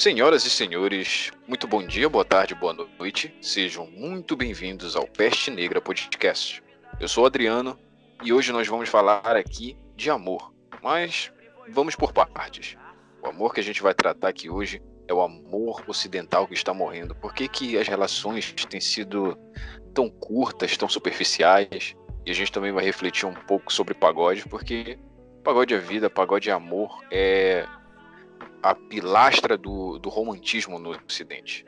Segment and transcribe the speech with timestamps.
[0.00, 3.36] Senhoras e senhores, muito bom dia, boa tarde, boa noite.
[3.42, 6.62] Sejam muito bem-vindos ao Peste Negra Podcast.
[6.98, 7.78] Eu sou o Adriano
[8.24, 11.30] e hoje nós vamos falar aqui de amor, mas
[11.68, 12.78] vamos por partes.
[13.22, 16.72] O amor que a gente vai tratar aqui hoje é o amor ocidental que está
[16.72, 17.14] morrendo.
[17.14, 19.36] Por que, que as relações têm sido
[19.92, 21.94] tão curtas, tão superficiais?
[22.24, 24.98] E a gente também vai refletir um pouco sobre pagode, porque
[25.44, 27.68] pagode é vida, pagode é amor, é
[28.62, 31.64] a pilastra do, do romantismo no Ocidente.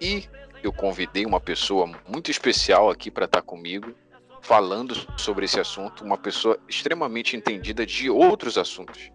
[0.00, 0.24] E
[0.62, 3.94] eu convidei uma pessoa muito especial aqui para estar comigo,
[4.40, 9.10] falando sobre esse assunto, uma pessoa extremamente entendida de outros assuntos.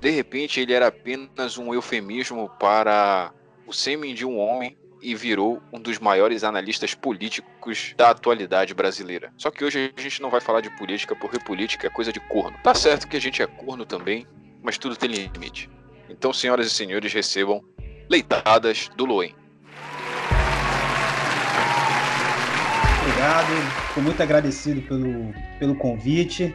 [0.00, 3.32] De repente, ele era apenas um eufemismo para
[3.66, 9.32] o sêmen de um homem e virou um dos maiores analistas políticos da atualidade brasileira.
[9.36, 12.20] Só que hoje a gente não vai falar de política, porque política é coisa de
[12.20, 12.56] corno.
[12.62, 14.26] Tá certo que a gente é corno também,
[14.62, 15.70] mas tudo tem limite.
[16.10, 17.62] Então, senhoras e senhores, recebam
[18.08, 19.34] leitadas do Loen.
[23.02, 23.46] Obrigado,
[23.88, 26.54] fico muito agradecido pelo, pelo convite.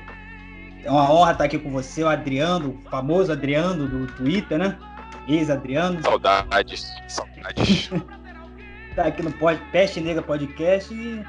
[0.84, 4.78] É uma honra estar aqui com você, o Adriano, o famoso Adriano do Twitter, né?
[5.28, 6.02] Ex-Adriano.
[6.04, 7.90] Saudades, saudades.
[8.96, 11.24] tá aqui no pod, Peste Negra Podcast e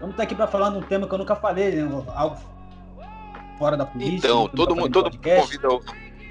[0.00, 2.04] vamos estar aqui para falar de um tema que eu nunca falei, né?
[2.14, 2.38] Algo
[3.58, 4.28] fora da política.
[4.28, 5.68] Então, todo mundo, todo mundo convida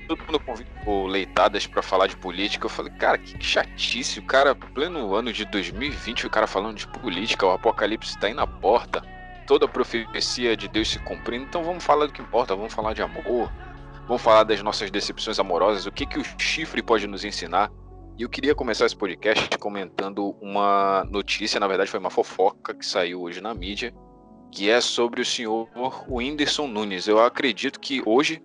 [0.08, 2.66] todo mundo convida o Leitadas para falar de política.
[2.66, 4.20] Eu falei, cara, que chatice.
[4.20, 8.34] O cara, pleno ano de 2020, o cara falando de política, o apocalipse tá aí
[8.34, 9.04] na porta
[9.46, 12.94] toda a profecia de Deus se cumprindo, então vamos falar do que importa, vamos falar
[12.94, 13.52] de amor,
[14.08, 17.72] vamos falar das nossas decepções amorosas, o que, que o chifre pode nos ensinar.
[18.18, 22.86] E eu queria começar esse podcast comentando uma notícia, na verdade foi uma fofoca que
[22.86, 23.94] saiu hoje na mídia,
[24.52, 25.70] que é sobre o senhor
[26.10, 27.08] Whindersson Nunes.
[27.08, 28.42] Eu acredito que hoje,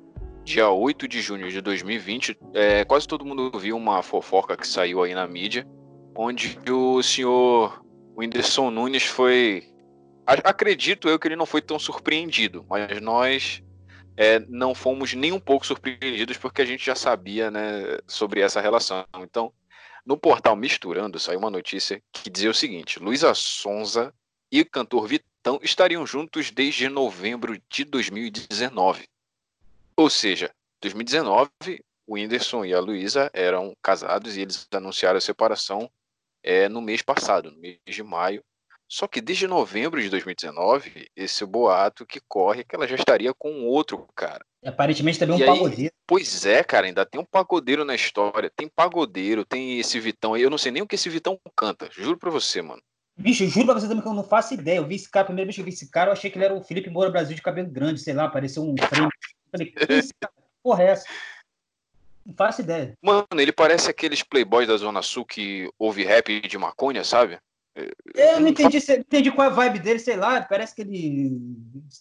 [0.50, 5.00] dia 8 de junho de 2020, é, quase todo mundo viu uma fofoca que saiu
[5.00, 5.64] aí na mídia,
[6.16, 7.84] onde o senhor
[8.16, 9.64] Whindersson Nunes foi
[10.26, 13.62] acredito eu que ele não foi tão surpreendido, mas nós
[14.16, 18.60] é, não fomos nem um pouco surpreendidos porque a gente já sabia né, sobre essa
[18.60, 19.04] relação.
[19.20, 19.52] Então,
[20.04, 24.12] no portal Misturando saiu uma notícia que dizia o seguinte: Luísa Sonza
[24.50, 29.08] e o cantor Vitão estariam juntos desde novembro de 2019.
[30.00, 30.50] Ou seja,
[30.80, 31.50] 2019,
[32.06, 35.90] o Whindersson e a Luísa eram casados e eles anunciaram a separação
[36.42, 38.42] é, no mês passado, no mês de maio
[38.90, 43.32] só que desde novembro de 2019, esse boato que corre é que ela já estaria
[43.32, 44.44] com outro cara.
[44.64, 45.94] Aparentemente também e um aí, pagodeiro.
[46.04, 48.50] Pois é, cara, ainda tem um pagodeiro na história.
[48.50, 50.42] Tem pagodeiro, tem esse Vitão aí.
[50.42, 52.82] Eu não sei nem o que esse Vitão canta, juro pra você, mano.
[53.20, 54.78] Bicho, juro pra você também que eu não faço ideia.
[54.78, 56.38] Eu vi esse cara, a primeira vez que eu vi esse cara, eu achei que
[56.38, 59.10] ele era o Felipe Moura Brasil de cabelo grande, sei lá, pareceu um frame.
[59.50, 60.32] Falei, que esse cara?
[60.62, 61.04] Porra, é essa?
[62.24, 62.94] Não faço ideia.
[63.02, 67.38] Mano, ele parece aqueles playboys da Zona Sul que ouve rap de maconha, sabe?
[68.14, 70.42] Eu não entendi, entendi qual é a vibe dele, sei lá.
[70.42, 71.30] Parece que ele.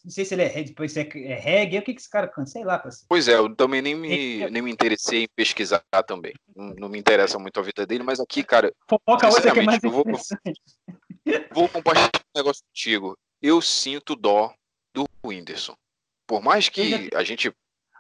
[0.03, 1.77] Não sei se ele é reggae, depois é, é reggae.
[1.77, 2.49] O que, que esse cara canta?
[2.49, 2.79] Sei lá.
[2.79, 3.05] Parece.
[3.07, 6.33] Pois é, eu também nem me, nem me interessei em pesquisar também.
[6.55, 8.73] Não, não me interessa muito a vida dele, mas aqui, cara.
[8.87, 10.03] Fofoca outra que é mais vou,
[11.51, 13.17] vou compartilhar um negócio contigo.
[13.41, 14.53] Eu sinto dó
[14.93, 15.75] do Whindersson.
[16.27, 17.51] Por mais que a gente,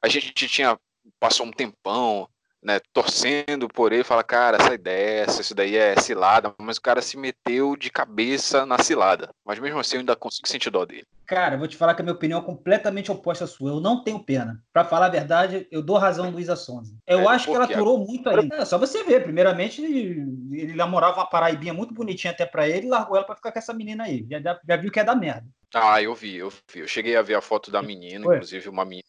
[0.01, 0.79] a gente tinha.
[1.19, 2.29] Passou um tempão
[2.61, 7.01] né, torcendo por ele, fala, cara, sai dessa, isso daí é cilada, mas o cara
[7.01, 9.29] se meteu de cabeça na cilada.
[9.45, 11.05] Mas mesmo assim eu ainda consigo sentir dó dele.
[11.25, 13.69] Cara, vou te falar que a minha opinião é completamente oposta à sua.
[13.69, 14.63] Eu não tenho pena.
[14.73, 16.95] Para falar a verdade, eu dou razão a Luísa Sonza.
[17.05, 18.49] Eu é, acho que ela aturou muito aí.
[18.51, 19.21] É, só você ver.
[19.21, 23.51] Primeiramente, ele namorava uma paraibinha muito bonitinha até para ele e largou ela para ficar
[23.51, 24.25] com essa menina aí.
[24.27, 25.45] Já, já, já viu que é da merda.
[25.71, 26.79] Ah, eu vi, eu vi.
[26.79, 28.37] Eu cheguei a ver a foto da menina, Foi.
[28.37, 29.08] inclusive uma menina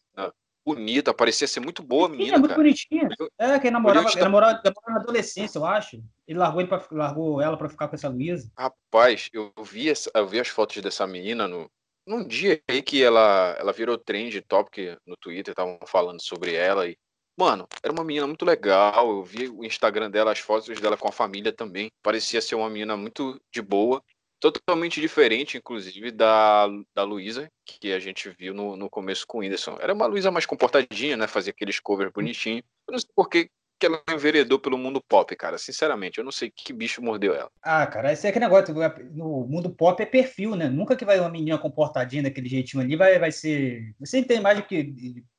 [0.74, 2.36] bonita, parecia ser muito boa, Sim, menina.
[2.36, 2.62] É muito cara.
[2.62, 3.08] bonitinha.
[3.38, 6.02] É, que namorava, namorava, namorava na adolescência, eu acho.
[6.26, 8.50] Ele largou, ele pra, largou ela para ficar com essa Luísa.
[8.58, 11.70] Rapaz, eu vi, essa, eu vi as fotos dessa menina no,
[12.06, 16.86] num dia aí que ela, ela virou trend topic no Twitter, estavam falando sobre ela
[16.86, 16.96] e.
[17.38, 19.08] Mano, era uma menina muito legal.
[19.08, 21.90] Eu vi o Instagram dela, as fotos dela com a família também.
[22.02, 24.02] Parecia ser uma menina muito de boa
[24.40, 29.40] totalmente diferente, inclusive, da, da Luísa, que a gente viu no, no começo com o
[29.42, 29.76] Whindersson.
[29.80, 31.26] Era uma Luísa mais comportadinha, né?
[31.26, 32.62] Fazia aqueles covers bonitinhos.
[32.88, 35.58] Eu não sei por que, que ela enveredou pelo mundo pop, cara.
[35.58, 37.50] Sinceramente, eu não sei que bicho mordeu ela.
[37.62, 38.74] Ah, cara, esse é aquele negócio.
[39.12, 40.68] No mundo pop é perfil, né?
[40.68, 43.94] Nunca que vai uma menina comportadinha daquele jeitinho ali vai, vai ser.
[44.00, 44.82] Você entende mais do que,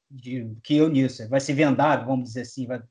[0.09, 1.27] de, que eu nisso.
[1.27, 2.67] Vai ser vendável, vamos dizer assim.
[2.67, 2.81] Vai...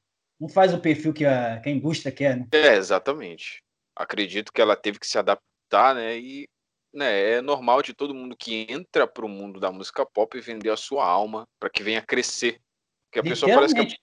[0.41, 2.47] Não faz o perfil que a, que a indústria quer, né?
[2.53, 3.63] É, exatamente.
[3.95, 6.19] Acredito que ela teve que se adaptar tá, né?
[6.19, 6.47] E
[6.93, 10.77] né, é normal de todo mundo que entra pro mundo da música pop vender a
[10.77, 12.61] sua alma para que venha crescer.
[13.07, 13.97] Porque a pessoa parece que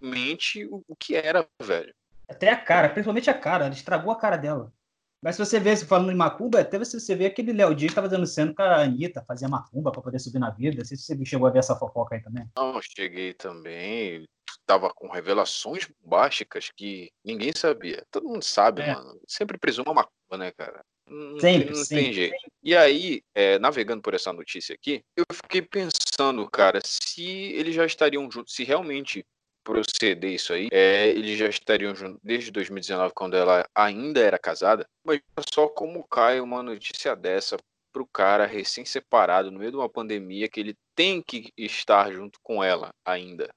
[0.00, 1.94] mente o, o que era, velho.
[2.28, 4.72] Até a cara, principalmente a cara, ela estragou a cara dela.
[5.22, 8.08] Mas se você vê, falando em macumba, até você, você vê aquele Léo Dias estava
[8.08, 10.78] dando cena com a Anitta, fazia macumba para poder subir na vida.
[10.78, 12.48] Não sei se você chegou a ver essa fofoca aí também.
[12.56, 14.26] Não, cheguei também.
[14.64, 18.02] Tava com revelações bombásticas que ninguém sabia.
[18.10, 18.94] Todo mundo sabe, é.
[18.94, 19.20] mano.
[19.28, 20.82] Sempre presume macumba, né, cara?
[21.10, 22.04] Não, sempre, tem, não sempre.
[22.04, 22.36] tem jeito.
[22.62, 27.84] E aí, é, navegando por essa notícia aqui, eu fiquei pensando, cara, se eles já
[27.84, 29.26] estariam juntos, se realmente
[29.64, 34.86] proceder isso aí, é, eles já estariam juntos desde 2019, quando ela ainda era casada.
[35.04, 35.20] Mas
[35.52, 37.56] só como cai uma notícia dessa
[37.92, 42.62] pro cara recém-separado, no meio de uma pandemia, que ele tem que estar junto com
[42.62, 43.48] ela ainda.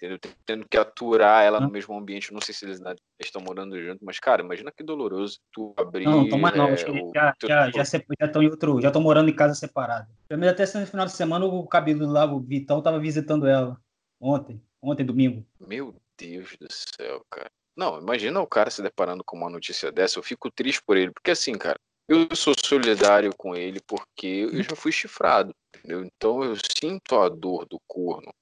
[0.00, 0.18] Entendeu?
[0.46, 2.32] Tendo que aturar ela no mesmo ambiente.
[2.32, 2.80] Não sei se eles
[3.20, 6.06] estão morando junto, mas, cara, imagina que doloroso tu abrir.
[6.06, 8.80] Não, toma não, é, já, já, já, já estão em outro.
[8.80, 10.08] Já estão morando em casa separada.
[10.26, 13.78] Primeiro até no final de semana o cabelo lá, o Vitão, tava visitando ela.
[14.18, 14.62] Ontem.
[14.80, 15.46] Ontem, domingo.
[15.60, 17.50] Meu Deus do céu, cara.
[17.76, 20.18] Não, imagina o cara se deparando com uma notícia dessa.
[20.18, 24.62] Eu fico triste por ele, porque assim, cara, eu sou solidário com ele porque eu
[24.62, 26.04] já fui chifrado, entendeu?
[26.04, 28.32] Então eu sinto a dor do corno.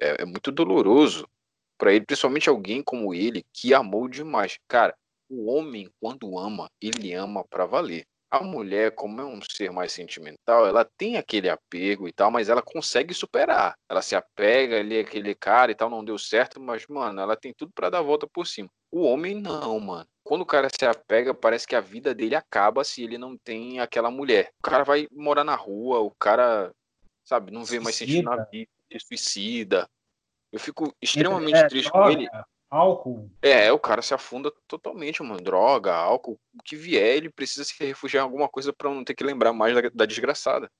[0.00, 1.28] É, é muito doloroso
[1.78, 4.58] para ele, principalmente alguém como ele que amou demais.
[4.68, 4.94] Cara,
[5.28, 8.06] o homem quando ama, ele ama para valer.
[8.28, 12.48] A mulher, como é um ser mais sentimental, ela tem aquele apego e tal, mas
[12.48, 13.76] ela consegue superar.
[13.88, 17.54] Ela se apega ali aquele cara e tal, não deu certo, mas, mano, ela tem
[17.56, 18.68] tudo para dar a volta por cima.
[18.90, 20.06] O homem não, mano.
[20.24, 23.78] Quando o cara se apega, parece que a vida dele acaba se ele não tem
[23.78, 24.50] aquela mulher.
[24.58, 26.72] O cara vai morar na rua, o cara,
[27.24, 29.88] sabe, não vê mais sentido na vida, suicida.
[30.52, 32.04] Eu fico extremamente é, triste droga.
[32.06, 32.28] com ele
[32.70, 33.30] álcool.
[33.42, 35.40] É, o cara se afunda totalmente, mano.
[35.40, 39.14] Droga, álcool, o que vier, ele precisa se refugiar em alguma coisa para não ter
[39.14, 40.70] que lembrar mais da, da desgraçada.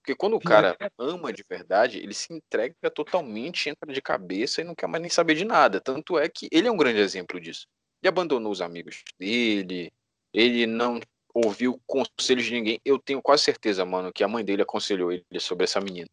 [0.00, 4.64] Porque quando o cara ama de verdade, ele se entrega totalmente, entra de cabeça e
[4.64, 5.80] não quer mais nem saber de nada.
[5.80, 7.66] Tanto é que ele é um grande exemplo disso.
[8.02, 9.90] Ele abandonou os amigos dele,
[10.30, 11.00] ele não
[11.32, 12.80] ouviu conselhos de ninguém.
[12.84, 16.10] Eu tenho quase certeza, mano, que a mãe dele aconselhou ele sobre essa menina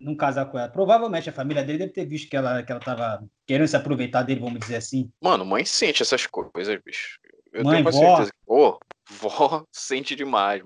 [0.00, 0.68] não casar com ela.
[0.68, 4.22] Provavelmente a família dele deve ter visto que ela, que ela tava querendo se aproveitar
[4.22, 5.10] dele, vamos dizer assim.
[5.20, 7.18] Mano, mãe sente essas coisas, bicho.
[7.52, 8.16] Eu mãe, tenho vó.
[8.16, 8.30] certeza.
[8.46, 8.78] Ô, oh,
[9.10, 10.62] vó sente demais.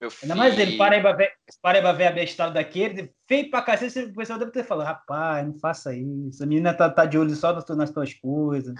[0.00, 0.32] Meu filho...
[0.32, 1.32] Ainda mais ele, Paraíba ver,
[1.62, 5.94] Paraíba a bestada daquele, feio pra cacete, o pessoal deve ter falado, rapaz, não faça
[5.94, 8.74] isso, a menina tá, tá de olho só nas, nas tuas coisas.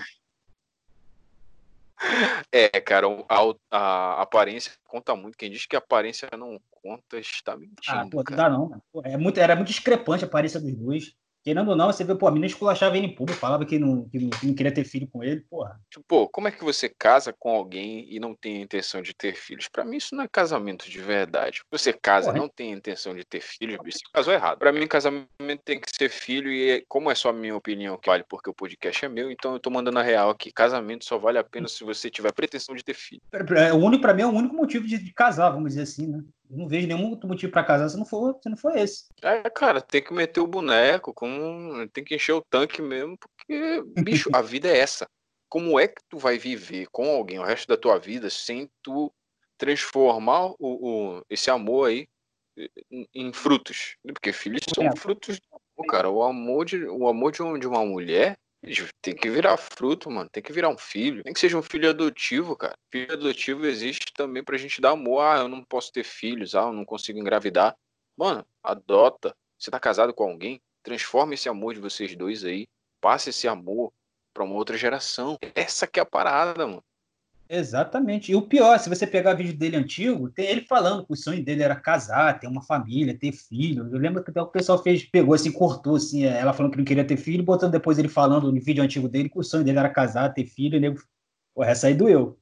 [2.52, 5.36] É, cara, a, a, aparência conta muito.
[5.36, 7.76] Quem diz que a aparência não conta está mentindo.
[7.88, 8.82] Ah, pô, não dá não.
[8.92, 11.14] Pô, é muito, era muito discrepante a aparência dos dois.
[11.44, 14.08] Querendo ou não, você vê, pô, a menina esculachava ele em público, falava que não,
[14.08, 15.80] que não, que não queria ter filho com ele, porra.
[15.90, 19.14] Tipo, pô, como é que você casa com alguém e não tem a intenção de
[19.14, 19.68] ter filhos?
[19.68, 21.62] Para mim, isso não é casamento de verdade.
[21.70, 24.58] Você casa e não tem a intenção de ter filhos, você casou errado.
[24.58, 28.08] Para mim, casamento tem que ser filho e, como é só a minha opinião que
[28.08, 30.52] vale porque o podcast é meu, então eu tô mandando a real aqui.
[30.52, 33.22] Casamento só vale a pena se você tiver pretensão de ter filho.
[33.56, 36.06] É, o único, para mim, é o único motivo de, de casar, vamos dizer assim,
[36.06, 36.22] né?
[36.50, 39.06] Não vejo nenhum outro motivo para casar se não for, se não for esse.
[39.22, 41.86] É, cara, tem que meter o boneco, com...
[41.92, 45.08] tem que encher o tanque mesmo, porque, bicho, a vida é essa.
[45.48, 49.12] Como é que tu vai viver com alguém o resto da tua vida sem tu
[49.56, 52.06] transformar o, o esse amor aí
[53.14, 53.96] em, frutos?
[54.02, 54.94] Porque filhos são é.
[54.94, 55.40] frutos
[55.86, 56.10] cara.
[56.10, 58.38] O amor de, o amor de uma mulher
[59.00, 60.28] tem que virar fruto, mano.
[60.30, 61.22] Tem que virar um filho.
[61.22, 62.76] Tem que seja um filho adotivo, cara.
[62.90, 65.20] Filho adotivo existe também pra gente dar amor.
[65.20, 66.54] Ah, eu não posso ter filhos.
[66.54, 67.76] Ah, eu não consigo engravidar.
[68.16, 69.34] Mano, adota.
[69.58, 70.60] Você tá casado com alguém?
[70.82, 72.66] Transforma esse amor de vocês dois aí.
[73.00, 73.92] Passe esse amor
[74.34, 75.36] pra uma outra geração.
[75.54, 76.82] Essa que é a parada, mano.
[77.48, 78.30] Exatamente.
[78.30, 81.42] E o pior, se você pegar vídeo dele antigo, tem ele falando que o sonho
[81.42, 83.88] dele era casar, ter uma família, ter filho.
[83.90, 86.84] Eu lembro que até o pessoal fez, pegou assim, cortou assim, ela falando que não
[86.84, 89.78] queria ter filho, botando depois ele falando no vídeo antigo dele que o sonho dele
[89.78, 90.94] era casar, ter filho, e
[91.54, 92.38] pô, essa aí doeu.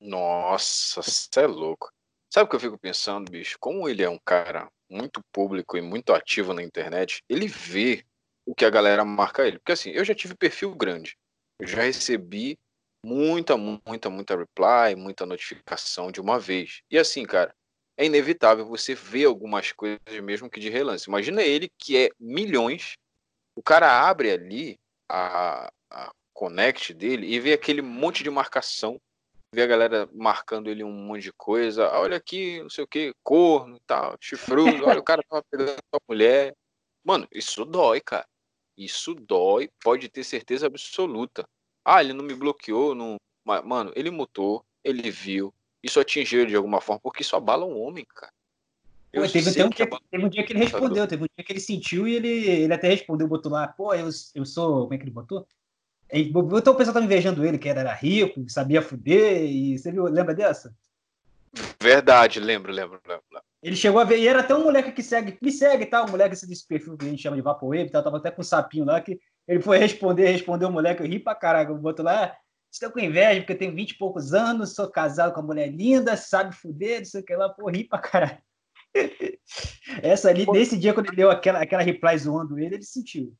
[0.00, 1.92] Nossa, você é louco.
[2.32, 3.56] Sabe o que eu fico pensando, bicho?
[3.60, 8.04] Como ele é um cara muito público e muito ativo na internet, ele vê
[8.44, 9.58] o que a galera marca ele.
[9.58, 11.16] Porque assim, eu já tive perfil grande.
[11.60, 12.58] Eu já recebi
[13.04, 16.82] muita, muita, muita reply, muita notificação de uma vez.
[16.90, 17.54] E assim, cara,
[17.96, 21.08] é inevitável você ver algumas coisas mesmo que de relance.
[21.08, 22.94] Imagina ele que é milhões,
[23.54, 29.00] o cara abre ali a, a connect dele e vê aquele monte de marcação,
[29.54, 32.88] vê a galera marcando ele um monte de coisa, ah, olha aqui, não sei o
[32.88, 36.54] que, corno e tal, chifrudo, olha o cara tava pegando a mulher.
[37.04, 38.26] Mano, isso dói, cara.
[38.76, 41.46] Isso dói, pode ter certeza absoluta.
[41.84, 43.16] Ah, ele não me bloqueou, não.
[43.44, 47.78] Mano, ele mutou, ele viu, isso atingiu ele de alguma forma, porque isso abala um
[47.78, 48.32] homem, cara.
[49.12, 51.60] Pô, teve, um dia, teve, um dia, que ele respondeu, teve um dia que ele
[51.60, 54.82] sentiu e ele, ele até respondeu, botou lá, pô, eu, eu sou.
[54.82, 55.46] Como é que ele botou?
[56.10, 60.04] Ele botou o pessoal tava invejando ele, que era, rico, sabia fuder, e você viu,
[60.04, 60.74] lembra dessa?
[61.80, 63.24] Verdade, lembro, lembro, lembro.
[63.62, 66.04] Ele chegou a ver, e era até um moleque que segue, me segue, tá?
[66.04, 68.02] Um moleque desse perfil que a gente chama de Vaporwave, tá?
[68.02, 71.18] tava até com um sapinho lá, que ele foi responder, respondeu o moleque, eu ri
[71.18, 72.34] pra caralho, botou lá,
[72.72, 75.68] estou com inveja, porque eu tenho 20 e poucos anos, sou casado com uma mulher
[75.68, 78.38] linda, sabe fuder, não sei o que lá, pô, ri pra caralho.
[80.02, 83.34] Essa ali, nesse dia, quando ele deu aquela, aquela reply zoando ele, ele sentiu.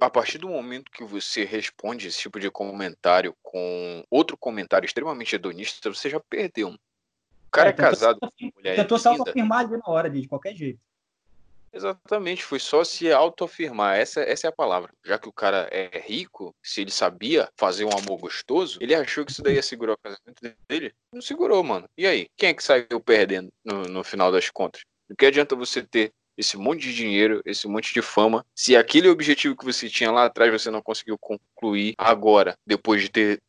[0.00, 5.34] A partir do momento que você responde esse tipo de comentário com outro comentário extremamente
[5.34, 6.68] hedonista, você já perdeu.
[6.68, 8.76] O cara é, é casado com uma mulher.
[8.76, 10.80] Tentou se autoafirmar ali na hora, de qualquer jeito.
[11.72, 13.96] Exatamente, foi só se autoafirmar.
[13.96, 14.92] Essa, essa é a palavra.
[15.04, 19.24] Já que o cara é rico, se ele sabia fazer um amor gostoso, ele achou
[19.24, 20.92] que isso daí ia segurar o casamento dele.
[21.12, 21.88] Não segurou, mano.
[21.96, 22.26] E aí?
[22.36, 24.82] Quem é que saiu perdendo no, no final das contas?
[25.10, 29.08] O que adianta você ter esse monte de dinheiro, esse monte de fama, se aquele
[29.08, 33.42] objetivo que você tinha lá atrás você não conseguiu concluir agora, depois de ter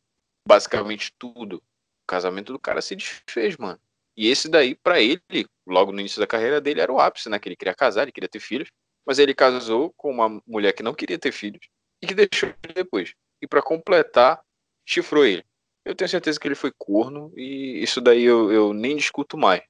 [0.46, 1.56] basicamente tudo?
[1.56, 3.78] O casamento do cara se desfez, mano.
[4.16, 7.38] E esse daí, para ele, logo no início da carreira dele, era o ápice, né?
[7.38, 8.68] Que ele queria casar, ele queria ter filhos,
[9.06, 11.66] mas ele casou com uma mulher que não queria ter filhos
[12.02, 13.14] e que deixou ele depois.
[13.40, 14.40] E para completar,
[14.84, 15.44] chifrou ele.
[15.84, 19.62] Eu tenho certeza que ele foi corno e isso daí eu, eu nem discuto mais.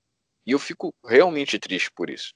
[0.47, 2.33] E eu fico realmente triste por isso.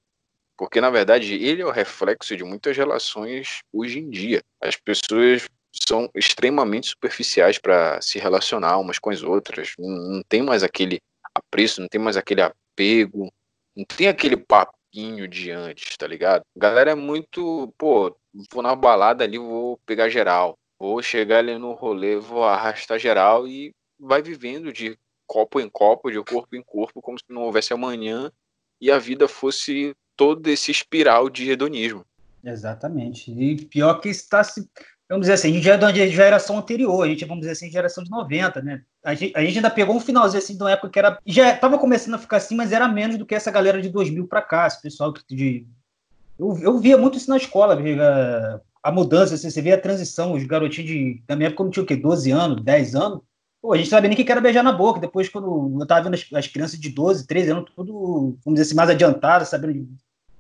[0.57, 4.41] Porque, na verdade, ele é o reflexo de muitas relações hoje em dia.
[4.61, 5.49] As pessoas
[5.89, 9.73] são extremamente superficiais para se relacionar umas com as outras.
[9.79, 11.01] Não tem mais aquele
[11.35, 13.33] apreço, não tem mais aquele apego,
[13.77, 16.43] não tem aquele papinho de antes, tá ligado?
[16.57, 18.17] A galera é muito, pô,
[18.53, 20.57] vou na balada ali, vou pegar geral.
[20.79, 26.11] Vou chegar ali no rolê, vou arrastar geral e vai vivendo de copo em copo,
[26.11, 28.31] de corpo em corpo, como se não houvesse amanhã
[28.81, 32.05] e a vida fosse todo esse espiral de hedonismo.
[32.45, 33.33] Exatamente.
[33.33, 34.69] E pior que está se.
[35.09, 37.71] Vamos dizer assim, a gente já é da geração anterior, a gente, vamos dizer assim,
[37.71, 38.83] geração de 90, né?
[39.05, 41.19] A gente, a gente ainda pegou um finalzinho assim de uma época que era.
[41.27, 44.27] Já estava começando a ficar assim, mas era menos do que essa galera de 2000
[44.27, 45.67] para cá, esse pessoal de.
[46.39, 50.33] Eu, eu via muito isso na escola, a, a mudança, assim, você vê a transição,
[50.33, 51.23] os garotinhos de.
[51.29, 51.97] Na minha época, não tinha o quê?
[51.97, 53.21] 12 anos, 10 anos
[53.65, 55.01] Pô, a gente sabia nem que era beijar na boca.
[55.01, 58.63] Depois, quando eu tava vendo as, as crianças de 12, 13 anos, tudo, vamos dizer
[58.63, 59.89] assim, mais adiantadas, sabendo,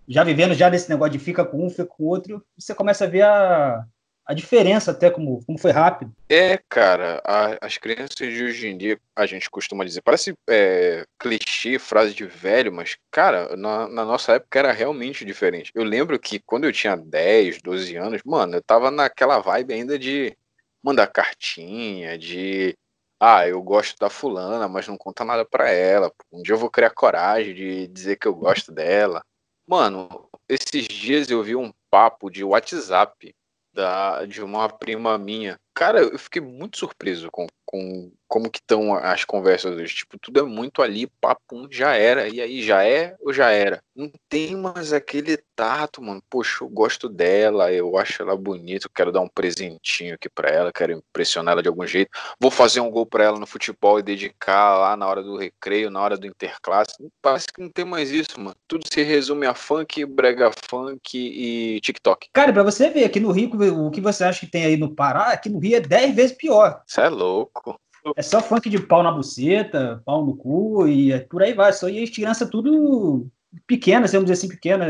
[0.06, 3.08] já vivendo já nesse negócio de fica com um, fica com outro, você começa a
[3.08, 3.86] ver a,
[4.26, 6.14] a diferença até como, como foi rápido.
[6.28, 11.04] É, cara, a, as crianças de hoje em dia, a gente costuma dizer, parece é,
[11.18, 15.70] clichê, frase de velho, mas, cara, na, na, nossa época era realmente diferente.
[15.74, 19.98] Eu lembro que quando eu tinha 10, 12 anos, mano, eu tava naquela vibe ainda
[19.98, 20.36] de
[20.82, 22.76] mandar cartinha, de
[23.20, 26.12] ah, eu gosto da fulana, mas não conta nada pra ela.
[26.32, 29.24] Um dia eu vou criar coragem de dizer que eu gosto dela.
[29.66, 33.34] Mano, esses dias eu vi um papo de WhatsApp
[33.74, 35.58] da, de uma prima minha.
[35.74, 39.94] Cara, eu fiquei muito surpreso com, com como que estão as conversas hoje.
[39.94, 42.28] Tipo, tudo é muito ali, papo, já era.
[42.28, 43.82] E aí, já é ou já era?
[43.94, 46.22] Não tem mais aquele tato, mano.
[46.30, 50.48] Poxa, eu gosto dela, eu acho ela bonita, eu quero dar um presentinho aqui pra
[50.48, 52.10] ela, quero impressionar ela de algum jeito.
[52.40, 55.90] Vou fazer um gol pra ela no futebol e dedicar lá na hora do recreio,
[55.90, 56.94] na hora do interclasse.
[57.20, 58.56] Parece que não tem mais isso, mano.
[58.66, 62.28] Tudo se resume a funk, brega funk e TikTok.
[62.32, 63.50] Cara, pra você ver, aqui no Rio,
[63.86, 66.36] o que você acha que tem aí no Pará, aqui no Rio é 10 vezes
[66.36, 66.82] pior.
[66.86, 67.80] Você é louco.
[68.16, 71.72] É só funk de pau na buceta, pau no cu e é por aí vai.
[71.72, 73.26] Só e as crianças tudo
[73.66, 74.86] pequenas, vamos dizer assim, pequena,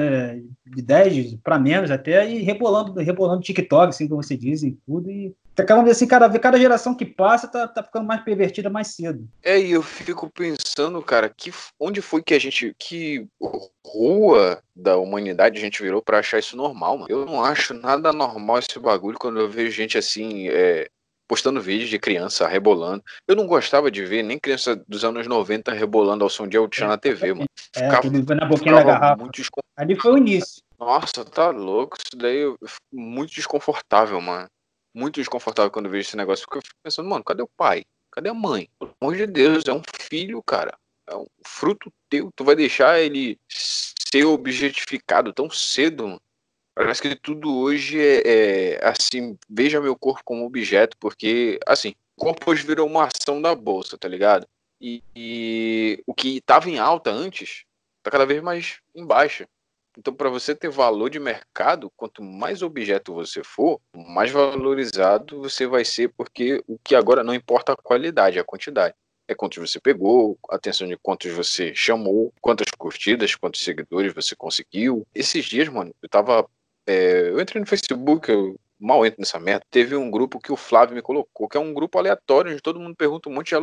[0.66, 5.10] de 10 para menos até, e rebolando, rebolando TikTok, assim como você diz, e tudo.
[5.10, 9.28] E acabamos assim, cada, cada geração que passa tá, tá ficando mais pervertida mais cedo.
[9.42, 12.74] É, e eu fico pensando, cara, que, onde foi que a gente.
[12.78, 13.26] Que
[13.86, 17.10] rua da humanidade a gente virou para achar isso normal, mano?
[17.10, 20.48] Eu não acho nada normal esse bagulho quando eu vejo gente assim.
[20.48, 20.88] É,
[21.34, 23.02] postando vídeos de criança rebolando.
[23.26, 26.68] Eu não gostava de ver nem criança dos anos 90 rebolando ao som de El
[26.72, 27.48] é, na TV, mano.
[27.74, 29.24] É, ficava, na boquinha da garrafa.
[29.76, 30.62] Ali foi o início.
[30.78, 31.96] Nossa, tá louco.
[31.98, 34.46] Isso daí eu fico muito desconfortável, mano.
[34.94, 36.46] Muito desconfortável quando eu vejo esse negócio.
[36.46, 37.82] Porque eu fico pensando, mano, cadê o pai?
[38.12, 38.68] Cadê a mãe?
[38.78, 40.78] Pelo amor de Deus, é um filho, cara.
[41.08, 42.30] É um fruto teu.
[42.36, 46.20] Tu vai deixar ele ser objetificado tão cedo, mano.
[46.74, 52.20] Parece que tudo hoje é, é, assim, veja meu corpo como objeto, porque, assim, o
[52.24, 54.46] corpo hoje virou uma ação da bolsa, tá ligado?
[54.80, 57.64] E, e o que estava em alta antes,
[58.02, 59.46] tá cada vez mais em baixa.
[59.96, 65.66] Então, para você ter valor de mercado, quanto mais objeto você for, mais valorizado você
[65.66, 68.94] vai ser, porque o que agora não importa a qualidade, é a quantidade.
[69.28, 75.06] é quantos você pegou, atenção de quantos você chamou, quantas curtidas, quantos seguidores você conseguiu.
[75.14, 76.46] Esses dias, mano, eu tava.
[76.86, 79.64] É, eu entrei no Facebook, eu mal entro nessa merda.
[79.70, 82.80] Teve um grupo que o Flávio me colocou, que é um grupo aleatório, onde todo
[82.80, 83.54] mundo pergunta um monte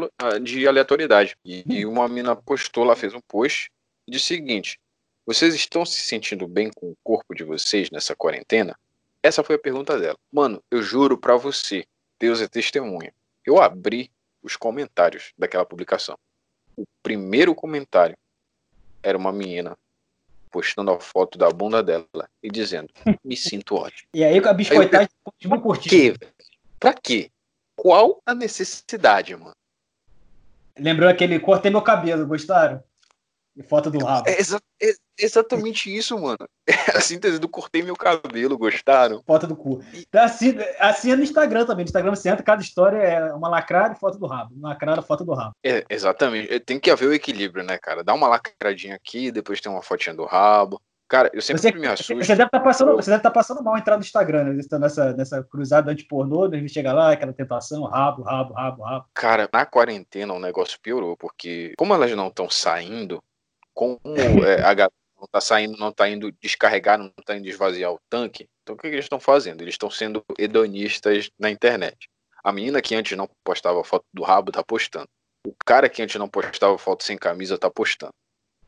[0.42, 1.36] de aleatoriedade.
[1.46, 3.70] E, e uma mina postou lá, fez um post,
[4.08, 4.80] e o seguinte:
[5.25, 8.75] Vocês estão se sentindo bem com o corpo de vocês nessa quarentena?
[9.24, 10.18] Essa foi a pergunta dela.
[10.32, 11.86] Mano, eu juro pra você,
[12.20, 13.13] Deus é testemunha.
[13.46, 14.10] Eu abri
[14.42, 16.18] os comentários daquela publicação.
[16.75, 18.18] O primeiro comentário
[19.04, 19.78] era uma menina
[20.51, 22.89] postando a foto da bunda dela e dizendo:
[23.24, 24.10] Me sinto ótimo.
[24.13, 26.20] E aí a biscoitagem continua curtindo.
[26.20, 26.34] Pra quê?
[26.79, 27.31] Pra quê?
[27.75, 29.55] Qual a necessidade, mano?
[30.77, 32.84] Lembrou aquele cortei meu cabelo, gostaram?
[33.55, 34.29] E foto do rabo.
[34.29, 36.38] É, exa é exatamente isso, mano.
[36.67, 39.22] É a síntese do cortei meu cabelo, gostaram?
[39.25, 39.84] Foto do cu.
[40.13, 41.84] Assim, assim é no Instagram também.
[41.84, 44.55] No Instagram você entra, cada história é uma lacrada e foto do rabo.
[44.55, 45.51] Uma lacrada, foto do rabo.
[45.63, 46.60] É, exatamente.
[46.62, 48.03] Tem que haver o equilíbrio, né, cara?
[48.03, 50.81] Dá uma lacradinha aqui, depois tem uma fotinha do rabo.
[51.12, 52.15] Cara, eu sempre você, me assusto.
[52.15, 54.62] Você deve estar tá passando, você deve estar tá passando mal entrar no Instagram, né?
[54.79, 59.05] Nessa, nessa cruzada anti-pornô, a gente chega lá, aquela tentação, rabo, rabo, rabo, rabo.
[59.13, 63.22] Cara, na quarentena o negócio piorou, porque como elas não estão saindo,
[63.74, 64.00] como
[64.46, 68.00] é, a galera não está saindo, não está indo descarregar, não está indo esvaziar o
[68.10, 69.62] tanque, então o que, que eles estão fazendo?
[69.62, 72.10] Eles estão sendo hedonistas na internet.
[72.44, 75.08] A menina que antes não postava foto do rabo está postando.
[75.46, 78.13] O cara que antes não postava foto sem camisa está postando.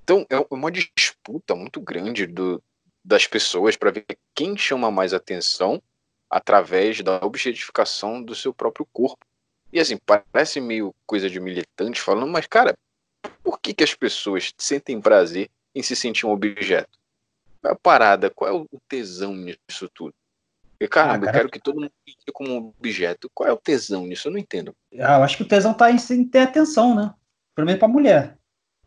[0.04, 2.62] Então é uma disputa muito grande do,
[3.04, 4.06] das pessoas para ver
[4.36, 5.82] quem chama mais atenção
[6.30, 9.26] através da objetificação do seu próprio corpo.
[9.72, 12.76] E assim, parece meio coisa de militante falando, mas cara,
[13.44, 16.98] por que, que as pessoas sentem prazer em se sentir um objeto?
[17.62, 18.30] Qual é a parada?
[18.30, 20.14] Qual é o tesão nisso tudo?
[20.72, 23.30] Porque, caramba, ah, cara, eu quero que todo mundo me como um objeto.
[23.34, 24.28] Qual é o tesão nisso?
[24.28, 24.76] Eu não entendo.
[25.00, 27.14] Ah, eu acho que o tesão tá em ter atenção, né?
[27.56, 28.38] Pelo menos pra mulher.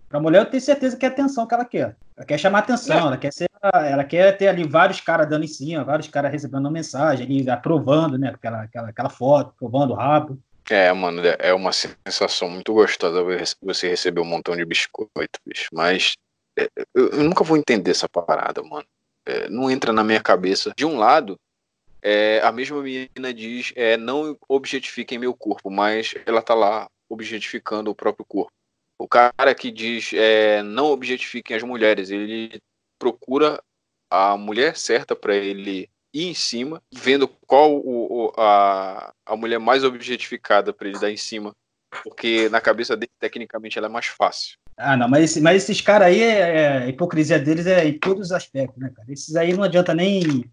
[0.09, 1.97] Pra mulher eu tenho certeza que é a atenção que ela quer.
[2.17, 3.01] Ela quer chamar atenção, é.
[3.01, 3.47] ela quer ser.
[3.63, 7.51] Ela quer ter ali vários caras dando em cima, vários caras recebendo uma mensagem, ali,
[7.51, 8.29] aprovando, né?
[8.29, 10.41] Aquela, aquela, aquela foto, aprovando rápido.
[10.69, 13.25] É, mano, é uma sensação muito gostosa
[13.63, 15.69] você receber um montão de biscoito, bicho.
[15.73, 16.17] Mas
[16.59, 18.87] é, eu, nunca vou entender essa parada, mano.
[19.25, 20.73] É, não entra na minha cabeça.
[20.77, 21.39] De um lado,
[22.03, 27.91] é, a mesma menina diz: é, não objetifiquem meu corpo, mas ela tá lá objetificando
[27.91, 28.53] o próprio corpo.
[28.99, 32.61] O cara que diz: é, não objetifiquem as mulheres, ele
[32.99, 33.63] procura
[34.11, 39.59] a mulher certa para ele ir em cima, vendo qual o, o, a, a mulher
[39.59, 41.55] mais objetificada para ele dar em cima.
[42.03, 44.59] Porque na cabeça dele, tecnicamente, ela é mais fácil.
[44.77, 48.27] Ah, não, mas, mas esses caras aí, é, é, a hipocrisia deles é em todos
[48.27, 49.11] os aspectos, né, cara?
[49.11, 50.45] Esses aí não adianta nem.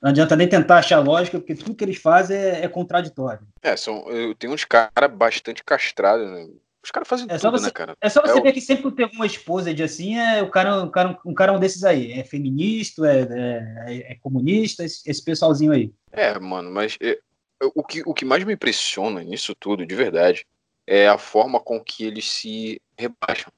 [0.00, 3.46] Não adianta nem tentar achar lógica, porque tudo que eles fazem é, é contraditório.
[3.60, 6.46] É, são, eu tenho uns caras bastante castrados, né?
[6.82, 7.96] Os caras fazem é tudo, você, né, cara?
[8.00, 8.52] É só você é ver o...
[8.52, 11.58] que sempre tem uma esposa de assim, é, o cara, um, cara, um cara um
[11.58, 12.12] desses aí.
[12.12, 13.22] É feminista, é,
[13.86, 15.92] é, é comunista, esse, esse, pessoalzinho aí.
[16.12, 16.96] É, mano, mas
[17.74, 20.46] o, que, o que mais me impressiona nisso tudo, de verdade,
[20.86, 23.52] é a forma com que eles se rebaixam.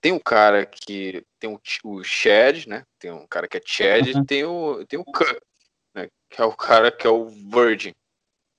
[0.00, 1.24] Tem um cara que.
[1.38, 2.84] Tem o, o Chad, né?
[2.98, 4.24] Tem um cara que é Chad uhum.
[4.24, 5.38] tem o, tem o Kurt,
[5.94, 6.08] né?
[6.28, 7.92] Que é o cara que é o Virgin.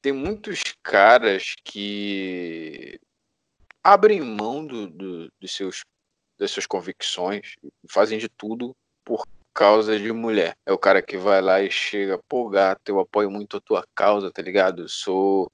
[0.01, 2.97] Tem muitos caras que
[3.83, 5.83] abrem mão do, do, dos seus,
[6.39, 7.55] das suas convicções,
[7.89, 10.55] fazem de tudo por causa de mulher.
[10.65, 13.85] É o cara que vai lá e chega, pô, gato, eu apoio muito a tua
[13.93, 14.83] causa, tá ligado?
[14.83, 15.51] Eu sou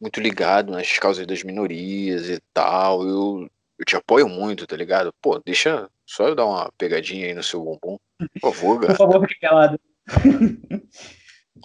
[0.00, 3.06] muito ligado nas causas das minorias e tal.
[3.06, 5.12] Eu, eu te apoio muito, tá ligado?
[5.22, 7.98] Pô, deixa só eu dar uma pegadinha aí no seu bumbum.
[8.40, 8.96] Por favor, gato.
[8.96, 9.80] Por favor, fique calado.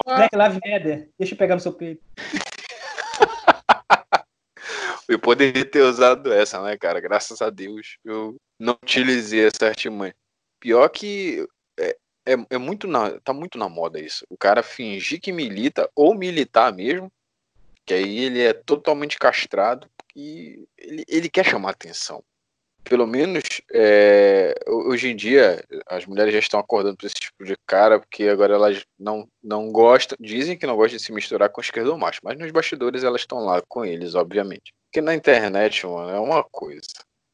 [0.05, 2.01] Black Lives Matter, deixa eu pegar no seu peito.
[5.11, 7.01] Eu poderia ter usado essa, né, cara?
[7.01, 10.15] Graças a Deus eu não utilizei essa artimanha.
[10.57, 11.45] Pior que
[11.77, 14.25] é, é, é, muito na, tá muito na moda isso.
[14.29, 17.11] O cara fingir que milita ou militar mesmo,
[17.85, 22.23] que aí ele é totalmente castrado e ele, ele quer chamar atenção.
[22.81, 23.43] Pelo menos
[23.73, 28.29] é, hoje em dia as mulheres já estão acordando para esse tipo de cara, porque
[28.29, 32.21] agora elas não, não gostam, dizem que não gostam de se misturar com esquerdo macho,
[32.23, 34.71] mas nos bastidores elas estão lá com eles, obviamente.
[34.91, 36.85] Porque na internet, mano, é uma coisa.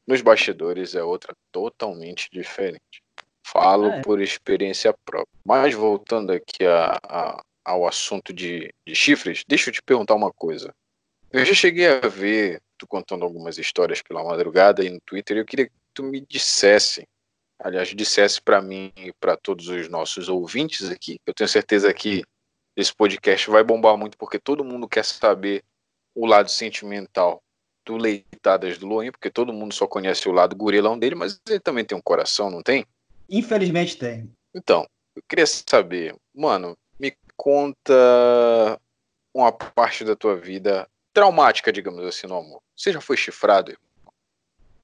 [0.06, 3.02] Nos bastidores é outra totalmente diferente.
[3.44, 4.00] Falo é.
[4.00, 5.26] por experiência própria.
[5.44, 10.32] Mas voltando aqui a, a, ao assunto de, de chifres, deixa eu te perguntar uma
[10.32, 10.72] coisa.
[11.32, 15.40] Eu já cheguei a ver tu contando algumas histórias pela madrugada aí no Twitter e
[15.40, 17.08] eu queria que tu me dissesse,
[17.58, 21.18] aliás, dissesse para mim e para todos os nossos ouvintes aqui.
[21.26, 22.22] Eu tenho certeza que
[22.76, 25.64] esse podcast vai bombar muito porque todo mundo quer saber
[26.14, 27.42] o lado sentimental
[27.88, 31.58] do Leitadas do Loin, porque todo mundo só conhece o lado gorilão dele, mas ele
[31.58, 32.84] também tem um coração, não tem?
[33.30, 34.30] Infelizmente tem.
[34.54, 38.78] Então, eu queria saber, mano, me conta
[39.34, 42.60] uma parte da tua vida traumática, digamos assim, no amor.
[42.76, 43.74] Você já foi chifrado?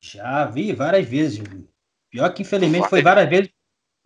[0.01, 1.43] Já vi várias vezes.
[2.11, 3.51] Pior que infelizmente foi várias vezes,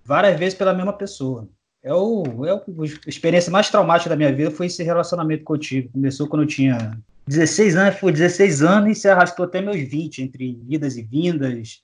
[0.04, 1.48] várias vezes pela mesma pessoa.
[1.84, 5.92] É o, é o, a experiência mais traumática da minha vida foi esse relacionamento contigo.
[5.92, 10.22] Começou quando eu tinha 16 anos, foi 16 anos e se arrastou até meus 20,
[10.22, 11.82] entre idas e vindas,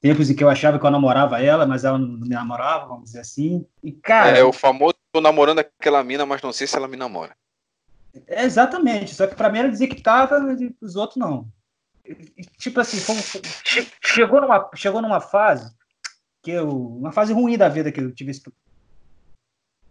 [0.00, 3.04] tempos em que eu achava que eu namorava ela, mas ela não me namorava, vamos
[3.04, 3.66] dizer assim.
[3.82, 4.38] E, cara.
[4.38, 7.36] É, o famoso tô namorando aquela mina, mas não sei se ela me namora.
[8.26, 10.40] É, exatamente, só que pra mim ela dizia que tava,
[10.80, 11.46] os outros não.
[12.04, 13.20] E, tipo assim, como,
[14.02, 15.74] chegou, numa, chegou numa fase
[16.42, 16.68] que eu.
[16.68, 18.42] Uma fase ruim da vida que eu tive esse.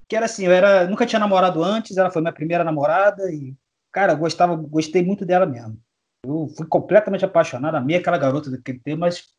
[0.07, 3.55] Que era assim, eu era, nunca tinha namorado antes, ela foi minha primeira namorada e,
[3.95, 5.79] cara, eu gostava, gostei muito dela mesmo.
[6.25, 9.29] Eu fui completamente apaixonado, amei aquela garota daquele tempo, mas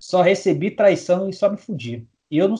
[0.00, 2.08] só recebi traição e só me fudi.
[2.28, 2.56] E eu não,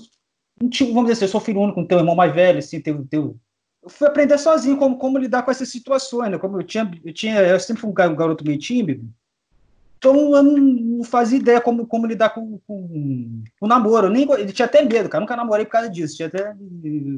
[0.60, 3.36] não vamos dizer assim, eu sou filho único, teu irmão mais velho, assim, teu, teu,
[3.82, 6.38] eu fui aprender sozinho como, como lidar com essas situações, né?
[6.38, 9.12] Como eu tinha, eu tinha, eu sempre fui um garoto meio tímido,
[10.00, 14.06] então eu não fazia ideia como, como lidar com, com, com o namoro.
[14.06, 15.20] Eu nem, ele tinha até medo, cara.
[15.20, 16.16] Eu nunca namorei por causa disso.
[16.16, 16.54] Tinha até,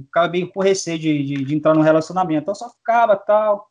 [0.03, 2.43] ficava bem com receio de, de, de, entrar num relacionamento.
[2.43, 3.71] Então eu só ficava tal.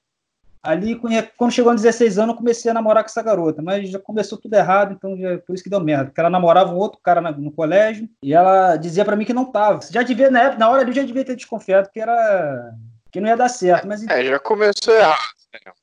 [0.63, 0.95] Ali,
[1.38, 4.38] quando chegou aos 16 anos, eu comecei a namorar com essa garota, mas já começou
[4.38, 6.06] tudo errado, então já, por isso que deu merda.
[6.06, 9.34] Porque ela namorava um outro cara no, no colégio e ela dizia para mim que
[9.34, 9.80] não tava.
[9.91, 12.76] Já devia, na, época, na hora ali, já devia ter desconfiado que era
[13.12, 13.88] que não ia dar certo.
[13.88, 15.19] Mas, é, já começou errado.
[15.54, 15.74] Né?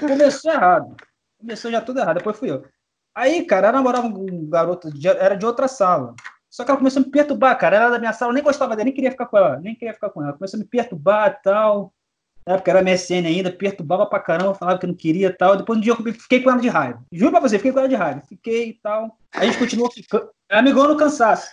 [0.00, 0.96] Começou errado.
[1.38, 2.64] Começou já tudo errado, depois fui eu.
[3.14, 6.14] Aí, cara, ela namorava um garoto, de, era de outra sala.
[6.48, 7.76] Só que ela começou a me perturbar, cara.
[7.76, 9.74] Ela era da minha sala, eu nem gostava dela, nem queria ficar com ela, nem
[9.74, 10.32] queria ficar com ela.
[10.32, 11.94] Começou a me perturbar e tal.
[12.46, 15.56] Na época era MSN ainda, perturbava pra caramba, falava que não queria e tal.
[15.56, 17.02] Depois um dia eu fiquei com ela de raiva.
[17.12, 18.22] Juro pra você, fiquei com ela de raiva.
[18.28, 19.16] Fiquei e tal.
[19.32, 20.28] Aí a gente continuou ficando.
[20.50, 21.50] Amigão no cansaço.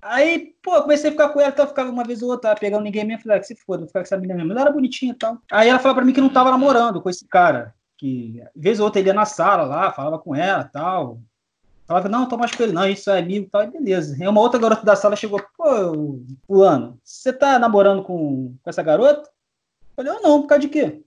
[0.00, 3.04] Aí, pô, comecei a ficar com ela, então ficava uma vez ou outra, pegando ninguém
[3.04, 3.22] mesmo.
[3.22, 4.52] Falei, ah, que se foda, vou ficar com essa menina mesmo.
[4.52, 5.38] Ela era bonitinha e tal.
[5.50, 7.74] Aí ela falou pra mim que não tava namorando com esse cara.
[7.96, 11.20] Que, vez ou outra, ele ia na sala lá, falava com ela tal.
[11.88, 14.14] Falava, não, tô mais com ele, não, só é amigo e tal, e beleza.
[14.20, 18.82] Aí uma outra garota da sala chegou, pô, fulano, você tá namorando com, com essa
[18.82, 19.28] garota?
[19.98, 21.02] Falei, eu não, por causa de quê?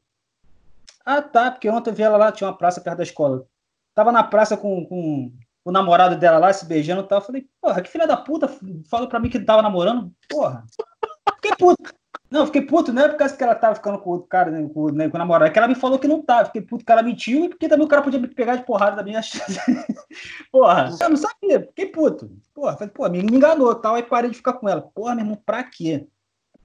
[1.05, 3.47] Ah, tá, porque ontem eu vi ela lá, tinha uma praça perto da escola.
[3.95, 5.31] Tava na praça com, com
[5.63, 7.21] o namorado dela lá se beijando e tal.
[7.21, 8.49] Falei, porra, que filha da puta,
[8.89, 10.13] fala pra mim que tava namorando.
[10.27, 10.65] Porra.
[11.35, 11.93] Fiquei puto.
[12.29, 14.69] Não, fiquei puto, não é por causa que ela tava ficando com o cara, né,
[14.73, 16.45] com, né, com o namorado, é que ela me falou que não tava.
[16.45, 18.97] Fiquei puto que ela mentiu e porque também o cara podia me pegar de porrada
[18.97, 19.21] da minha
[20.51, 22.29] Porra, eu não sabia, fiquei puto.
[22.53, 24.81] Porra, falei, pô, me enganou tal, aí parei de ficar com ela.
[24.81, 26.07] Porra, meu irmão, pra quê?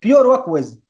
[0.00, 0.80] Piorou a coisa.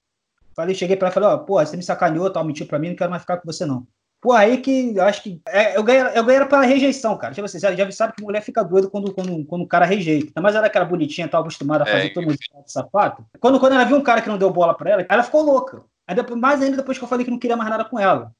[0.56, 2.88] Falei, cheguei pra ela e falei, ó, pô, você me sacaneou, tal, mentiu pra mim,
[2.88, 3.86] não quero mais ficar com você, não.
[4.22, 5.40] Pô, aí que eu acho que.
[5.46, 7.34] É, eu, ganhei, eu ganhei pela rejeição, cara.
[7.34, 10.40] Tipo assim, já, já sabe que mulher fica doida quando, quando, quando o cara rejeita.
[10.40, 13.24] Mas ela era aquela bonitinha, tava acostumada a fazer é, todo mundo de sapato.
[13.38, 15.84] Quando, quando ela viu um cara que não deu bola pra ela, ela ficou louca.
[16.08, 18.32] Aí depois, mais ainda depois que eu falei que não queria mais nada com ela.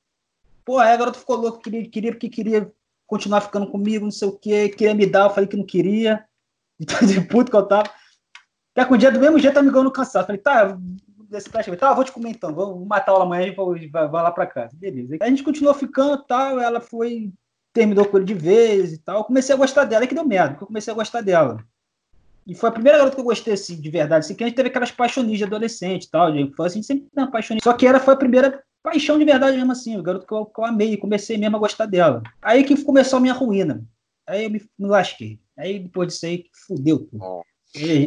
[0.65, 2.73] Pô, aí a garota ficou louca, queria, queria, porque queria
[3.07, 6.25] continuar ficando comigo, não sei o quê, queria me dar, eu falei que não queria.
[6.81, 7.89] De puto que eu tava.
[8.73, 10.27] Até com o dia do mesmo jeito, amigão no cansado.
[10.27, 10.77] Falei, tá,
[11.29, 14.23] desse praticamente, tá, vou te comer então, vou matar ela amanhã e vou, vai, vai
[14.23, 14.77] lá pra casa.
[14.77, 15.17] Beleza.
[15.21, 17.33] a gente continuou ficando tal, ela foi,
[17.73, 19.19] terminou com ele de vez e tal.
[19.19, 21.65] Eu comecei a gostar dela, é que deu merda, porque eu comecei a gostar dela.
[22.47, 24.25] E foi a primeira garota que eu gostei, assim, de verdade.
[24.25, 26.87] Assim, que a gente teve aquelas paixões de adolescente e tal, de infância, a gente
[26.87, 27.57] sempre uma paixão.
[27.61, 30.47] Só que ela foi a primeira paixão de verdade mesmo, assim, o garoto que eu,
[30.47, 32.23] que eu amei, comecei mesmo a gostar dela.
[32.41, 33.85] Aí que começou a minha ruína.
[34.25, 35.41] Aí eu me, me lasquei.
[35.59, 37.43] Aí depois disso aí, fudeu tudo.
[37.75, 38.07] E,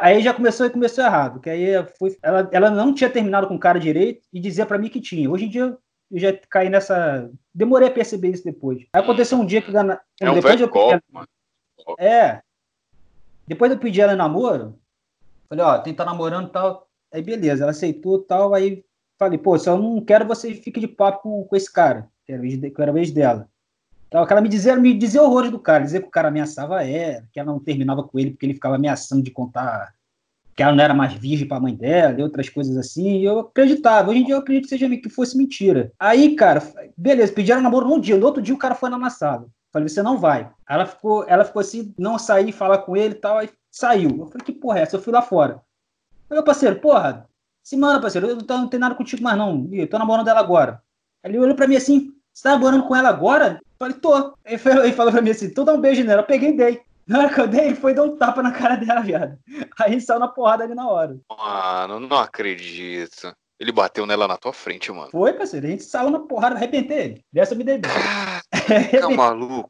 [0.00, 3.54] Aí já começou e começou errado, que aí foi, ela, ela não tinha terminado com
[3.54, 5.30] o cara direito e dizia para mim que tinha.
[5.30, 5.76] Hoje em dia
[6.10, 7.30] eu já caí nessa.
[7.54, 8.86] Demorei a perceber isso depois.
[8.92, 9.74] Aí aconteceu um dia que.
[9.74, 11.26] É um depois eu pedi ela...
[11.98, 12.42] É.
[13.46, 14.78] Depois eu pedi ela em namoro.
[15.48, 16.86] Falei, ó, tem que estar tá namorando e tal.
[17.12, 18.54] Aí beleza, ela aceitou e tal.
[18.54, 18.84] Aí
[19.18, 22.32] falei, pô, se eu não quero você fique de papo com, com esse cara, que
[22.32, 23.48] era, que era a vez dela.
[24.10, 27.22] Então, ela me dizia, me dizia horrores do cara, dizia que o cara ameaçava ela,
[27.32, 29.94] que ela não terminava com ele porque ele ficava ameaçando de contar
[30.56, 33.18] que ela não era mais virgem para a mãe dela, e outras coisas assim.
[33.18, 34.10] E eu acreditava.
[34.10, 35.92] Hoje em dia eu acredito que, seja, que fosse mentira.
[35.98, 36.60] Aí, cara,
[36.96, 38.18] beleza, pediram namoro num dia.
[38.18, 39.46] No outro dia o cara foi na amassada.
[39.72, 40.50] Falei, você não vai.
[40.68, 44.10] Ela ficou, ela ficou assim, não sair, falar com ele e tal, aí saiu.
[44.18, 44.96] Eu falei, que porra é essa?
[44.96, 45.62] Eu fui lá fora.
[46.28, 47.28] Falei, parceiro, porra,
[47.62, 49.68] se manda, parceiro, eu não, tenho nada contigo mais não.
[49.72, 50.82] Eu tô namorando ela agora.
[51.24, 53.60] Ele olhou pra mim assim, você tá namorando com ela agora?
[53.78, 54.34] Falei, tô.
[54.44, 56.22] Ele falou, ele falou pra mim assim, tu dá um beijo nela.
[56.22, 56.80] Eu peguei e dei.
[57.06, 59.36] Na hora que eu dei, ele foi dar um tapa na cara dela, viado.
[59.80, 61.16] Aí saiu na porrada ali na hora.
[61.28, 63.34] Mano, não acredito.
[63.58, 65.10] Ele bateu nela na tua frente, mano.
[65.10, 65.66] Foi, parceiro.
[65.66, 67.24] A gente saiu na porrada, arrebentei ele.
[67.32, 67.90] Dessa eu me dei bem.
[68.90, 69.68] Fica maluco.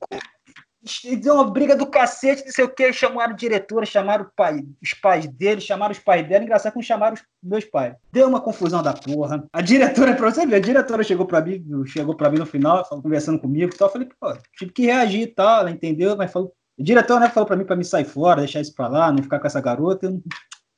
[1.20, 5.26] Deu uma briga do cacete, não sei o que, chamaram diretora, chamaram pai, os pais
[5.26, 7.94] dele, chamaram os pais dela, engraçado que chamaram os meus pais.
[8.10, 9.44] Deu uma confusão da porra.
[9.52, 12.82] A diretora, pra você ver, a diretora chegou pra mim, chegou pra mim no final,
[12.88, 16.32] conversando comigo e tal, eu falei, pô, tive que reagir e tal, ela entendeu, mas
[16.32, 19.12] falou, o diretor, né, falou pra mim pra me sair fora, deixar isso pra lá,
[19.12, 20.22] não ficar com essa garota, eu não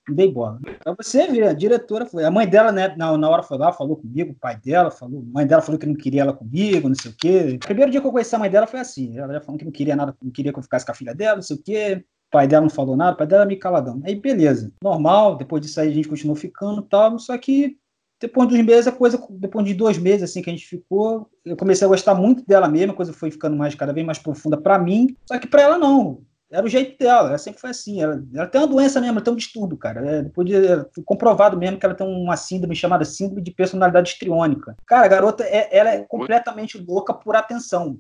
[0.08, 0.58] dei bola.
[0.82, 2.24] Pra você ver, a diretora foi.
[2.24, 5.20] A mãe dela, né, na, na hora foi lá, falou comigo, o pai dela falou,
[5.20, 7.52] a mãe dela falou que não queria ela comigo, não sei o quê.
[7.56, 9.16] O primeiro dia que eu conheci a mãe dela foi assim.
[9.18, 11.14] Ela já falou que não queria nada, não queria que eu ficasse com a filha
[11.14, 12.04] dela, não sei o quê.
[12.28, 14.00] O pai dela não falou nada, o pai dela me caladão.
[14.04, 14.72] Aí, beleza.
[14.82, 17.76] Normal, depois disso aí a gente continuou ficando e tal, só que
[18.22, 21.56] depois dos meses, a coisa, depois de dois meses assim que a gente ficou, eu
[21.56, 24.56] comecei a gostar muito dela mesmo, a coisa foi ficando mais cada vez mais profunda
[24.56, 26.22] para mim, só que para ela não.
[26.52, 28.02] Era o jeito dela, ela sempre foi assim.
[28.02, 30.06] Ela, ela tem uma doença mesmo, ela tem um distúrbio, cara.
[30.06, 34.10] É, depois de, é, comprovado mesmo que ela tem uma síndrome chamada síndrome de personalidade
[34.10, 34.76] histriônica.
[34.86, 37.98] Cara, a garota é, ela é completamente louca por atenção.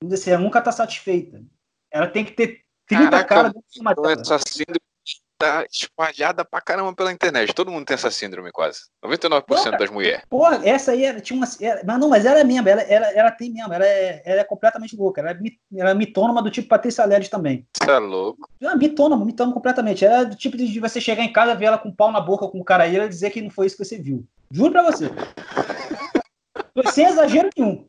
[0.00, 1.42] Vamos dizer assim, ela nunca está satisfeita.
[1.90, 4.80] Ela tem que ter 30 Caraca, caras dentro de uma Essa síndrome
[5.38, 7.52] tá espalhada pra caramba pela internet.
[7.54, 8.80] Todo mundo tem essa síndrome, quase.
[9.04, 10.22] 99% Pô, das mulheres.
[10.28, 11.46] Porra, essa aí era, tinha uma.
[11.60, 14.40] Era, mas não, mas ela é mesmo, ela, ela, ela tem mesmo, ela é, ela
[14.40, 15.20] é completamente louca.
[15.20, 15.38] Ela é,
[15.76, 17.66] ela é mitônoma do tipo Patrícia Ledes também.
[17.76, 18.48] Você é louco?
[18.60, 20.04] É mitônoma, mitônoma completamente.
[20.04, 22.20] Ela é do tipo de você chegar em casa, ver ela com um pau na
[22.20, 24.24] boca com o cara aí e dizer que não foi isso que você viu.
[24.50, 25.10] Juro pra você.
[26.92, 27.86] Sem exagero nenhum.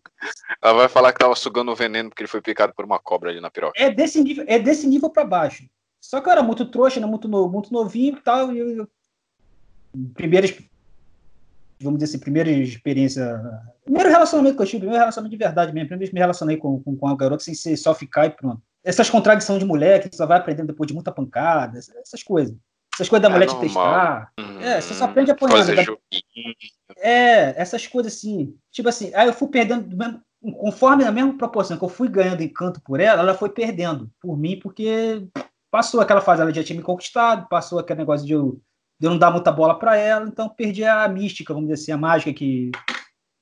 [0.62, 3.30] Ela vai falar que tava sugando o veneno porque ele foi picado por uma cobra
[3.30, 3.74] ali na piroca.
[3.80, 5.64] É desse nível, é desse nível pra baixo.
[6.10, 7.08] Só que eu era muito trouxa, né?
[7.08, 8.54] muito, novo, muito novinho e tal.
[8.54, 8.88] E eu,
[10.14, 10.56] primeiras,
[11.82, 13.42] vamos dizer assim, primeira experiência.
[13.84, 15.90] Primeiro relacionamento que eu tive, primeiro relacionamento de verdade mesmo.
[15.90, 18.62] Primeiro me relacionei com, com, com a garota sem ser só ficar e pronto.
[18.84, 22.56] Essas contradições de mulher que você só vai aprendendo depois de muita pancada, essas coisas.
[22.94, 23.64] Essas coisas da é mulher normal.
[23.64, 24.32] te testar.
[24.40, 25.76] Hum, é, você só aprende apanhando.
[25.76, 25.84] Da...
[26.98, 28.56] É, essas coisas assim.
[28.72, 29.90] Tipo assim, aí eu fui perdendo,
[30.54, 34.38] conforme na mesma proporção que eu fui ganhando encanto por ela, ela foi perdendo por
[34.38, 35.28] mim, porque
[35.72, 38.62] Passou aquela fase, ela já tinha me conquistado, passou aquele negócio de eu,
[39.00, 41.92] de eu não dar muita bola para ela, então perdi a mística, vamos dizer assim,
[41.92, 42.72] a mágica que,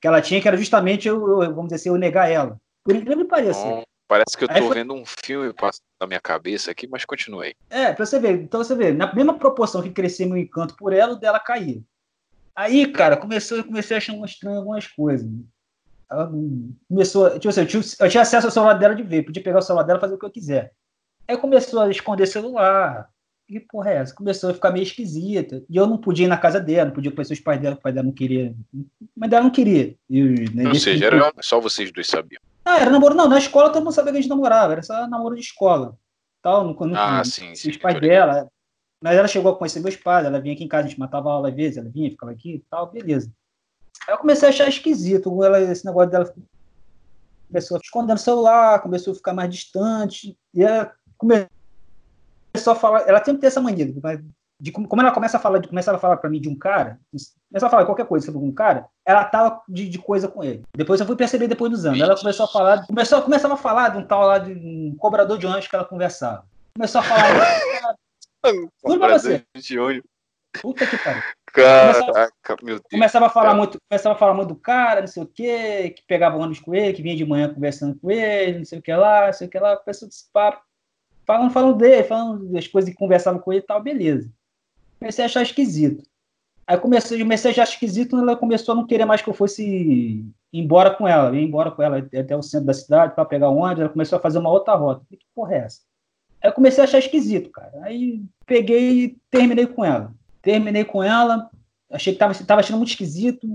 [0.00, 2.58] que ela tinha, que era justamente eu, eu vamos dizer assim, eu negar ela.
[2.84, 3.64] Por incrível que pareça.
[3.66, 4.74] Hum, parece que eu tô foi...
[4.74, 7.54] vendo um filme passando na minha cabeça aqui, mas continuei.
[7.70, 8.42] É, pra você ver.
[8.42, 11.80] Então você vê, na mesma proporção que cresceu meu encanto por ela, o dela caía.
[12.54, 15.28] Aí, cara, começou, eu comecei a achar estranho algumas coisas.
[16.10, 16.30] Ela
[16.88, 19.58] começou, tipo assim, eu tinha, eu tinha acesso ao celular dela de ver, podia pegar
[19.58, 20.72] o celular dela e fazer o que eu quiser.
[21.26, 23.08] Aí começou a esconder celular.
[23.48, 24.14] E porra é essa?
[24.14, 25.62] Começou a ficar meio esquisita.
[25.68, 27.80] E eu não podia ir na casa dela, não podia conhecer os pais dela, o
[27.80, 28.54] pai dela não queria.
[29.14, 29.94] Mas dela não queria.
[30.08, 30.22] E,
[30.54, 32.40] né, Ou seja, era só vocês dois sabiam.
[32.64, 33.14] Ah, era namoro.
[33.14, 35.96] Não, na escola todo mundo sabia que a gente namorava, era só namoro de escola.
[36.42, 37.70] Tal, no, no, ah, no, sim, sim.
[37.70, 38.48] Os pais dela.
[39.02, 41.30] Mas ela chegou a conhecer meus pais, ela vinha aqui em casa, a gente matava
[41.30, 43.30] aula às vezes, ela vinha, ficava aqui e tal, beleza.
[44.08, 46.34] Aí eu comecei a achar esquisito ela, esse negócio dela.
[47.46, 50.36] Começou a esconder o celular, começou a ficar mais distante.
[50.54, 50.90] E ela
[52.52, 53.86] começou a falar, ela sempre tem essa mania,
[54.60, 57.00] de, como ela começa a falar, de, começava a falar para mim de um cara,
[57.50, 60.62] começava a falar qualquer coisa sobre um cara, ela tava de, de coisa com ele.
[60.76, 62.00] Depois eu fui perceber depois dos anos.
[62.00, 65.36] Ela começou a falar, começou, começava a falar de um tal lá de um cobrador
[65.38, 66.46] de ônibus que ela conversava.
[66.74, 67.60] Começou a falar.
[68.82, 69.44] Tudo pra você.
[69.56, 70.08] De ônibus.
[70.62, 71.22] Puta que pariu.
[71.46, 72.82] Caraca, meu Deus.
[72.90, 76.02] Começava a falar muito, começava a falar muito do cara, não sei o quê, que
[76.06, 78.94] pegava ônibus com ele, que vinha de manhã conversando com ele, não sei o que
[78.94, 80.62] lá, não sei o que lá, começou esse papo
[81.26, 84.30] falando, falando dele, falando das coisas que conversava com ele e tal, beleza.
[84.98, 86.02] Comecei a achar esquisito.
[86.66, 90.24] Aí comecei, comecei a achar esquisito, ela começou a não querer mais que eu fosse
[90.52, 93.80] embora com ela, ir embora com ela até o centro da cidade para pegar ônibus,
[93.80, 95.04] ela começou a fazer uma outra rota.
[95.10, 95.80] Que porra é essa?
[96.42, 97.72] Aí eu comecei a achar esquisito, cara.
[97.82, 100.12] Aí peguei e terminei com ela.
[100.40, 101.50] Terminei com ela,
[101.90, 103.46] achei que tava, tava achando muito esquisito.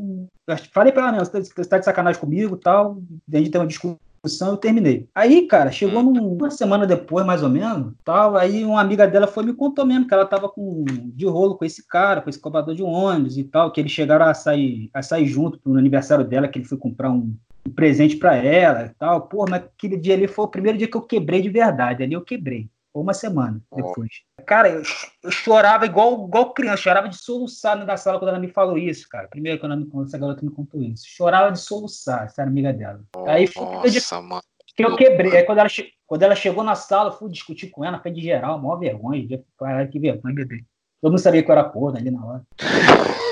[0.74, 3.02] Falei pra ela mesmo, você tá, tá de sacanagem comigo e tal.
[3.32, 5.08] A gente tem uma discussão discussão, eu terminei.
[5.16, 9.28] Aí, cara, chegou num, uma semana depois, mais ou menos, tal, aí uma amiga dela
[9.28, 12.40] foi me contou mesmo que ela tava com, de rolo com esse cara, com esse
[12.40, 16.26] cobrador de ônibus e tal, que eles chegaram a sair, a sair junto no aniversário
[16.26, 17.34] dela, que ele foi comprar um,
[17.66, 19.22] um presente para ela e tal.
[19.22, 22.04] Pô, mas aquele dia ali foi o primeiro dia que eu quebrei de verdade.
[22.04, 22.70] Ali eu quebrei.
[23.00, 24.10] Foi uma semana depois.
[24.38, 24.44] Oh.
[24.44, 24.84] Cara, eu,
[25.24, 29.08] eu, chorava igual, igual criança, chorava de soluçar na sala quando ela me falou isso,
[29.08, 29.30] cara.
[29.30, 31.06] Primeiro quando, ela, quando essa garota me contou isso.
[31.08, 33.00] Chorava de soluçar, essa era amiga dela.
[33.16, 34.44] Oh, Aí foi nossa, mano.
[34.76, 35.38] que eu quebrei.
[35.38, 35.70] Aí quando ela,
[36.06, 39.42] quando ela chegou na sala, eu fui discutir com ela, foi de geral, maior vergonha.
[39.58, 40.66] Cara, que vergonha, bebê.
[41.02, 42.44] Eu não sabia que eu era porra ali na hora.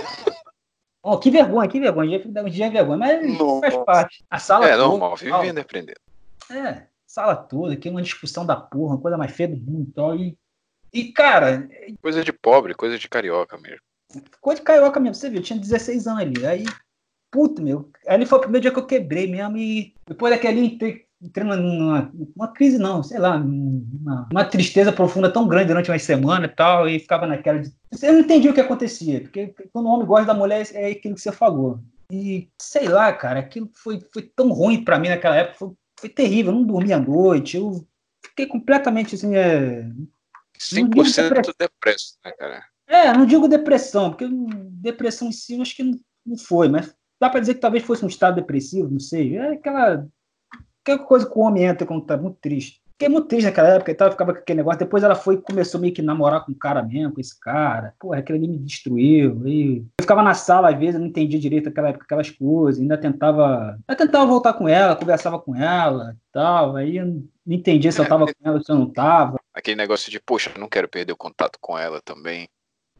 [1.09, 2.21] Oh, que vergonha, que vergonha.
[2.25, 3.61] Um dia é vergonha, mas Nossa.
[3.61, 4.25] faz parte.
[4.29, 6.01] A sala É normal, vivendo e aprendendo.
[6.51, 9.89] É sala toda, que é uma discussão da porra, uma coisa mais feia do mundo
[9.89, 10.15] e tal.
[10.15, 10.37] E,
[10.93, 11.67] e, cara.
[12.01, 13.81] Coisa de pobre, coisa de carioca mesmo.
[14.41, 16.45] Coisa de carioca mesmo, você viu, eu tinha 16 anos ali.
[16.45, 16.65] Aí,
[17.31, 17.89] puta, meu.
[18.05, 19.57] Ali foi o primeiro dia que eu quebrei mesmo.
[19.57, 21.07] E depois daquele entrei
[21.43, 26.45] numa uma crise, não, sei lá, uma, uma, tristeza profunda tão grande durante uma semana
[26.45, 27.59] e tal, e ficava naquela.
[27.59, 27.71] De...
[28.01, 31.15] Eu não entendi o que acontecia, porque quando o homem gosta da mulher, é aquilo
[31.15, 31.79] que você falou.
[32.11, 36.09] E sei lá, cara, aquilo foi, foi tão ruim para mim naquela época, foi, foi
[36.09, 37.85] terrível, eu não dormia à noite, eu
[38.23, 39.35] fiquei completamente assim.
[39.35, 39.89] É...
[40.59, 42.63] 100% depresso, né, cara?
[42.87, 44.27] É, não digo depressão, porque
[44.71, 47.83] depressão em si eu acho que não, não foi, mas dá para dizer que talvez
[47.83, 49.37] fosse um estado depressivo, não sei.
[49.37, 50.07] É aquela,
[50.81, 52.81] aquela coisa que o homem entra quando tá muito triste.
[52.99, 54.79] Fiquei muito triste naquela época e tal, ficava com aquele negócio.
[54.79, 57.93] Depois ela foi e começou meio que namorar com o cara mesmo, com esse cara.
[57.99, 59.47] Pô, aquele ali me destruiu.
[59.47, 62.81] E eu ficava na sala, às vezes, eu não entendia direito naquela época aquelas coisas.
[62.81, 63.77] Ainda tentava.
[63.87, 66.75] Eu tentava voltar com ela, conversava com ela e tal.
[66.75, 69.39] Aí eu não entendia se eu tava com ela ou se eu não tava.
[69.53, 72.47] Aquele negócio de, poxa, não quero perder o contato com ela também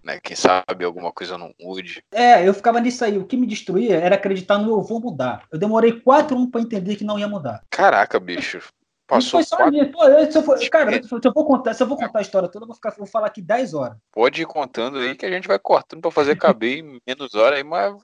[0.03, 0.19] né?
[0.23, 2.01] Quem sabe alguma coisa não mude.
[2.13, 3.17] É, eu ficava nisso aí.
[3.17, 5.43] O que me destruía era acreditar no eu vou mudar.
[5.51, 7.61] Eu demorei quatro anos para entender que não ia mudar.
[7.69, 8.61] Caraca, bicho.
[9.07, 9.91] Passou foi quatro...
[9.91, 12.21] Pô, eu, se eu for, cara, se eu, vou contar, se eu vou contar a
[12.21, 13.97] história toda, eu vou, ficar, vou falar aqui 10 horas.
[14.11, 17.57] Pode ir contando aí que a gente vai cortando para fazer caber em menos horas
[17.57, 17.95] aí, mas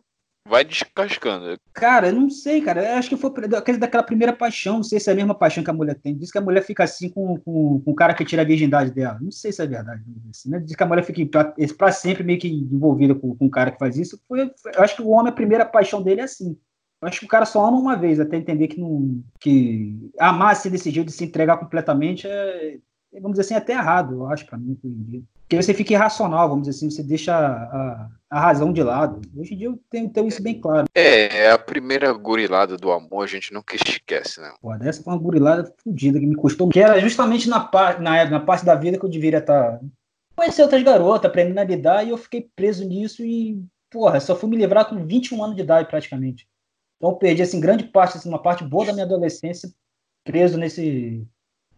[0.48, 1.58] vai descascando.
[1.74, 2.84] Cara, eu não sei, cara.
[2.86, 3.32] Eu acho que foi
[3.78, 4.78] daquela primeira paixão.
[4.78, 6.16] Não sei se é a mesma paixão que a mulher tem.
[6.16, 8.92] Diz que a mulher fica assim com, com, com o cara que tira a virgindade
[8.92, 9.20] dela.
[9.22, 10.04] Não sei se é verdade.
[10.46, 10.60] Né?
[10.60, 13.72] Diz que a mulher fica pra, pra sempre meio que envolvida com, com o cara
[13.72, 14.22] que faz isso.
[14.28, 16.58] Foi, eu acho que o homem, a primeira paixão dele é assim.
[17.04, 19.22] Eu acho que o cara só ama uma vez, até entender que não.
[19.38, 22.78] que amar desse jeito, de se entregar completamente, é,
[23.16, 25.22] vamos dizer assim, é até errado, eu acho, pra mim, hoje em dia.
[25.42, 29.22] Porque você fica irracional, vamos dizer assim, você deixa a, a razão de lado.
[29.36, 30.88] Hoje em dia eu tenho, tenho isso bem claro.
[30.96, 34.54] É, é a primeira gurilada do amor, a gente nunca esquece, né?
[34.62, 36.70] Pô, essa foi uma gurilada fodida que me custou.
[36.70, 39.74] Que era justamente na, na, na parte da vida que eu deveria estar.
[39.74, 39.80] Tá...
[40.38, 43.62] Conhecer outras garotas, aprendendo a lidar, e eu fiquei preso nisso e,
[43.92, 46.48] porra, só fui me livrar com 21 anos de idade praticamente.
[47.04, 49.70] Então eu perdi, assim, grande parte, assim, uma parte boa da minha adolescência
[50.24, 51.28] preso nesse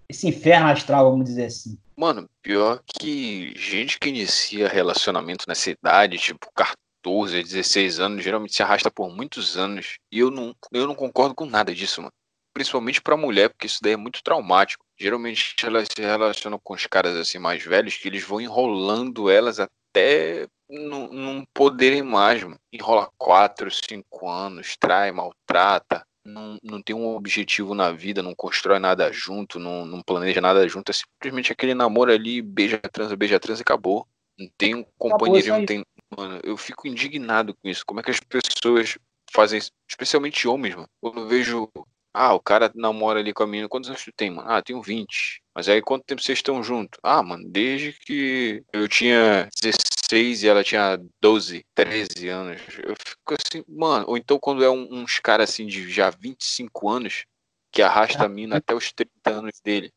[0.07, 1.79] esse inferno astral, vamos dizer assim.
[1.97, 8.61] Mano, pior que gente que inicia relacionamento nessa idade, tipo 14, 16 anos, geralmente se
[8.61, 9.97] arrasta por muitos anos.
[10.11, 12.13] E eu não, eu não concordo com nada disso, mano.
[12.53, 14.85] Principalmente pra mulher, porque isso daí é muito traumático.
[14.95, 19.59] Geralmente elas se relacionam com os caras assim mais velhos, que eles vão enrolando elas
[19.59, 22.59] até não, não poderem mais, mano.
[22.71, 28.79] Enrola 4, 5 anos, trai, maltrata não, não tem um objetivo na vida, não constrói
[28.79, 33.39] nada junto, não, não planeja nada junto, é simplesmente aquele namoro ali, beija, transa, beija,
[33.39, 34.07] transa e acabou.
[34.37, 35.85] Não tem um companheirismo, não tem.
[36.17, 37.85] Mano, eu fico indignado com isso.
[37.85, 38.97] Como é que as pessoas
[39.31, 39.71] fazem isso?
[39.89, 40.89] Especialmente homens, mano.
[40.99, 41.69] Quando eu vejo.
[42.13, 43.69] Ah, o cara namora ali com a menina.
[43.69, 44.49] Quantos anos tu tem, mano?
[44.49, 45.41] Ah, tenho 20.
[45.53, 46.99] Mas aí quanto tempo vocês estão juntos?
[47.01, 52.61] Ah, mano, desde que eu tinha 16 16 e ela tinha 12, 13 anos.
[52.83, 54.05] Eu fico assim, mano.
[54.07, 57.25] Ou então quando é um, uns caras assim de já 25 anos
[57.71, 59.91] que arrasta a mina até os 30 anos dele.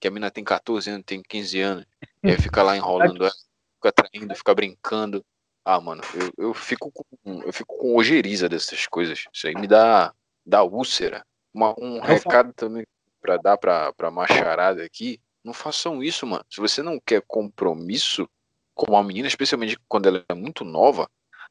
[0.00, 1.86] Que a mina tem 14 anos, tem 15 anos.
[2.22, 3.34] E aí fica lá enrolando ela,
[3.76, 5.24] fica traindo, fica brincando.
[5.64, 7.04] Ah, mano, eu, eu fico com
[7.42, 9.24] eu fico com ojeriza dessas coisas.
[9.32, 11.24] Isso aí me dá, dá úlcera.
[11.52, 12.86] Uma, um recado também
[13.20, 15.20] para dar pra, pra macharada aqui.
[15.42, 16.44] Não façam isso, mano.
[16.50, 18.28] Se você não quer compromisso,
[18.74, 21.08] com uma menina, especialmente quando ela é muito nova,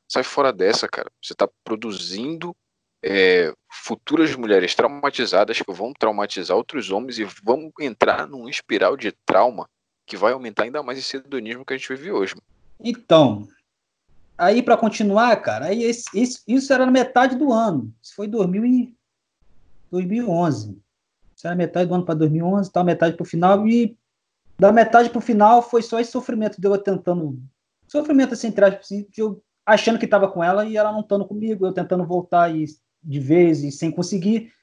[0.07, 1.09] sai fora dessa, cara.
[1.21, 2.55] Você está produzindo
[3.03, 9.11] é, futuras mulheres traumatizadas que vão traumatizar outros homens e vão entrar num espiral de
[9.25, 9.67] trauma
[10.05, 12.35] que vai aumentar ainda mais esse hedonismo que a gente vive hoje.
[12.79, 13.47] Então,
[14.37, 17.93] aí para continuar, cara, aí esse, esse, isso era na metade do ano.
[18.01, 18.95] Isso foi 2000 e
[19.91, 20.81] 2011.
[21.35, 23.97] Isso era metade do ano para 2011, tal, metade para o final e
[24.63, 27.37] da metade pro final foi só esse sofrimento de eu tentando.
[27.85, 31.65] Sofrimento assim, assim de eu achando que estava com ela e ela não estando comigo,
[31.65, 32.63] eu tentando voltar e,
[33.03, 34.53] de vez e sem conseguir.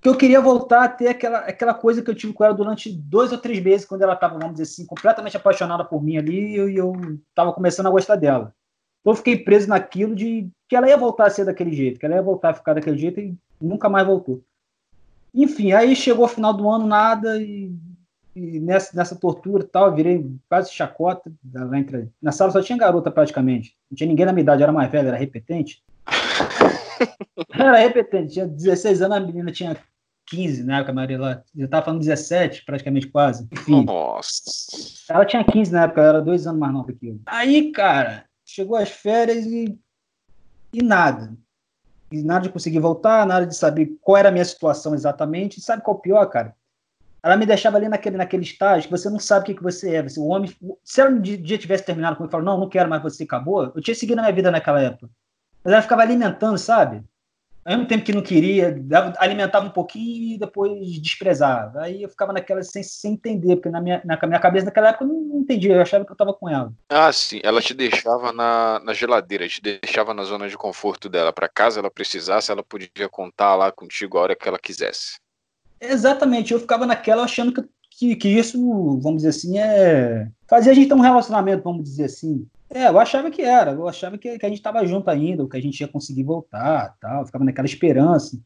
[0.00, 2.92] Que eu queria voltar a ter aquela, aquela coisa que eu tive com ela durante
[2.92, 6.52] dois ou três meses, quando ela estava, vamos dizer assim, completamente apaixonada por mim ali
[6.52, 6.92] e eu, eu
[7.34, 8.54] tava começando a gostar dela.
[9.00, 12.06] Então eu fiquei preso naquilo de que ela ia voltar a ser daquele jeito, que
[12.06, 14.44] ela ia voltar a ficar daquele jeito e nunca mais voltou.
[15.34, 17.74] Enfim, aí chegou o final do ano, nada, e
[18.40, 21.30] e nessa, nessa tortura e tal, virei quase chacota.
[21.52, 22.08] Lá entre...
[22.22, 23.76] Na sala só tinha garota praticamente.
[23.90, 25.82] Não tinha ninguém na minha idade, era mais velha, era repetente.
[27.52, 29.76] era repetente, tinha 16 anos, a menina tinha
[30.30, 31.42] 15 na época, a Maria lá.
[31.56, 33.46] Eu tava falando 17, praticamente quase.
[33.52, 33.84] Enfim.
[33.84, 34.70] Nossa.
[35.10, 37.20] Ela tinha 15 na época, ela era dois anos mais nova que eu.
[37.26, 39.78] Aí, cara, chegou as férias e.
[40.72, 41.36] E nada.
[42.12, 45.58] E nada de conseguir voltar, nada de saber qual era a minha situação exatamente.
[45.58, 46.54] E sabe qual é o pior, cara?
[47.22, 49.96] Ela me deixava ali naquele, naquele estágio que você não sabe o que, que você
[49.96, 50.02] é.
[50.02, 50.50] Você, o homem,
[50.84, 53.72] se ela um dia tivesse terminado comigo e falou, não, não quero mais você, acabou,
[53.74, 55.08] eu tinha seguido a minha vida naquela época.
[55.62, 57.04] Mas ela ficava alimentando, sabe?
[57.64, 58.74] ao mesmo tempo que não queria,
[59.18, 61.82] alimentava um pouquinho e depois desprezava.
[61.82, 65.04] Aí eu ficava naquela sem, sem entender, porque na minha, na minha cabeça naquela época
[65.04, 66.72] eu não entendia, eu achava que eu estava com ela.
[66.88, 71.32] Ah, sim, ela te deixava na, na geladeira, te deixava na zona de conforto dela.
[71.32, 75.20] Para caso ela precisasse, ela podia contar lá contigo a hora que ela quisesse.
[75.80, 78.58] Exatamente, eu ficava naquela achando que, que, que isso,
[78.98, 80.28] vamos dizer assim, é.
[80.46, 82.46] Fazia a gente ter um relacionamento, vamos dizer assim.
[82.68, 85.56] É, eu achava que era, eu achava que, que a gente estava junto ainda, que
[85.56, 88.38] a gente ia conseguir voltar, tal, ficava naquela esperança.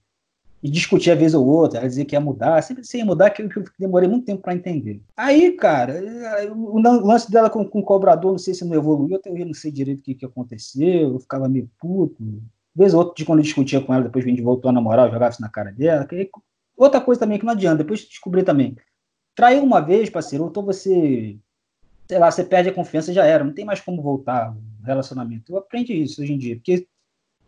[0.63, 3.43] E discutia vez ou outra, ela dizia que ia mudar, sempre sem ia mudar, que
[3.43, 5.03] eu, que eu demorei muito tempo para entender.
[5.15, 6.01] Aí, cara,
[6.51, 9.71] o lance dela com, com o cobrador, não sei se não evoluiu, eu não sei
[9.71, 12.17] direito o que, que aconteceu, eu ficava meio puto.
[12.75, 15.07] Vez ou outra, de quando eu discutia com ela, depois a gente voltou a namorar,
[15.07, 16.07] eu jogava isso na cara dela.
[16.07, 16.31] Que...
[16.77, 18.77] Outra coisa também que não adianta, depois descobri também.
[19.35, 21.39] Traiu uma vez, parceiro, ou então você
[22.07, 25.53] sei lá, você perde a confiança já era, não tem mais como voltar o relacionamento.
[25.53, 26.87] Eu aprendi isso hoje em dia, porque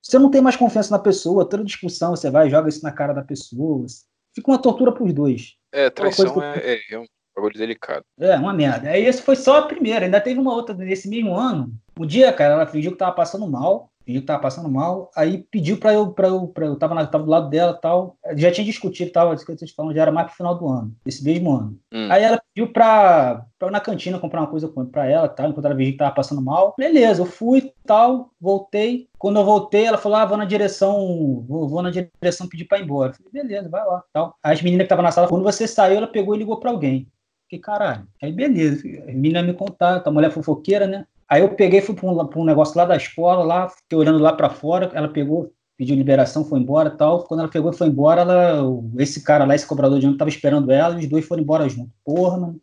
[0.03, 3.13] você não tem mais confiança na pessoa, toda discussão você vai joga isso na cara
[3.13, 3.87] da pessoa,
[4.35, 5.57] fica uma tortura pros dois.
[5.73, 8.05] É, traição é, é, é um bagulho delicado.
[8.19, 8.91] É, uma merda.
[8.91, 11.73] Aí esse foi só a primeira, ainda teve uma outra nesse mesmo ano.
[11.99, 15.45] Um dia, cara, ela fingiu que tava passando mal, fingiu que tava passando mal, aí
[15.51, 18.53] pediu para eu, para eu, pra eu tava, na, tava do lado dela tal, já
[18.53, 20.95] tinha discutido tal, isso que eu te falando, já era mais pro final do ano,
[21.05, 21.79] esse mesmo ano.
[21.93, 22.09] Hum.
[22.11, 25.65] Aí ela pediu pra, pra eu na cantina comprar uma coisa pra ela tal, enquanto
[25.65, 26.75] ela viu que tava passando mal.
[26.79, 29.09] Beleza, eu fui tal, voltei.
[29.19, 32.79] Quando eu voltei, ela falou: ah, vou na direção, vou, vou na direção pedir pra
[32.79, 33.11] ir embora.
[33.11, 34.37] Eu falei, beleza, vai lá tal.
[34.43, 37.09] As meninas que estavam na sala, quando você saiu, ela pegou e ligou pra alguém.
[37.49, 38.07] Que caralho.
[38.23, 41.07] Aí beleza, a menina me contar, a mulher fofoqueira, né?
[41.29, 44.33] Aí eu peguei, fui para um, um, negócio lá da escola, lá, fiquei olhando lá
[44.33, 47.25] para fora, ela pegou, pediu liberação, foi embora tal.
[47.25, 48.63] Quando ela pegou e foi embora, ela,
[48.99, 51.69] esse cara lá, esse cobrador de ônibus, estava esperando ela e os dois foram embora
[51.69, 51.91] junto.
[52.05, 52.61] Porra, mano.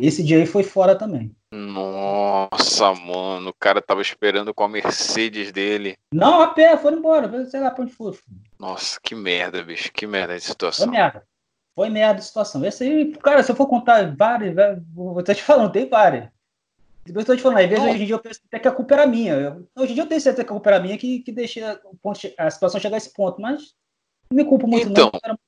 [0.00, 1.34] Esse dia aí foi fora também.
[1.52, 5.96] Nossa, mano, o cara tava esperando com a Mercedes dele.
[6.12, 8.12] Não, a pé, foram embora, sei lá pra onde foi.
[8.58, 10.86] Nossa, que merda, bicho, que merda de situação.
[10.86, 11.26] Foi merda.
[11.74, 12.64] Foi merda de situação.
[12.64, 14.54] Esse aí, cara, se eu for contar várias,
[14.92, 16.28] vou estar te falando, tem várias.
[17.06, 18.94] Eu estou te falando, às vezes hoje em dia eu penso até que a culpa
[18.94, 19.34] era minha.
[19.34, 21.80] Eu, hoje em dia eu tenho certeza que a culpa era minha que, que deixa
[22.00, 23.74] ponto, a situação chegar a esse ponto, mas
[24.30, 25.38] não me culpo muito então, não.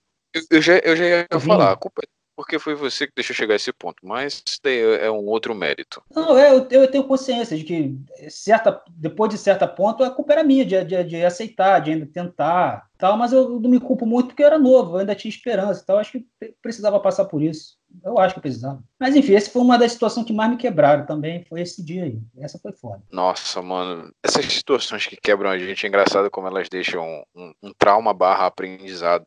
[0.51, 3.55] Eu, já, eu já ia falar, a culpa é porque foi você que deixou chegar
[3.55, 6.03] a esse ponto, mas isso daí é um outro mérito.
[6.15, 7.97] Não, é, eu, eu tenho consciência de que
[8.29, 12.07] certa, depois de certo ponto a culpa era minha, de, de, de aceitar, de ainda
[12.07, 15.31] tentar, tal, mas eu não me culpo muito porque eu era novo, eu ainda tinha
[15.31, 16.27] esperança, então acho que
[16.63, 17.77] precisava passar por isso.
[18.03, 18.83] Eu acho que precisava.
[18.99, 22.05] Mas enfim, essa foi uma das situações que mais me quebraram também, foi esse dia
[22.05, 22.19] aí.
[22.39, 23.01] Essa foi foda.
[23.13, 27.73] Nossa, mano, essas situações que quebram a gente é engraçado como elas deixam um, um
[27.79, 29.25] trauma barra aprendizado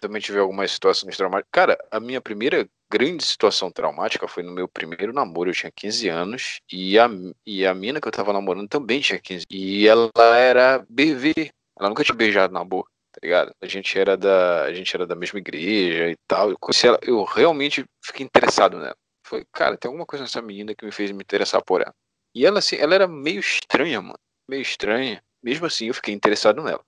[0.00, 1.50] também tive algumas situações traumáticas.
[1.52, 5.50] Cara, a minha primeira grande situação traumática foi no meu primeiro namoro.
[5.50, 7.08] Eu tinha 15 anos e a,
[7.46, 9.46] e a mina que eu tava namorando também tinha 15.
[9.50, 11.50] E ela era BV.
[11.78, 13.52] Ela nunca tinha beijado na boca, tá ligado?
[13.60, 16.50] A gente era da, a gente era da mesma igreja e tal.
[16.50, 18.96] Eu ela, eu realmente fiquei interessado nela.
[19.26, 21.94] Foi, cara, tem alguma coisa nessa menina que me fez me interessar por ela.
[22.34, 24.18] E ela, assim, ela era meio estranha, mano.
[24.48, 25.22] Meio estranha.
[25.42, 26.82] Mesmo assim, eu fiquei interessado nela.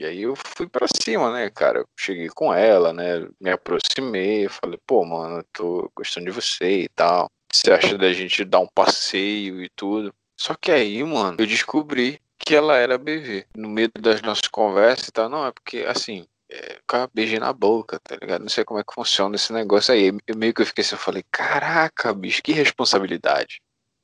[0.00, 1.84] E aí eu fui para cima, né, cara?
[1.94, 3.28] Cheguei com ela, né?
[3.38, 7.26] Me aproximei, falei, pô, mano, tô gostando de você e tal.
[7.52, 10.10] Você acha da gente dar um passeio e tudo?
[10.40, 13.44] Só que aí, mano, eu descobri que ela era BV.
[13.54, 17.52] No meio das nossas conversas e tal, não, é porque assim, é, ficava beijando na
[17.52, 18.40] boca, tá ligado?
[18.40, 20.10] Não sei como é que funciona esse negócio aí.
[20.26, 23.60] Eu meio que eu fiquei assim, eu falei, caraca, bicho, que responsabilidade.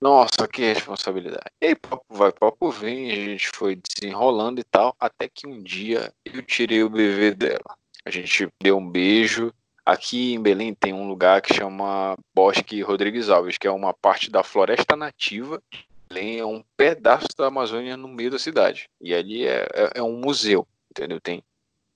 [0.07, 1.51] Nossa, que responsabilidade.
[1.61, 5.61] E aí, papo vai, papo vem, a gente foi desenrolando e tal, até que um
[5.61, 7.77] dia eu tirei o bebê dela.
[8.05, 9.53] A gente deu um beijo.
[9.85, 14.31] Aqui em Belém tem um lugar que chama Bosque Rodrigues Alves, que é uma parte
[14.31, 15.61] da floresta nativa.
[16.09, 18.89] Belém é um pedaço da Amazônia no meio da cidade.
[19.01, 21.21] E ali é, é, é um museu, entendeu?
[21.21, 21.43] Tem,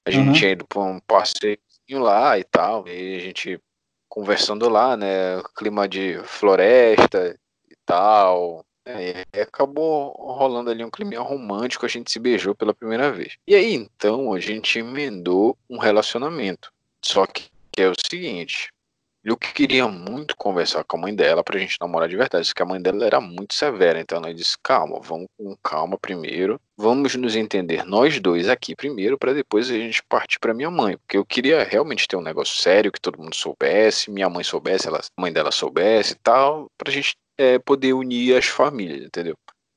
[0.04, 0.32] a gente uhum.
[0.32, 3.60] tinha ido para um passeio lá e tal, e a gente
[4.08, 5.40] conversando lá, né?
[5.54, 7.38] Clima de floresta,
[7.90, 8.64] tal.
[8.86, 13.36] É, acabou rolando ali um clima romântico, a gente se beijou pela primeira vez.
[13.46, 16.72] E aí então a gente emendou um relacionamento.
[17.04, 18.70] Só que, que é o seguinte:
[19.22, 22.66] eu queria muito conversar com a mãe dela pra gente namorar de verdade, porque a
[22.66, 27.36] mãe dela era muito severa, então ela disse: calma, vamos com calma primeiro, vamos nos
[27.36, 31.24] entender nós dois aqui primeiro, para depois a gente partir para minha mãe, porque eu
[31.24, 35.20] queria realmente ter um negócio sério, que todo mundo soubesse, minha mãe soubesse, ela, a
[35.20, 39.34] mãe dela soubesse e tal, pra gente é, poder unir as famílias, entendeu?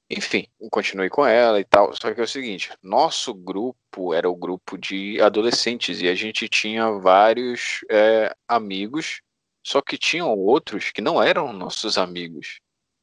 [0.10, 1.94] Enfim, continuei com ela e tal.
[1.96, 6.50] Só que é o seguinte: nosso grupo era o grupo de adolescentes e a gente
[6.50, 9.22] tinha vários é, amigos,
[9.66, 12.60] só que tinham outros que não eram nossos amigos.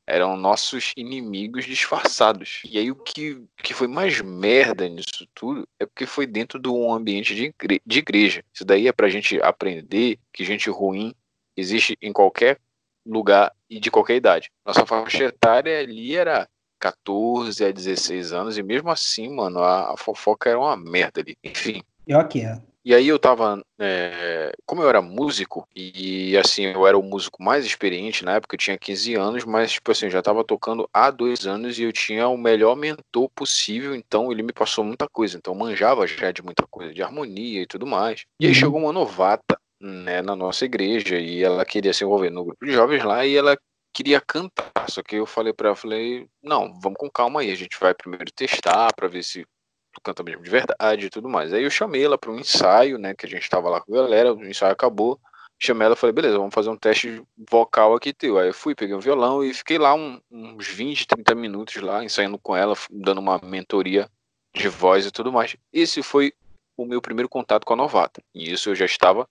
[0.07, 2.63] eram nossos inimigos disfarçados.
[2.65, 6.69] E aí o que, que foi mais merda nisso tudo é porque foi dentro de
[6.69, 8.45] um ambiente de, igre de igreja.
[8.53, 11.15] Isso daí é pra gente aprender que gente ruim
[11.57, 12.61] existe em qualquer
[13.07, 14.51] lugar e de qualquer idade.
[14.67, 16.49] Nossa faixa etária ali era
[16.81, 21.37] 14 a 16 anos, e mesmo assim, mano, a, a fofoca era uma merda ali.
[21.45, 21.83] Enfim.
[22.05, 22.61] Que é.
[22.83, 23.63] E aí eu tava.
[23.79, 28.55] É, como eu era músico, e assim, eu era o músico mais experiente na época,
[28.55, 31.83] eu tinha 15 anos, mas, tipo assim, eu já tava tocando há dois anos e
[31.83, 35.37] eu tinha o melhor mentor possível, então ele me passou muita coisa.
[35.37, 38.25] Então eu manjava já de muita coisa, de harmonia e tudo mais.
[38.39, 38.59] E aí uhum.
[38.59, 42.73] chegou uma novata, né, na nossa igreja, e ela queria se envolver no grupo de
[42.73, 43.57] jovens lá, e ela
[43.93, 44.89] queria cantar.
[44.89, 47.95] Só que eu falei para ela, falei, não, vamos com calma aí, a gente vai
[47.95, 49.45] primeiro testar para ver se
[49.93, 51.53] tu canta mesmo de verdade e tudo mais.
[51.53, 54.03] Aí eu chamei ela para um ensaio, né, que a gente tava lá com a
[54.03, 55.19] galera, o ensaio acabou.
[55.63, 58.39] Chamei ela e falei, beleza, vamos fazer um teste vocal aqui teu.
[58.39, 62.03] Aí eu fui, peguei um violão e fiquei lá um, uns 20, 30 minutos lá,
[62.03, 64.09] ensaiando com ela, dando uma mentoria
[64.55, 65.57] de voz e tudo mais.
[65.71, 66.33] Esse foi
[66.79, 68.23] o meu primeiro contato com a novata.
[68.35, 69.29] E isso eu já estava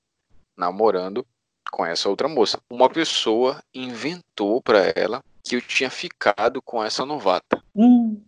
[0.59, 1.25] namorando
[1.71, 2.59] com essa outra moça.
[2.69, 7.63] Uma pessoa inventou para ela que eu tinha ficado com essa novata.
[7.75, 8.21] Hum.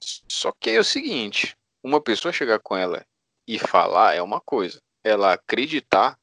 [0.00, 3.04] Só que é o seguinte: uma pessoa chegar com ela
[3.46, 6.18] e falar é uma coisa, ela acreditar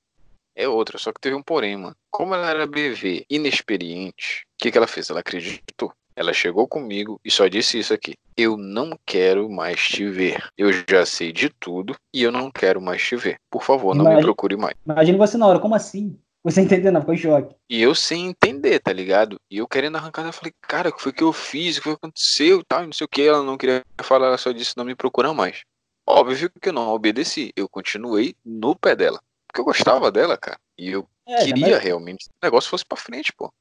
[0.56, 0.98] é outra.
[0.98, 1.96] Só que teve um porém, mano.
[2.10, 5.10] Como ela era BV, inexperiente, o que, que ela fez?
[5.10, 5.93] Ela acreditou.
[6.16, 10.43] Ela chegou comigo e só disse isso aqui: Eu não quero mais te ver.
[10.57, 13.39] Eu já sei de tudo e eu não quero mais te ver.
[13.49, 14.75] Por favor, não me procure mais.
[14.86, 16.19] Imagina você na hora, como assim?
[16.43, 17.55] Você entendendo, ficou em choque.
[17.69, 19.39] E eu sem entender, tá ligado?
[19.49, 21.77] E eu querendo arrancar, eu falei, cara, o que foi que eu fiz?
[21.77, 22.63] O que foi que aconteceu?
[22.67, 23.21] Tal, não sei o que.
[23.21, 25.63] Ela não queria falar, ela só disse, não me procura mais.
[26.05, 27.53] Óbvio que eu não obedeci.
[27.55, 29.19] Eu continuei no pé dela.
[29.47, 30.59] Porque eu gostava dela, cara.
[30.77, 31.83] E eu é, queria mas...
[31.83, 33.51] realmente que o negócio fosse pra frente, pô.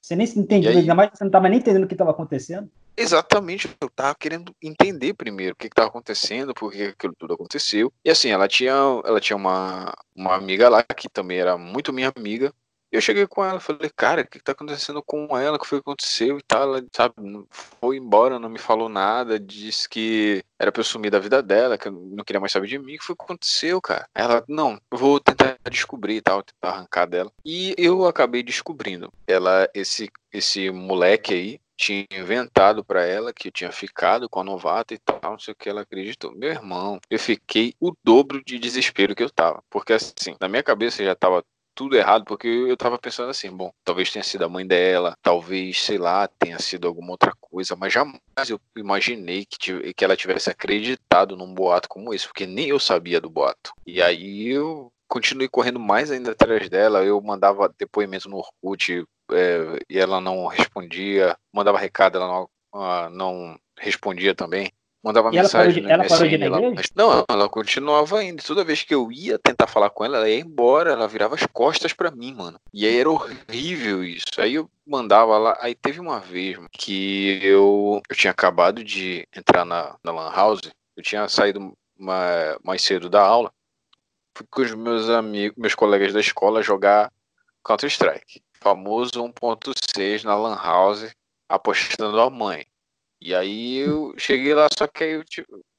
[0.00, 2.70] Você nem se entendeu, ainda mais você não tava nem entendendo o que tava acontecendo.
[3.00, 7.92] Exatamente, eu tava querendo entender primeiro o que estava acontecendo, por que aquilo tudo aconteceu.
[8.04, 8.72] E assim, ela tinha,
[9.04, 12.52] ela tinha uma, uma amiga lá que também era muito minha amiga.
[12.90, 15.56] Eu cheguei com ela, falei, cara, o que, está acontecendo com ela?
[15.58, 16.62] O que foi que aconteceu e tal?
[16.62, 17.14] Ela, sabe,
[17.50, 21.78] foi embora, não me falou nada, disse que era pra eu sumir da vida dela,
[21.78, 22.96] que não queria mais saber de mim.
[22.96, 24.08] O que foi que aconteceu, cara?
[24.14, 27.30] Ela, não, eu vou tentar descobrir e tal, tentar arrancar dela.
[27.44, 29.12] E eu acabei descobrindo.
[29.26, 34.44] Ela, esse, esse moleque aí, tinha inventado para ela que eu tinha ficado com a
[34.44, 36.34] novata e tal, não sei o que ela acreditou.
[36.34, 39.62] Meu irmão, eu fiquei o dobro de desespero que eu tava.
[39.70, 41.44] Porque assim, na minha cabeça já tava
[41.76, 45.80] tudo errado, porque eu tava pensando assim, bom, talvez tenha sido a mãe dela, talvez,
[45.80, 50.50] sei lá, tenha sido alguma outra coisa, mas jamais eu imaginei que, que ela tivesse
[50.50, 53.70] acreditado num boato como esse, porque nem eu sabia do boato.
[53.86, 59.78] E aí eu continuei correndo mais ainda atrás dela, eu mandava depoimento no Orkut, é,
[59.88, 64.72] e ela não respondia, mandava recado, ela não, uh, não respondia também.
[65.02, 65.84] Mandava e mensagem.
[65.88, 68.42] Ela parou de, ela parou de ela, não, ela continuava indo.
[68.42, 71.46] Toda vez que eu ia tentar falar com ela, ela ia embora, ela virava as
[71.46, 72.58] costas para mim, mano.
[72.74, 74.24] E aí era horrível isso.
[74.38, 75.56] Aí eu mandava lá.
[75.60, 80.62] Aí teve uma vez que eu, eu tinha acabado de entrar na, na Lan House.
[80.96, 83.52] Eu tinha saído uma, mais cedo da aula.
[84.36, 87.12] Fui com os meus amigos, meus colegas da escola jogar
[87.64, 91.10] Counter-Strike famoso 1.6 na Lan House
[91.48, 92.66] apostando a mãe.
[93.20, 95.24] E aí eu cheguei lá, só que aí eu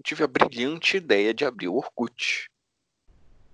[0.04, 2.50] tive, a brilhante ideia de abrir o Orkut.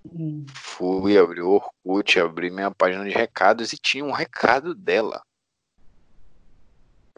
[0.06, 0.46] Hum.
[0.56, 5.22] Fui abrir o Orkut, abri minha página de recados e tinha um recado dela.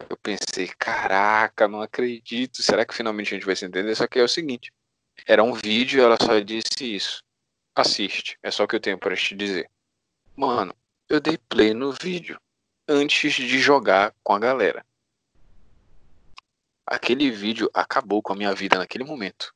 [0.08, 2.62] Eu pensei, caraca, não acredito.
[2.62, 3.94] Será que finalmente a gente vai se entender?
[3.94, 4.72] Só que é o seguinte:
[5.26, 7.22] era um vídeo, ela só disse isso.
[7.74, 9.70] Assiste, é só o que eu tenho para te dizer.
[10.36, 10.74] Mano,
[11.08, 12.38] eu dei play no vídeo
[12.86, 14.84] antes de jogar com a galera.
[16.86, 19.54] Aquele vídeo acabou com a minha vida naquele momento.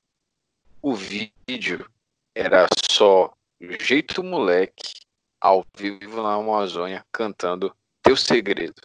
[0.80, 1.88] O vídeo
[2.34, 3.32] era só
[3.80, 5.00] jeito moleque
[5.40, 8.82] ao vivo na Amazônia cantando Teu Segredo.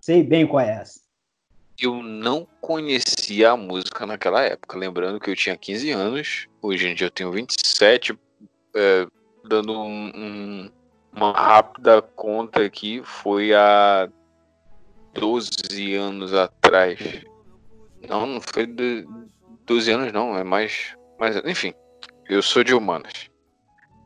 [0.00, 1.00] Sei bem qual é essa.
[1.80, 4.78] Eu não conhecia a música naquela época.
[4.78, 8.18] Lembrando que eu tinha 15 anos, hoje em dia eu tenho 27.
[8.76, 9.06] É,
[9.44, 10.70] dando um, um,
[11.12, 14.08] uma rápida conta aqui, foi há
[15.12, 16.98] 12 anos atrás.
[18.08, 19.06] Não, não foi de
[19.66, 20.96] 12 anos não, é mais.
[21.18, 21.72] Mas, enfim,
[22.28, 23.30] eu sou de humanas.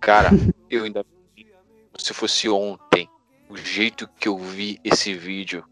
[0.00, 0.30] Cara,
[0.68, 1.04] eu ainda.
[1.96, 3.08] Se fosse ontem,
[3.48, 5.64] o jeito que eu vi esse vídeo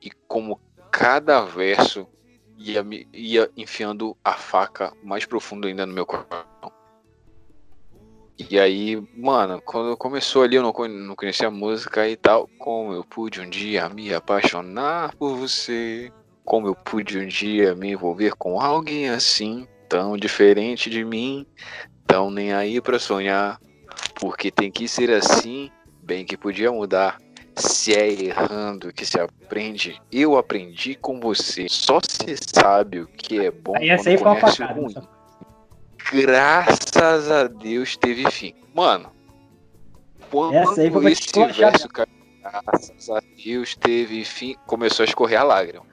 [0.00, 0.60] e como
[0.90, 2.06] cada verso
[2.56, 6.72] ia, ia enfiando a faca mais profundo ainda no meu coração.
[8.36, 12.48] E aí, mano, quando começou ali, eu não, não conhecia a música e tal.
[12.58, 16.10] Como eu pude um dia me apaixonar por você.
[16.44, 21.46] Como eu pude um dia me envolver com alguém assim, tão diferente de mim,
[22.06, 23.58] tão nem aí pra sonhar.
[24.16, 25.70] Porque tem que ser assim,
[26.02, 27.18] bem que podia mudar.
[27.56, 31.66] Se é errando que se aprende, eu aprendi com você.
[31.68, 34.94] Só se sabe o que é bom aí, quando conhece o ruim.
[36.12, 38.54] Graças a Deus teve fim.
[38.74, 39.10] Mano,
[40.30, 42.08] quando essa aí foi esse verso, cara,
[42.42, 45.86] graças a Deus teve fim, começou a escorrer a lágrima.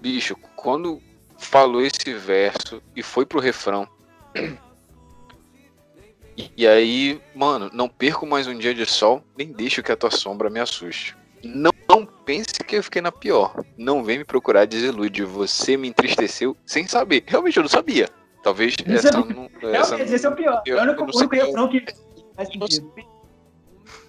[0.00, 1.02] Bicho, quando
[1.36, 3.88] falou esse verso e foi pro refrão,
[6.56, 10.10] e aí, mano, não perco mais um dia de sol, nem deixo que a tua
[10.10, 11.16] sombra me assuste.
[11.42, 13.62] Não, não pense que eu fiquei na pior.
[13.76, 15.24] Não vem me procurar desilude.
[15.24, 17.22] Você me entristeceu sem saber.
[17.26, 18.08] Realmente eu não sabia.
[18.44, 19.50] Talvez essa não.
[19.72, 20.62] Essa não, esse é o pior.
[20.66, 21.82] Eu, eu, não, único refrão que
[22.36, 22.92] faz sentido.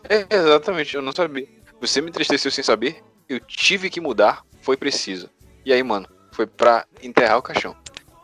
[0.09, 1.47] É, exatamente, eu não sabia.
[1.79, 5.29] Você me entristeceu sem saber, eu tive que mudar, foi preciso.
[5.65, 7.75] E aí, mano, foi pra enterrar o caixão.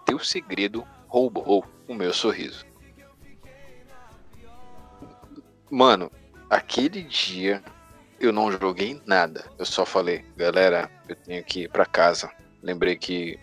[0.05, 2.66] Teu segredo roubou o meu sorriso.
[5.70, 6.12] Mano,
[6.49, 7.64] aquele dia
[8.20, 9.45] eu não joguei nada.
[9.57, 12.30] Eu só falei, galera, eu tenho que ir pra casa.
[12.62, 13.39] Lembrei que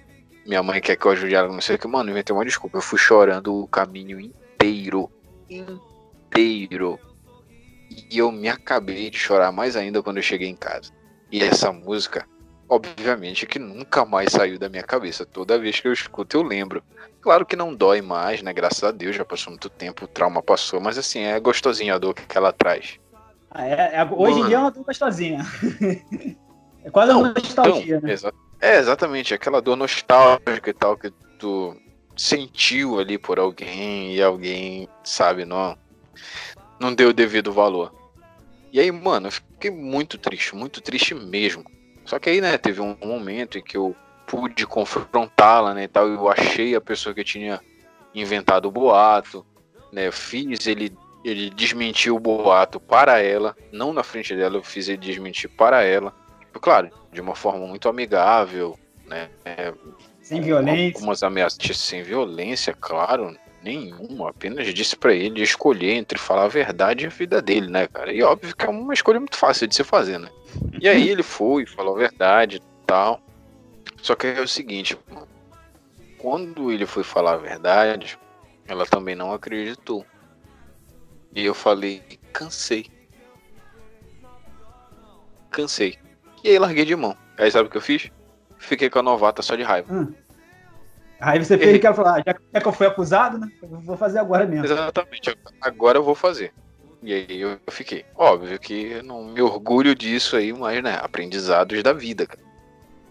[0.48, 1.86] minha mãe quer que eu ajude ela, não sei o que.
[1.86, 2.78] Mano, inventei uma desculpa.
[2.78, 5.10] Eu fui chorando o caminho inteiro.
[5.50, 6.98] Inteiro.
[8.10, 10.90] E eu me acabei de chorar mais ainda quando eu cheguei em casa.
[11.30, 12.26] E essa música,
[12.66, 15.26] obviamente, que nunca mais saiu da minha cabeça.
[15.26, 16.82] Toda vez que eu escuto, eu lembro.
[17.20, 18.50] Claro que não dói mais, né?
[18.50, 21.98] Graças a Deus, já passou muito tempo, o trauma passou, mas assim, é gostosinha a
[21.98, 22.98] dor que ela traz.
[23.50, 25.44] Ah, é, é, hoje em dia é uma dor gostosinha.
[26.84, 28.14] é quase não, uma nostalgia, então, né?
[28.14, 31.76] Exa é, exatamente, aquela dor nostálgica e tal que tu
[32.16, 35.78] sentiu ali por alguém e alguém, sabe, não,
[36.80, 37.94] não deu o devido valor.
[38.72, 41.64] E aí, mano, eu fiquei muito triste, muito triste mesmo.
[42.04, 43.94] Só que aí, né, teve um momento em que eu
[44.26, 47.60] pude confrontá-la, né, e tal, eu achei a pessoa que tinha
[48.14, 49.46] inventado o boato,
[49.92, 54.62] né, eu fiz ele ele desmentiu o boato para ela, não na frente dela, eu
[54.62, 56.14] fiz ele desmentir para ela.
[56.52, 59.28] Claro, de uma forma muito amigável, né?
[60.22, 60.98] Sem violência.
[60.98, 64.30] Algumas ameaças sem violência, claro, nenhuma.
[64.30, 68.12] Apenas disse para ele escolher entre falar a verdade e a vida dele, né, cara?
[68.12, 70.28] E óbvio que é uma escolha muito fácil de se fazer, né?
[70.80, 73.20] E aí ele foi, falou a verdade e tal.
[74.02, 74.98] Só que é o seguinte,
[76.18, 78.18] quando ele foi falar a verdade,
[78.66, 80.04] ela também não acreditou.
[81.34, 82.02] E eu falei,
[82.32, 82.86] cansei.
[85.50, 85.98] Cansei.
[86.42, 87.16] E aí larguei de mão.
[87.36, 88.10] Aí sabe o que eu fiz?
[88.58, 89.92] Fiquei com a novata só de raiva.
[89.92, 90.12] Hum.
[91.20, 91.78] Aí você fez e...
[91.78, 93.48] que ela falou, ah, já que eu fui acusado, né?
[93.62, 94.64] Eu vou fazer agora mesmo.
[94.64, 96.52] Exatamente, agora eu vou fazer.
[97.02, 98.04] E aí eu fiquei.
[98.14, 102.42] Óbvio que não me orgulho disso aí, mas, né, aprendizados da vida, cara.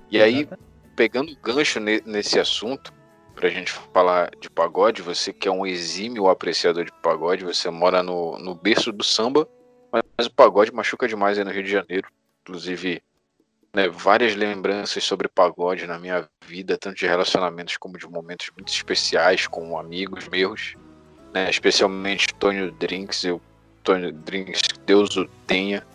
[0.10, 0.48] E aí,
[0.96, 2.94] pegando gancho nesse assunto,
[3.36, 8.02] pra gente falar de pagode, você que é um exímio apreciador de pagode, você mora
[8.02, 9.48] no, no berço do samba,
[9.92, 12.10] mas o pagode machuca demais aí no Rio de Janeiro.
[12.42, 13.02] Inclusive,
[13.78, 18.74] né, várias lembranças sobre pagode na minha vida, tanto de relacionamentos como de momentos muito
[18.74, 20.74] especiais com amigos meus,
[21.32, 23.40] né, especialmente Tônio Drinks, eu,
[23.84, 25.86] Tônio Drinks, Deus o tenha,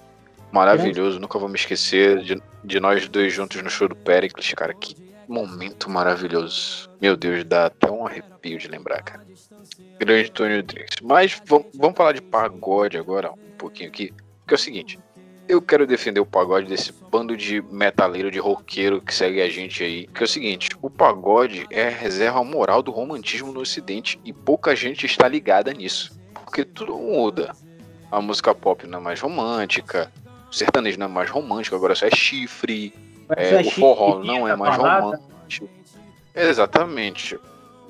[0.53, 4.73] maravilhoso, nunca vou me esquecer de, de nós dois juntos no show do Pericles, cara,
[4.73, 4.95] que
[5.27, 9.27] momento maravilhoso, meu Deus, dá até um arrepio de lembrar, cara,
[9.99, 14.15] grande Tônio Drinks, mas vamos, vamos falar de pagode agora, um pouquinho aqui,
[14.47, 15.01] que é o seguinte,
[15.49, 19.83] eu quero defender o pagode desse bando de metaleiro, de roqueiro que segue a gente
[19.83, 20.07] aí.
[20.07, 24.33] Que é o seguinte: o pagode é a reserva moral do romantismo no Ocidente e
[24.33, 26.19] pouca gente está ligada nisso.
[26.35, 27.55] Porque tudo muda.
[28.11, 30.13] A música pop não é mais romântica,
[30.51, 32.95] o sertanejo não é mais romântico, agora só é chifre.
[33.35, 35.69] É, o forró não é mais romântico.
[36.35, 37.39] Exatamente.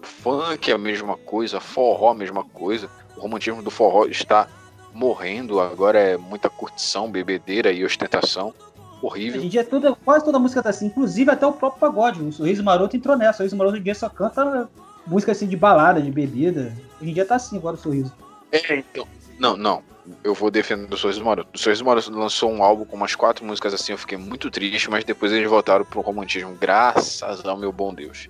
[0.01, 2.89] Funk é a mesma coisa, forró a mesma coisa.
[3.17, 4.49] O romantismo do forró está
[4.95, 8.55] morrendo, agora é muita curtição, bebedeira e ostentação.
[9.03, 9.39] Horrível.
[9.39, 9.67] Hoje em dia
[10.05, 12.23] quase toda música tá assim, inclusive até o próprio pagode.
[12.23, 13.33] O Sorriso Maroto entrou nessa.
[13.33, 14.69] O Sorriso Maroto hoje em dia só canta
[15.07, 16.73] música assim de balada, de bebida.
[17.01, 18.13] Hoje em dia tá assim agora o Sorriso.
[18.53, 19.07] É, então.
[19.39, 19.83] Não, não.
[20.23, 21.49] Eu vou defender o Sorriso Maroto.
[21.53, 24.89] O Sorriso Maroto lançou um álbum com umas quatro músicas assim, eu fiquei muito triste,
[24.89, 28.29] mas depois eles voltaram pro romantismo, graças ao meu bom Deus.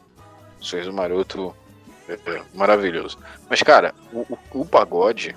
[0.61, 1.55] O Sorriso Maroto
[2.09, 3.19] é, é maravilhoso.
[3.49, 5.37] Mas, cara, o, o, o pagode,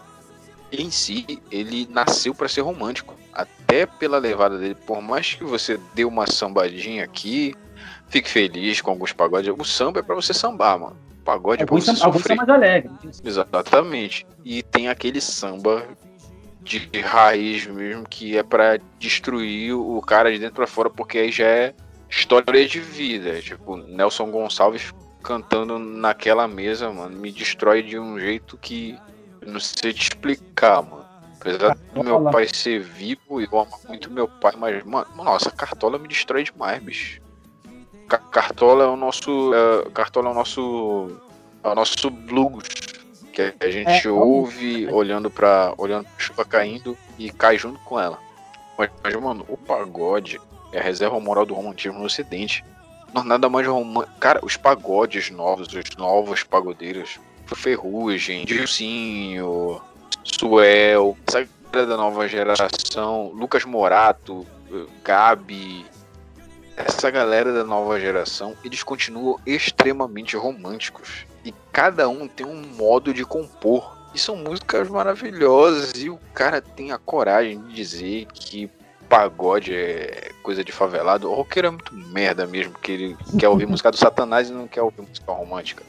[0.71, 3.15] em si, ele nasceu para ser romântico.
[3.33, 7.53] Até pela levada dele, por mais que você dê uma sambadinha aqui,
[8.07, 10.97] fique feliz com alguns pagodes, o samba é para você sambar, mano.
[11.23, 12.37] pagode é pra você são, sofrer.
[12.37, 12.89] mais alegre.
[13.23, 14.25] Exatamente.
[14.43, 15.85] E tem aquele samba
[16.61, 21.31] de raiz mesmo que é para destruir o cara de dentro para fora, porque aí
[21.31, 21.73] já é
[22.09, 23.39] história de vida.
[23.41, 28.97] Tipo, Nelson Gonçalves cantando naquela mesa, mano, me destrói de um jeito que
[29.45, 31.05] não sei te explicar, mano.
[31.39, 35.99] Apesar do meu pai ser vivo, eu amo muito meu pai, mas, mano, nossa, Cartola
[35.99, 37.21] me destrói demais, bicho.
[38.07, 39.51] Cartola é o nosso.
[39.53, 41.21] É, Cartola é o nosso.
[41.63, 42.67] É o nosso blues.
[43.33, 47.99] Que a gente é, ouve olhando para olhando pra chuva caindo e cai junto com
[47.99, 48.17] ela.
[48.77, 50.39] Mas, mas, mano, o pagode
[50.71, 52.63] é a reserva moral do romantismo no ocidente.
[53.13, 54.17] Não nada mais romântico.
[54.19, 57.19] Cara, os pagodes novos, os novos pagodeiros.
[57.53, 59.81] Ferrugem, Dilcinho,
[60.23, 64.45] Suel, essa galera da nova geração, Lucas Morato,
[65.03, 65.85] Gabi,
[66.77, 71.25] essa galera da nova geração, eles continuam extremamente românticos.
[71.43, 73.95] E cada um tem um modo de compor.
[74.13, 75.91] E são músicas maravilhosas.
[75.95, 78.69] E o cara tem a coragem de dizer que
[79.07, 81.29] pagode é coisa de favelado.
[81.29, 84.67] O roqueiro é muito merda mesmo, que ele quer ouvir música do Satanás e não
[84.67, 85.83] quer ouvir música romântica.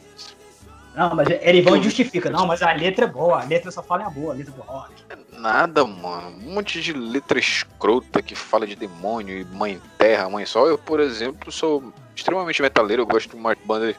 [0.97, 2.31] Não, mas ele vão justifica.
[2.31, 4.63] Não, mas a letra é boa, a letra só fala é boa, a letra do
[4.63, 4.95] rock.
[5.31, 6.39] Nada, mano.
[6.43, 10.67] Um monte de letra escrota que fala de demônio e mãe terra, mãe sol.
[10.67, 13.95] Eu, por exemplo, sou extremamente metaleiro, eu gosto de uma banda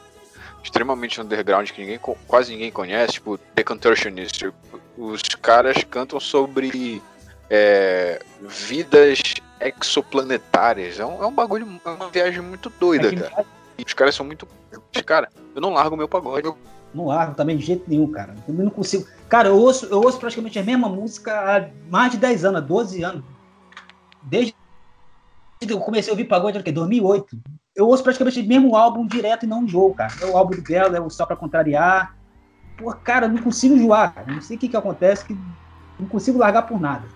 [0.60, 4.52] extremamente underground que ninguém, quase ninguém conhece, tipo The Contortionist.
[4.96, 7.00] Os caras cantam sobre
[7.48, 9.22] é, vidas
[9.60, 10.98] exoplanetárias.
[10.98, 13.46] É um, é um bagulho, é uma viagem muito doida, é cara.
[13.78, 14.48] E os caras são muito.
[15.06, 16.44] Cara, eu não largo meu pagode.
[16.44, 16.58] Eu
[16.94, 18.34] não largo também de jeito nenhum, cara.
[18.46, 19.06] Eu não consigo.
[19.28, 23.02] Cara, eu ouço, eu ouço praticamente a mesma música há mais de 10 anos, 12
[23.02, 23.24] anos.
[24.22, 24.54] Desde
[25.60, 27.38] que eu comecei a ouvir pagode, em 2008.
[27.74, 30.12] Eu ouço praticamente o mesmo álbum direto e não enjoo, cara.
[30.20, 32.16] É o álbum do Belo, é o Só Pra Contrariar.
[32.76, 34.32] Pô, cara, eu não consigo enjoar, cara.
[34.32, 35.36] Não sei o que que acontece, que
[35.98, 37.08] não consigo largar por nada.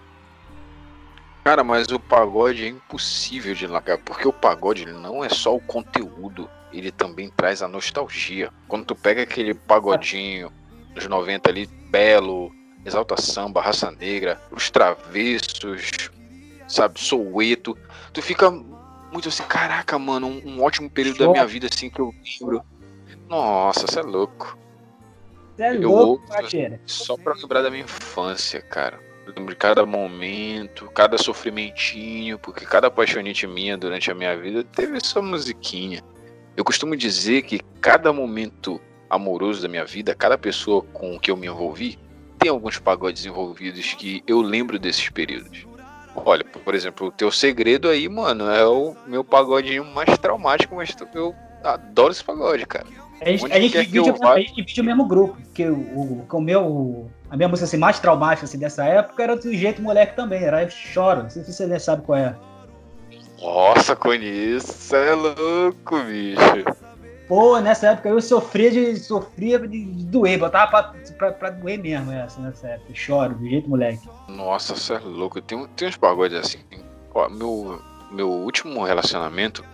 [1.44, 5.60] Cara, mas o pagode é impossível de largar, porque o pagode não é só o
[5.60, 6.48] conteúdo
[6.78, 8.50] ele também traz a nostalgia.
[8.68, 10.52] Quando tu pega aquele pagodinho
[10.94, 12.52] dos 90 ali, belo,
[12.84, 16.10] Exalta Samba, Raça Negra, Os Travessos,
[16.66, 17.76] sabe, Soueto,
[18.12, 21.26] tu fica muito assim, caraca, mano, um, um ótimo período Show.
[21.26, 22.64] da minha vida assim que eu lembro.
[23.28, 24.58] Nossa, você é louco.
[25.56, 26.56] Você é eu louco, ouço,
[26.86, 28.98] Só pra lembrar da minha infância, cara.
[29.26, 34.64] Eu lembro de cada momento, cada sofrimentinho, porque cada apaixonite minha durante a minha vida
[34.64, 36.02] teve essa musiquinha.
[36.56, 41.36] Eu costumo dizer que cada momento amoroso da minha vida, cada pessoa com que eu
[41.36, 41.98] me envolvi,
[42.38, 45.66] tem alguns pagodes envolvidos que eu lembro desses períodos.
[46.14, 50.94] Olha, por exemplo, o teu segredo aí, mano, é o meu pagodinho mais traumático, mas
[51.14, 51.34] eu
[51.64, 52.86] adoro esse pagode, cara.
[53.20, 56.40] A gente, a gente, divide, a gente divide o mesmo grupo, porque o, o, o
[56.40, 60.42] meu, a minha música assim, mais traumática assim, dessa época era do jeito moleque também,
[60.42, 62.36] era Chora, não sei se você sabe qual é.
[63.42, 66.92] Nossa, você é louco, bicho.
[67.26, 72.12] Pô, nessa época eu sofria de, sofria de, doer, botava pra, pra, pra doer mesmo
[72.12, 72.94] essa, nessa época.
[72.94, 74.08] Choro, do jeito moleque.
[74.28, 75.40] Nossa, você é louco.
[75.40, 76.58] Tem, tem uns pagodes assim.
[77.12, 77.80] Ó, meu,
[78.12, 79.64] meu último relacionamento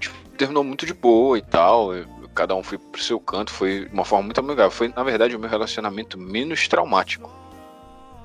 [0.00, 1.94] tipo, terminou muito de boa e tal.
[1.94, 4.70] Eu, cada um foi pro seu canto, foi de uma forma muito amigável.
[4.72, 7.30] Foi, na verdade, o meu relacionamento menos traumático.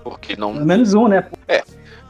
[0.03, 0.53] Porque não.
[0.53, 1.29] Pelo menos um, né?
[1.47, 1.63] É,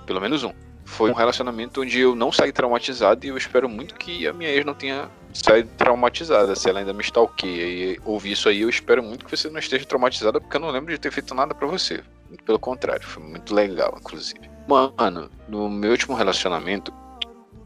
[0.05, 0.53] pelo menos um
[0.87, 4.49] foi um relacionamento onde eu não saí traumatizado e eu espero muito que a minha
[4.49, 7.93] ex não tenha saído traumatizada, se ela ainda me stalkeia.
[7.93, 10.71] E ouvir isso aí, eu espero muito que você não esteja traumatizada, porque eu não
[10.71, 12.01] lembro de ter feito nada para você.
[12.29, 14.49] Muito pelo contrário, foi muito legal, inclusive.
[14.67, 16.91] Mano, no meu último relacionamento,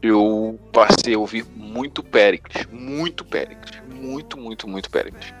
[0.02, 5.32] eu passei a ouvir muito Pericles, muito Pericles, muito, muito, muito Pericles.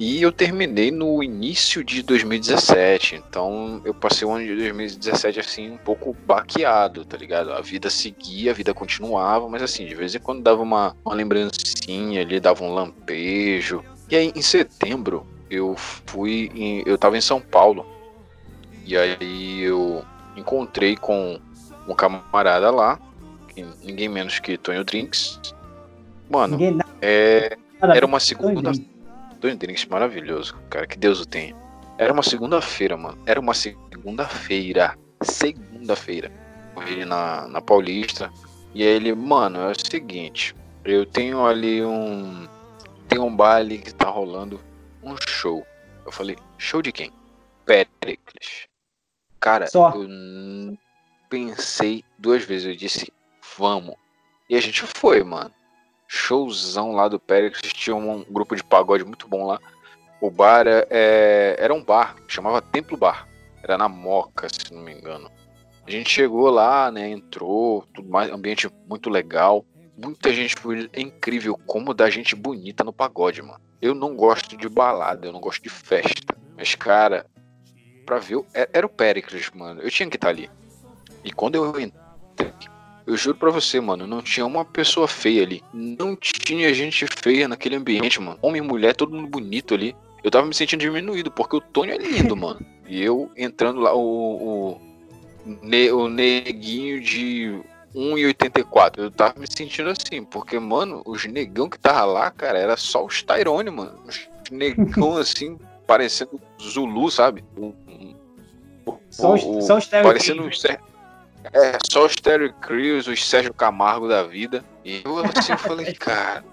[0.00, 5.72] E eu terminei no início de 2017, então eu passei o ano de 2017 assim
[5.72, 7.52] um pouco baqueado, tá ligado?
[7.52, 11.14] A vida seguia, a vida continuava, mas assim, de vez em quando dava uma, uma
[11.14, 13.84] lembrancinha ali, dava um lampejo.
[14.10, 17.84] E aí em setembro eu fui, em, eu tava em São Paulo,
[18.86, 20.02] e aí eu
[20.34, 21.38] encontrei com
[21.86, 22.98] um camarada lá,
[23.84, 25.38] ninguém menos que Tonho Drinks.
[26.30, 26.56] Mano,
[27.02, 28.72] é, era uma segunda
[29.40, 30.86] Tony Drinks maravilhoso, cara.
[30.86, 31.56] Que Deus o tenha.
[31.98, 33.18] Era uma segunda-feira, mano.
[33.26, 34.96] Era uma segunda-feira.
[35.22, 36.30] Segunda-feira.
[36.86, 38.30] Ele na, na Paulista.
[38.74, 40.54] E aí ele, mano, é o seguinte.
[40.84, 42.48] Eu tenho ali um.
[43.08, 44.60] Tem um baile que tá rolando
[45.02, 45.66] um show.
[46.06, 47.12] Eu falei, show de quem?
[47.66, 48.68] Pericles.
[49.38, 49.92] Cara, Só.
[49.94, 50.78] eu
[51.28, 52.66] pensei duas vezes.
[52.66, 53.12] Eu disse,
[53.58, 53.94] vamos.
[54.48, 55.52] E a gente foi, mano.
[56.12, 59.60] Showzão lá do Péricles, tinha um grupo de pagode muito bom lá.
[60.20, 63.28] O bar é, era um bar, chamava Templo Bar.
[63.62, 65.30] Era na Moca, se não me engano.
[65.86, 67.08] A gente chegou lá, né?
[67.08, 69.64] Entrou, tudo mais, ambiente muito legal.
[69.96, 70.56] Muita gente
[70.92, 73.60] é incrível como dá gente bonita no pagode, mano.
[73.80, 76.36] Eu não gosto de balada, eu não gosto de festa.
[76.56, 77.24] Mas, cara,
[78.04, 78.44] pra ver.
[78.52, 79.80] É, era o Pericles, mano.
[79.80, 80.50] Eu tinha que estar tá ali.
[81.22, 82.52] E quando eu entrei,
[83.10, 85.62] eu juro pra você, mano, não tinha uma pessoa feia ali.
[85.74, 88.38] Não tinha gente feia naquele ambiente, mano.
[88.40, 89.96] Homem e mulher, todo mundo bonito ali.
[90.22, 92.64] Eu tava me sentindo diminuído, porque o Tony é lindo, mano.
[92.86, 97.60] E eu entrando lá, o, o, o neguinho de
[97.94, 98.98] 1,84.
[98.98, 103.04] Eu tava me sentindo assim, porque, mano, os negão que tava lá, cara, era só
[103.04, 103.98] os Tyrone, mano.
[104.06, 107.42] Os negão assim, parecendo Zulu, sabe?
[109.10, 110.62] só os, o, só os Parecendo os,
[111.44, 114.64] é, só os Terry Crews, os Sérgio Camargo da vida.
[114.84, 116.44] E eu assim falei, cara,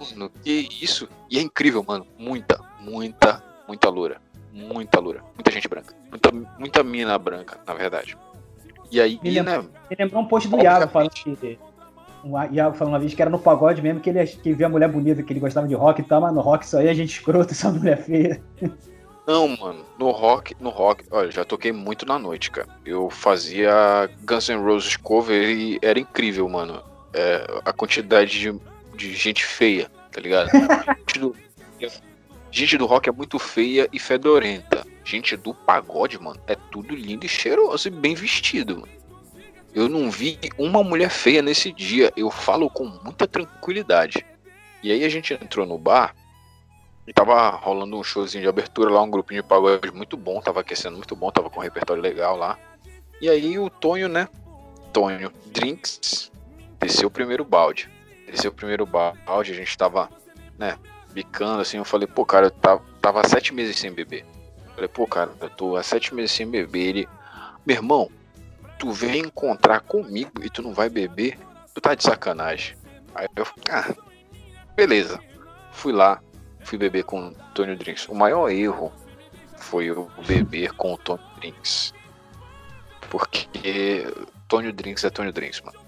[0.00, 1.08] mano, que isso?
[1.30, 2.06] E é incrível, mano.
[2.18, 4.20] Muita, muita, muita loura.
[4.52, 5.22] Muita loura.
[5.34, 5.94] Muita gente branca.
[6.10, 8.16] Muita, muita mina branca, na verdade.
[8.90, 11.58] E aí, me, né, me lembrou um post do Iago falando que.
[12.50, 15.22] Iago falando uma vez que era no pagode mesmo, que ele que via mulher bonita,
[15.22, 17.70] que ele gostava de rock e tal, mas no rock só ia gente escrota, só
[17.70, 18.42] mulher feia.
[19.28, 22.66] Não, mano, no rock, no rock, olha, já toquei muito na noite, cara.
[22.82, 26.82] Eu fazia Guns N' Roses cover e era incrível, mano.
[27.12, 28.58] É, a quantidade de,
[28.96, 30.48] de gente feia, tá ligado?
[30.96, 31.36] gente, do,
[32.50, 34.86] gente do rock é muito feia e fedorenta.
[35.04, 38.92] Gente do pagode, mano, é tudo lindo e cheiroso e bem vestido, mano.
[39.74, 42.10] Eu não vi uma mulher feia nesse dia.
[42.16, 44.24] Eu falo com muita tranquilidade.
[44.82, 46.14] E aí a gente entrou no bar
[47.08, 50.60] e tava rolando um showzinho de abertura lá, um grupinho de pagode muito bom, tava
[50.60, 52.58] aquecendo muito bom, tava com um repertório legal lá.
[53.18, 54.28] E aí o Tonho, né?
[54.92, 56.30] Tonho Drinks
[56.78, 57.90] desceu o primeiro balde.
[58.26, 60.10] Desceu o primeiro balde, a gente tava,
[60.58, 60.76] né,
[61.10, 61.78] bicando assim.
[61.78, 64.26] Eu falei, pô, cara, eu tava, tava sete meses sem beber.
[64.66, 66.88] Eu falei, pô, cara, eu tô há sete meses sem beber.
[66.88, 67.08] Ele,
[67.64, 68.10] meu irmão,
[68.78, 71.38] tu vem encontrar comigo e tu não vai beber?
[71.74, 72.76] Tu tá de sacanagem.
[73.14, 73.94] Aí eu, ah,
[74.76, 75.18] beleza.
[75.72, 76.20] Fui lá,
[76.68, 78.06] fui beber com o Tony Drinks.
[78.08, 78.92] O maior erro
[79.56, 81.94] foi eu beber com o Tony Drinks.
[83.08, 84.06] Porque
[84.46, 85.78] Tony Drinks é Tony Drinks, mano.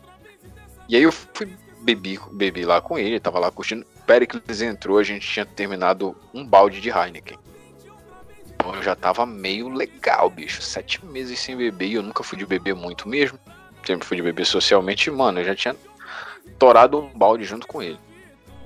[0.88, 3.84] E aí eu fui bebi, bebi lá com ele, tava lá curtindo.
[4.06, 7.38] Pericles entrou, a gente tinha terminado um balde de Heineken.
[8.54, 10.62] Então eu já tava meio legal, bicho.
[10.62, 13.38] Sete meses sem beber e eu nunca fui de beber muito mesmo.
[13.86, 15.40] Sempre fui de beber socialmente, mano.
[15.40, 15.76] Eu já tinha
[16.58, 17.98] torado um balde junto com ele.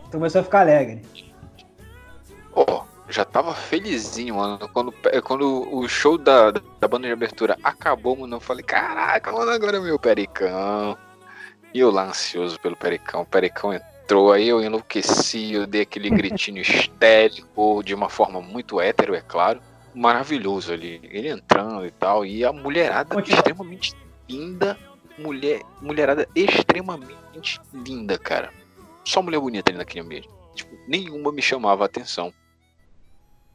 [0.07, 1.03] Então começou a ficar alegre.
[2.55, 4.69] Pô, já tava felizinho, mano.
[4.73, 4.95] Quando,
[5.25, 9.79] quando o show da, da banda de abertura acabou, mano, eu falei, caraca, mano, agora
[9.79, 10.97] é meu Pericão.
[11.73, 13.23] E eu lá ansioso pelo Pericão.
[13.23, 18.81] O Pericão entrou, aí eu enlouqueci, eu dei aquele gritinho histérico, de uma forma muito
[18.81, 19.61] hétero, é claro.
[19.93, 22.25] Maravilhoso ali, ele entrando e tal.
[22.25, 23.39] E a mulherada Continua.
[23.39, 23.95] extremamente
[24.29, 24.79] linda.
[25.19, 28.53] Mulher, mulherada extremamente linda, cara.
[29.05, 30.29] Só mulher bonita ali naquele ambiente.
[30.55, 32.33] Tipo, nenhuma me chamava a atenção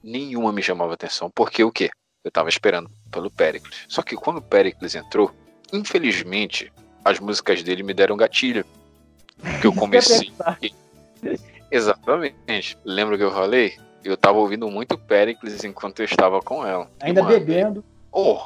[0.04, 1.30] nenhuma me chamava atenção.
[1.30, 1.90] Porque o quê?
[2.24, 3.86] Eu tava esperando pelo Pericles.
[3.88, 5.32] Só que quando o Pericles entrou,
[5.72, 6.72] infelizmente,
[7.04, 8.66] as músicas dele me deram gatilho.
[9.62, 10.32] Que eu comecei.
[11.72, 12.78] Exatamente.
[12.84, 13.78] Lembra que eu falei?
[14.04, 16.90] Eu tava ouvindo muito Pericles enquanto eu estava com ela.
[17.02, 17.86] Ainda mano, bebendo.
[18.12, 18.40] Oh,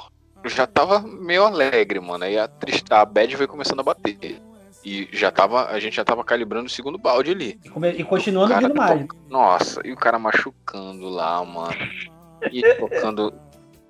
[0.43, 2.25] eu já tava meio alegre, mano.
[2.25, 4.41] Aí a, triste, a bad foi começando a bater.
[4.85, 7.59] E já tava, a gente já tava calibrando o segundo balde ali.
[7.97, 9.07] E, continuando ouvindo mais.
[9.29, 11.75] Nossa, e o cara machucando lá, mano.
[12.51, 13.33] E tocando.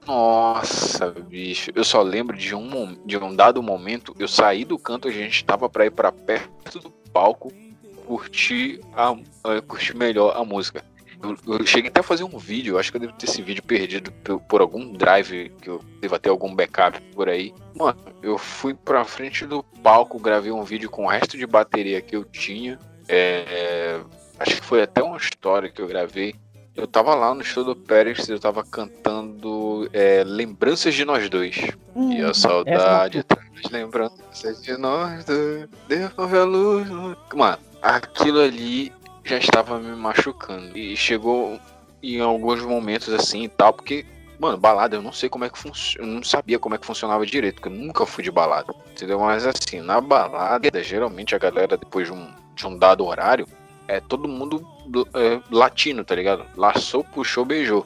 [0.05, 1.71] Nossa, bicho.
[1.73, 5.43] Eu só lembro de um, de um dado momento, eu saí do canto, a gente
[5.43, 7.51] tava pra ir pra perto do palco,
[8.05, 9.15] curtir, a,
[9.61, 10.83] curtir melhor a música.
[11.23, 13.63] Eu, eu, cheguei até a fazer um vídeo, acho que eu devo ter esse vídeo
[13.63, 17.53] perdido por, por, algum drive, que eu devo ter algum backup por aí.
[17.73, 22.01] Mano, eu fui pra frente do palco, gravei um vídeo com o resto de bateria
[22.01, 22.77] que eu tinha.
[23.07, 24.01] É,
[24.37, 26.35] acho que foi até uma história que eu gravei.
[26.75, 31.55] Eu tava lá no show do Pérez, eu tava cantando é, Lembranças de Nós Dois.
[31.95, 35.69] Hum, e a saudade é traz lembranças de nós dois.
[35.87, 36.87] Devolve a luz.
[37.33, 38.91] Mano, aquilo ali
[39.23, 40.77] já estava me machucando.
[40.77, 41.59] E chegou
[42.01, 44.05] em alguns momentos assim e tal, porque,
[44.39, 46.07] mano, balada, eu não sei como é que funciona.
[46.07, 48.73] Eu não sabia como é que funcionava direito, porque eu nunca fui de balada.
[48.91, 49.19] Entendeu?
[49.19, 53.47] Mas assim, na balada, geralmente a galera, depois de um, de um dado horário,
[53.87, 54.65] é todo mundo
[55.15, 56.45] é, latino, tá ligado?
[56.55, 57.85] Laçou, puxou, beijou.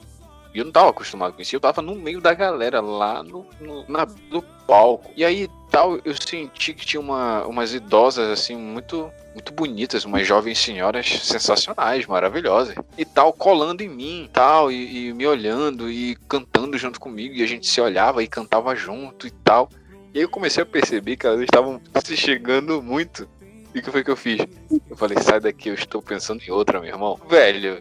[0.57, 1.55] E eu não tava acostumado com isso.
[1.55, 5.11] Eu tava no meio da galera, lá no, no na, do palco.
[5.15, 10.25] E aí tal, eu senti que tinha uma, umas idosas, assim, muito muito bonitas, umas
[10.25, 12.73] jovens senhoras sensacionais, maravilhosas.
[12.97, 17.35] E tal, colando em mim, tal, e, e, me olhando e cantando junto comigo.
[17.35, 19.69] E a gente se olhava e cantava junto e tal.
[20.11, 23.29] E aí eu comecei a perceber que elas estavam se chegando muito.
[23.75, 24.43] E o que foi que eu fiz?
[24.89, 27.19] Eu falei, sai daqui, eu estou pensando em outra, meu irmão.
[27.29, 27.79] Velho,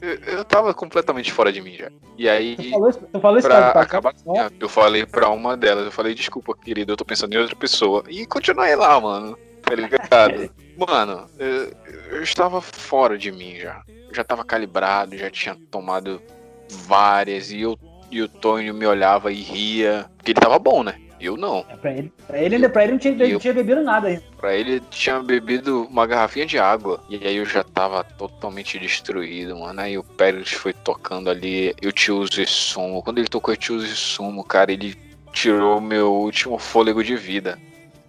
[0.00, 1.90] eu, eu tava completamente fora de mim já.
[2.16, 2.56] E aí.
[2.56, 4.14] Tu falou, tu falou pra acabar,
[4.58, 8.04] eu falei pra uma delas, eu falei, desculpa, querido, eu tô pensando em outra pessoa.
[8.08, 9.38] E continuei lá, mano.
[9.62, 10.50] Tá ligado?
[10.76, 11.72] mano, eu,
[12.10, 13.82] eu, estava fora de mim já.
[14.08, 16.22] Eu já tava calibrado, já tinha tomado
[16.70, 17.50] várias.
[17.50, 17.78] E, eu,
[18.10, 20.08] e o Tonho me olhava e ria.
[20.16, 20.94] Porque ele tava bom, né?
[21.20, 21.64] Eu não.
[21.68, 24.22] É, pra, ele, pra, ele, pra ele não tinha, eu, não tinha bebido nada ainda.
[24.36, 27.02] Pra ele tinha bebido uma garrafinha de água.
[27.08, 29.80] E aí eu já tava totalmente destruído, mano.
[29.80, 31.74] Aí o Pérez foi tocando ali.
[31.82, 33.02] Eu te uso esse sumo.
[33.02, 34.96] Quando ele tocou eu te uso esse sumo, cara, ele
[35.32, 37.58] tirou meu último fôlego de vida.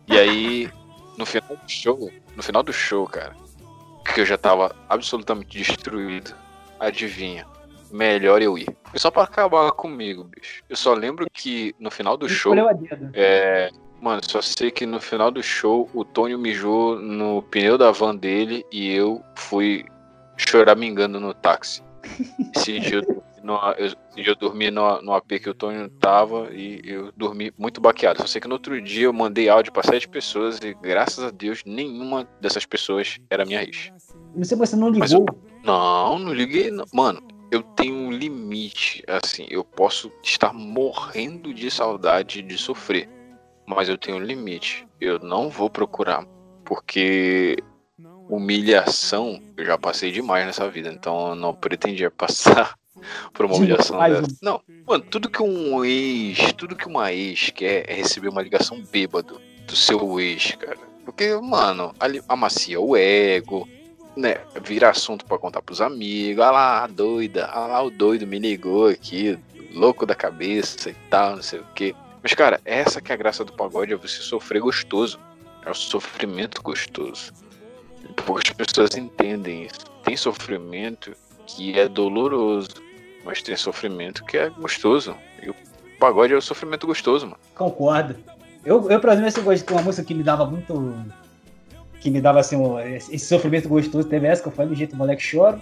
[0.07, 0.69] E aí,
[1.17, 3.35] no final do show, no final do show, cara,
[4.13, 6.33] que eu já tava absolutamente destruído.
[6.79, 7.45] Adivinha?
[7.91, 8.67] Melhor eu ir.
[8.85, 10.63] Foi só pra acabar comigo, bicho.
[10.69, 12.53] Eu só lembro que no final do show.
[13.13, 13.69] É.
[14.01, 18.15] Mano, só sei que no final do show o Tônio mijou no pneu da van
[18.15, 19.85] dele e eu fui
[20.37, 21.83] chorar me engano no táxi.
[22.55, 26.81] Esse dia eu, no, eu, eu dormi no, no AP que o Tônio tava e
[26.85, 28.21] eu dormi muito baqueado.
[28.21, 31.29] Só sei que no outro dia eu mandei áudio pra sete pessoas e graças a
[31.29, 33.91] Deus nenhuma dessas pessoas era minha ex.
[34.35, 35.07] Você, você não ligou?
[35.09, 35.25] Eu,
[35.63, 36.71] não, não liguei.
[36.71, 36.85] Não.
[36.93, 37.21] Mano,
[37.51, 43.09] eu tenho um limite, assim, eu posso estar morrendo de saudade de sofrer,
[43.65, 44.87] mas eu tenho um limite.
[44.99, 46.25] Eu não vou procurar,
[46.63, 47.57] porque
[48.29, 52.77] humilhação eu já passei demais nessa vida, então eu não pretendia passar
[53.33, 54.37] por uma humilhação dessa.
[54.41, 58.83] Não, mano, tudo que um ex, tudo que uma ex quer é receber uma ligação
[58.91, 60.77] bêbado do seu ex, cara.
[61.05, 61.93] Porque, mano,
[62.27, 63.67] amacia o ego,
[64.19, 66.43] né, vira assunto para contar pros amigos.
[66.43, 69.39] Ah lá, a doida, ah lá, o doido me ligou aqui,
[69.73, 71.95] louco da cabeça e tal, não sei o que.
[72.21, 75.19] Mas, cara, essa que é a graça do pagode, é você sofrer gostoso.
[75.65, 77.33] É o sofrimento gostoso.
[78.25, 79.79] Poucas pessoas entendem isso.
[80.03, 81.13] Tem sofrimento
[81.45, 82.69] que é doloroso,
[83.23, 85.15] mas tem sofrimento que é gostoso.
[85.41, 85.55] E o
[85.99, 87.39] pagode é o sofrimento gostoso, mano.
[87.55, 88.15] Concordo.
[88.65, 90.73] Eu, eu por exemplo, esse gosto de uma música que me dava muito
[91.99, 94.07] que me dava assim, um, esse sofrimento gostoso.
[94.07, 95.61] Teve essa que eu falei do jeito moleque choro.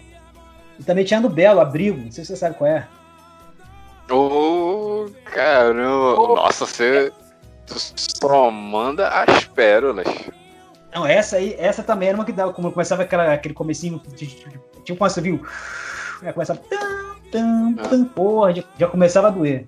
[0.79, 2.87] E também tinha do Belo, Abrigo, não sei se você sabe qual é.
[4.09, 6.19] Ô, oh, caramba!
[6.19, 6.35] Oh.
[6.35, 7.11] Nossa, você
[7.65, 10.07] só manda as pérolas.
[10.93, 14.97] Não, essa aí, essa também era uma que dava, como começava aquela, aquele comecinho, tipo
[14.97, 15.45] quando você viu,
[16.23, 17.87] é, começava, tam, tam, ah.
[17.87, 19.65] tam, porra, já, já, começava a doer.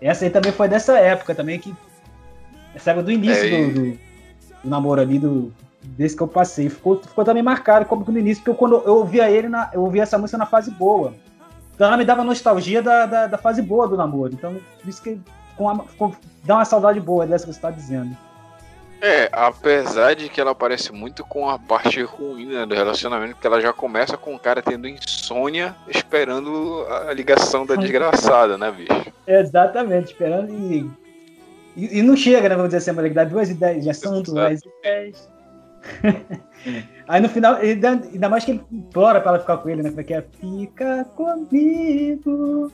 [0.00, 1.74] Essa aí também foi dessa época também, que,
[2.74, 3.98] essa época do início é, do, do,
[4.62, 5.52] do namoro ali, do,
[5.96, 6.68] desse que eu passei.
[6.68, 9.82] Ficou, ficou também marcado como no início, porque eu, quando eu ouvia ele, na, eu
[9.82, 11.14] ouvia essa música na fase boa.
[11.74, 14.32] Então ela me dava nostalgia da, da, da fase boa do namoro.
[14.32, 15.20] Então, isso que
[15.56, 16.12] com com,
[16.44, 18.16] dá uma saudade boa dessa que você está dizendo.
[19.00, 23.46] É, apesar de que ela parece muito com a parte ruim né, do relacionamento, que
[23.46, 29.12] ela já começa com o cara tendo insônia, esperando a ligação da desgraçada, né, bicho?
[29.26, 30.90] Exatamente, esperando e.
[31.76, 32.56] E, e não chega, né?
[32.56, 35.28] Vamos dizer assim, a dá duas ideias de assunto, mais ideias.
[37.08, 39.88] Aí no final, ainda mais que ele implora pra ela ficar com ele, né?
[39.88, 40.22] Como é que é?
[40.40, 42.70] Fica comigo,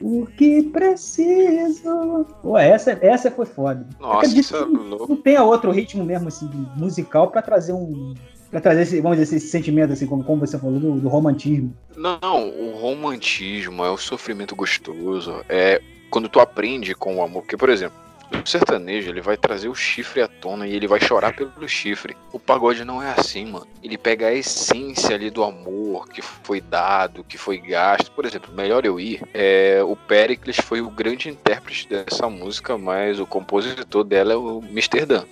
[0.00, 2.26] o que preciso.
[2.42, 3.86] Pô, essa, essa foi foda.
[3.98, 5.08] Nossa, isso é louco.
[5.08, 8.14] Não tem outro ritmo mesmo, assim, musical pra trazer um.
[8.50, 11.74] Pra trazer esse, vamos dizer, esse sentimento, assim, como, como você falou, do, do romantismo.
[11.96, 15.42] Não, não, o romantismo é o sofrimento gostoso.
[15.48, 17.42] É quando tu aprende com o amor.
[17.42, 17.98] Porque, por exemplo,
[18.32, 22.16] o sertanejo, ele vai trazer o chifre à tona e ele vai chorar pelo chifre.
[22.32, 23.66] O pagode não é assim, mano.
[23.82, 28.10] Ele pega a essência ali do amor que foi dado, que foi gasto.
[28.10, 33.18] Por exemplo, Melhor Eu Ir, é, o Pericles foi o grande intérprete dessa música, mas
[33.18, 35.06] o compositor dela é o Mr.
[35.06, 35.24] Dan.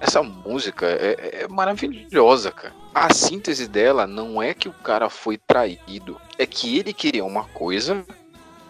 [0.00, 2.74] Essa música é, é maravilhosa, cara.
[2.94, 7.44] A síntese dela não é que o cara foi traído, é que ele queria uma
[7.44, 8.04] coisa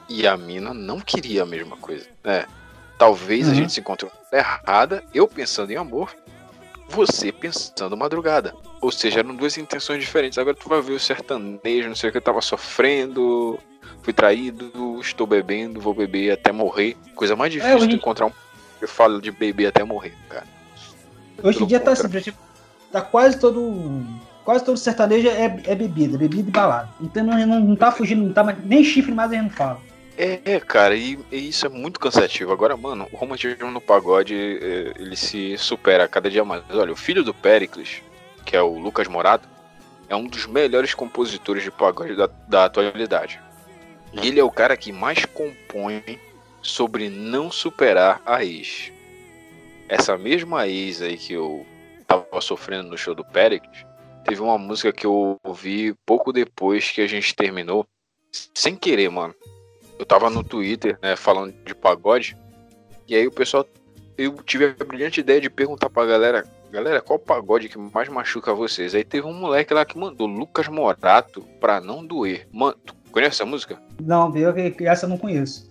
[0.09, 2.07] e a mina não queria a mesma coisa.
[2.25, 2.45] É.
[3.01, 3.53] Talvez uhum.
[3.53, 6.15] a gente se encontre errada, eu pensando em amor,
[6.87, 8.55] você pensando madrugada.
[8.79, 10.37] Ou seja, eram duas intenções diferentes.
[10.37, 13.59] Agora tu vai ver o sertanejo, não sei o que, eu tava sofrendo,
[14.03, 16.95] fui traído, estou bebendo, vou beber até morrer.
[17.15, 18.33] Coisa mais é, difícil é, de encontrar um.
[18.83, 20.47] Eu falo de beber até morrer, cara.
[21.43, 22.39] Hoje em dia tá assim, tipo,
[22.93, 24.05] tá quase todo.
[24.45, 26.91] Quase todo sertanejo é, é bebida, bebida e balada.
[27.01, 29.51] Então não, não, não tá fugindo, não tá mais, nem chifre mais a gente não
[29.51, 29.90] fala.
[30.23, 32.53] É, cara, e, e, isso é muito cansativo.
[32.53, 36.63] Agora, mano, o romantismo no pagode, é, ele se supera cada dia mais.
[36.69, 38.03] Olha, o filho do Pericles,
[38.45, 39.49] que é o Lucas Morato,
[40.11, 43.41] é um dos melhores compositores de pagode da, da atualidade.
[44.13, 46.03] Ele é o cara que mais compõe
[46.61, 48.93] sobre não superar a ex.
[49.89, 51.65] Essa mesma ex aí que eu
[52.07, 53.87] tava sofrendo no show do Pericles,
[54.27, 57.87] teve uma música que eu ouvi pouco depois que a gente terminou,
[58.55, 59.35] sem querer, mano
[60.01, 62.35] eu tava no Twitter, né, falando de pagode,
[63.07, 63.67] e aí o pessoal,
[64.17, 68.55] eu tive a brilhante ideia de perguntar pra galera, galera, qual pagode que mais machuca
[68.55, 68.95] vocês?
[68.95, 72.49] Aí teve um moleque lá que mandou Lucas Morato pra não doer.
[72.51, 73.79] Mano, tu conhece essa música?
[74.01, 75.71] Não, viu que essa eu não conheço.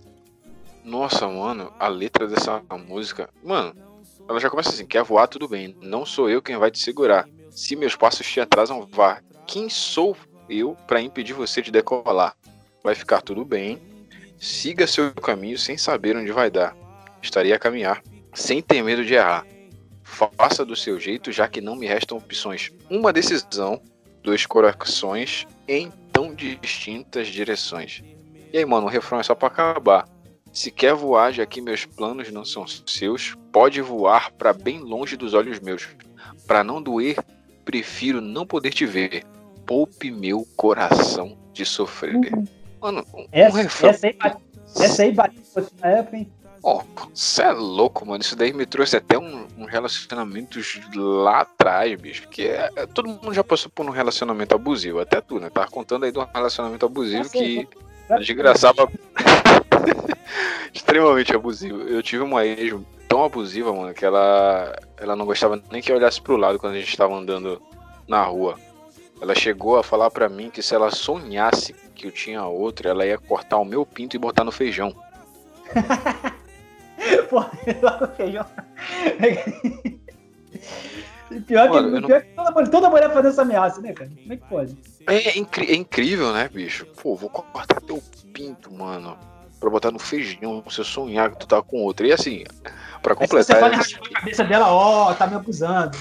[0.83, 3.73] Nossa, mano, a letra dessa música, mano,
[4.29, 7.27] ela já começa assim, quer voar, tudo bem, não sou eu quem vai te segurar.
[7.49, 9.21] Se meus passos te atrasam, vá.
[9.47, 10.15] Quem sou
[10.47, 12.35] eu para impedir você de decolar?
[12.83, 13.88] Vai ficar tudo bem,
[14.39, 16.73] Siga seu caminho sem saber onde vai dar.
[17.21, 18.01] Estaria a caminhar,
[18.33, 19.45] sem ter medo de errar.
[20.01, 22.71] Faça do seu jeito, já que não me restam opções.
[22.89, 23.81] Uma decisão,
[24.23, 28.01] dois corações em tão distintas direções.
[28.53, 30.07] E aí, mano, o refrão é só para acabar.
[30.53, 35.17] Se quer voar, já que meus planos não são seus, pode voar para bem longe
[35.17, 35.87] dos olhos meus.
[36.47, 37.17] Para não doer,
[37.65, 39.25] prefiro não poder te ver.
[39.65, 42.15] Poupe meu coração de sofrer.
[42.15, 42.58] Uhum.
[42.81, 43.89] Mano, um essa, refrão.
[43.89, 44.17] Essa aí,
[44.77, 45.41] essa aí bateu
[45.81, 46.31] na época, hein?
[46.61, 48.21] Ó, oh, você é louco, mano.
[48.21, 50.59] Isso daí me trouxe até um, um relacionamento
[50.95, 52.23] lá atrás, bicho.
[52.23, 55.49] Porque é, é, todo mundo já passou por um relacionamento abusivo, até tu, né?
[55.49, 57.67] Tava contando aí de um relacionamento abusivo que
[58.19, 58.89] desgraçava.
[60.73, 61.81] extremamente abusivo.
[61.81, 62.75] Eu tive uma ex
[63.07, 66.75] tão abusiva, mano, que ela, ela não gostava nem que eu olhasse pro lado quando
[66.75, 67.61] a gente tava andando
[68.07, 68.55] na rua.
[69.21, 73.05] Ela chegou a falar para mim que se ela sonhasse que eu tinha outro, ela
[73.05, 74.95] ia cortar o meu pinto e botar no feijão.
[77.29, 78.45] Pô, no feijão.
[81.45, 82.07] pior, Mano, que, não...
[82.07, 84.09] pior que toda, mulher, toda mulher faz essa ameaça, né, cara?
[84.09, 84.77] Como é que pode?
[85.07, 85.37] É, é,
[85.75, 86.85] incrível, né, bicho?
[87.01, 88.01] Pô, vou cortar teu
[88.33, 89.17] pinto, mano.
[89.59, 92.07] Pra botar no feijão, se eu sonhar que tu tá com outro.
[92.07, 92.45] E assim,
[93.01, 93.57] pra completar.
[93.57, 93.97] Aí você fala essa...
[93.97, 95.97] a cabeça dela, ó, oh, tá me abusando.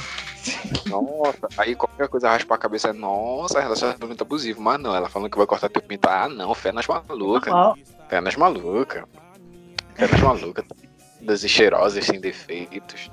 [0.86, 4.61] Nossa, aí qualquer coisa raspa a cabeça, nossa, relacionamento abusivo.
[4.61, 6.09] Mas não, ela falando que vai cortar teu pinto.
[6.09, 7.53] Ah, não, fé nas malucas.
[8.09, 9.05] Fé nas malucas.
[9.95, 10.64] Fé nas malucas.
[11.20, 13.11] Das cheirosas, sem defeitos.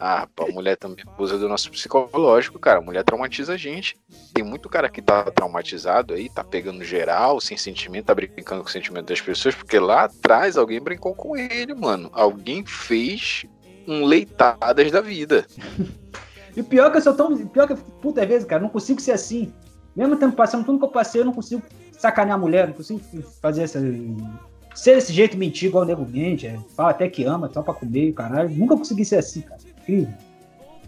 [0.00, 2.78] Ah, a mulher também abusa do nosso psicológico, cara.
[2.78, 3.96] A mulher traumatiza a gente.
[4.32, 8.68] Tem muito cara que tá traumatizado aí, tá pegando geral, sem sentimento, tá brincando com
[8.68, 12.10] o sentimento das pessoas, porque lá atrás alguém brincou com ele, mano.
[12.12, 13.44] Alguém fez
[13.88, 15.44] um leitadas da vida.
[16.58, 17.36] E o pior é que eu sou tão.
[17.46, 19.52] Pior que, puta vezes, cara, não consigo ser assim.
[19.94, 23.00] Mesmo tempo passando tudo que eu passei, eu não consigo sacanear a mulher, não consigo
[23.40, 23.80] fazer essa.
[24.74, 27.74] Ser desse jeito, mentir igual o nego mente, é, fala até que ama, só pra
[27.74, 28.50] comer, caralho.
[28.50, 29.60] Nunca consegui ser assim, cara.
[29.82, 30.12] Incrível.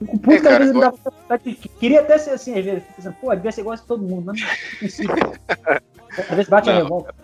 [0.01, 2.83] Puta, é, cara, às vezes me dá vontade Queria até ser assim, às vezes.
[2.97, 5.13] Pensando, pô, devia ser igual de todo mundo, mas não consigo.
[6.19, 7.15] às vezes bate não, a revolta.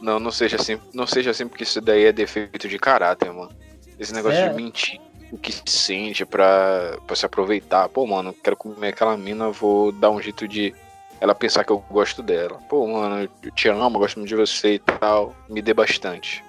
[0.00, 3.50] Não, não seja assim, não seja assim, porque isso daí é defeito de caráter, mano.
[3.98, 4.50] Esse negócio é.
[4.50, 5.00] de mentir
[5.32, 7.88] o que sente pra, pra se aproveitar.
[7.88, 10.74] Pô, mano, quero comer aquela mina, vou dar um jeito de
[11.20, 12.58] ela pensar que eu gosto dela.
[12.68, 16.44] Pô, mano, eu te amo, gosto muito de você e tal, me dê bastante.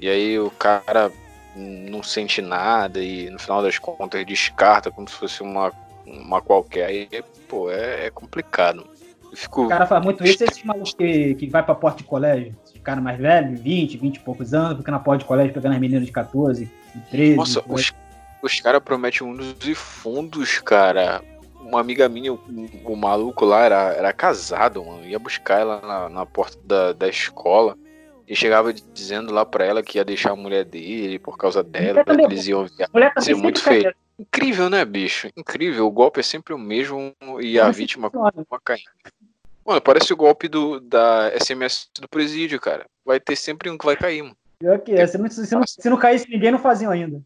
[0.00, 1.12] E aí o cara
[1.54, 5.72] não sente nada e no final das contas descarta como se fosse uma,
[6.06, 6.86] uma qualquer.
[6.86, 7.08] Aí,
[7.48, 8.86] pô, é, é complicado.
[9.30, 9.64] Eu fico...
[9.64, 12.78] O cara faz muito isso, esse maluco que, que vai pra porta de colégio, esse
[12.80, 15.80] cara mais velho, 20, 20 e poucos anos, fica na porta de colégio pegando as
[15.80, 16.68] meninas de 14,
[17.10, 17.36] 13.
[17.36, 17.92] Nossa, os,
[18.42, 21.22] os caras prometem mundos e fundos, cara.
[21.60, 22.40] Uma amiga minha, o,
[22.84, 25.04] o, maluco lá era, era casado, mano.
[25.06, 27.76] Ia buscar ela na, na porta da, da escola.
[28.28, 32.04] E chegava dizendo lá pra ela que ia deixar a mulher dele por causa dela.
[32.24, 32.66] Eles iam
[33.18, 33.94] ser muito feio.
[34.18, 35.28] Incrível, né, bicho?
[35.36, 35.86] Incrível.
[35.86, 38.90] O golpe é sempre o mesmo e a vítima continua caindo.
[39.64, 42.84] Mano, parece o golpe do, da SMS do presídio, cara.
[43.04, 44.36] Vai ter sempre um que vai cair, mano.
[44.88, 45.06] É.
[45.06, 47.22] Se não, se, não, se não caísse ninguém, não faziam ainda.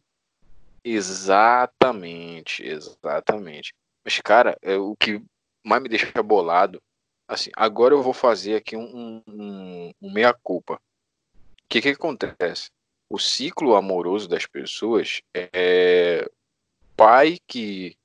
[0.85, 3.75] Exatamente, exatamente.
[4.05, 5.21] Mas, cara, é o que
[5.65, 6.81] mais me deixa bolado.
[7.29, 10.75] Assim, agora eu vou fazer aqui um, um, um meia-culpa.
[10.75, 12.71] O que, que acontece?
[13.11, 16.25] O ciclo amoroso das pessoas é
[16.97, 17.97] pai que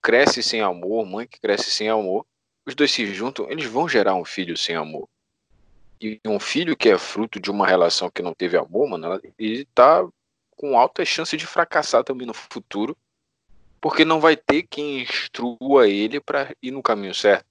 [0.00, 2.26] cresce sem amor, mãe que cresce sem amor.
[2.66, 5.06] Os dois se juntam, eles vão gerar um filho sem amor.
[6.04, 9.64] E um filho que é fruto de uma relação que não teve amor, mano, ele
[9.74, 10.06] tá
[10.50, 12.94] com alta chance de fracassar também no futuro,
[13.80, 17.46] porque não vai ter quem instrua ele para ir no caminho certo.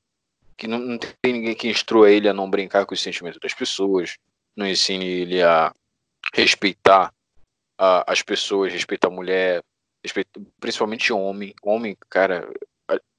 [0.56, 3.56] Que não, não, tem ninguém que instrua ele a não brincar com os sentimentos das
[3.56, 4.18] pessoas,
[4.56, 5.74] não ensine ele a
[6.32, 7.12] respeitar
[7.76, 9.64] a, as pessoas, respeitar a mulher,
[10.04, 11.56] respeitar, principalmente homem.
[11.64, 12.48] Homem, cara,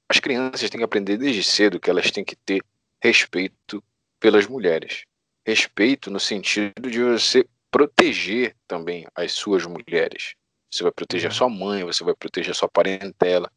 [0.09, 2.63] as crianças têm que aprender desde cedo que elas têm que ter
[3.03, 3.83] respeito
[4.17, 5.03] pelas mulheres.
[5.45, 10.35] Respeito no sentido de você proteger também as suas mulheres.
[10.71, 11.37] Você vai proteger a uhum.
[11.37, 13.49] sua mãe, você vai proteger a sua parentela,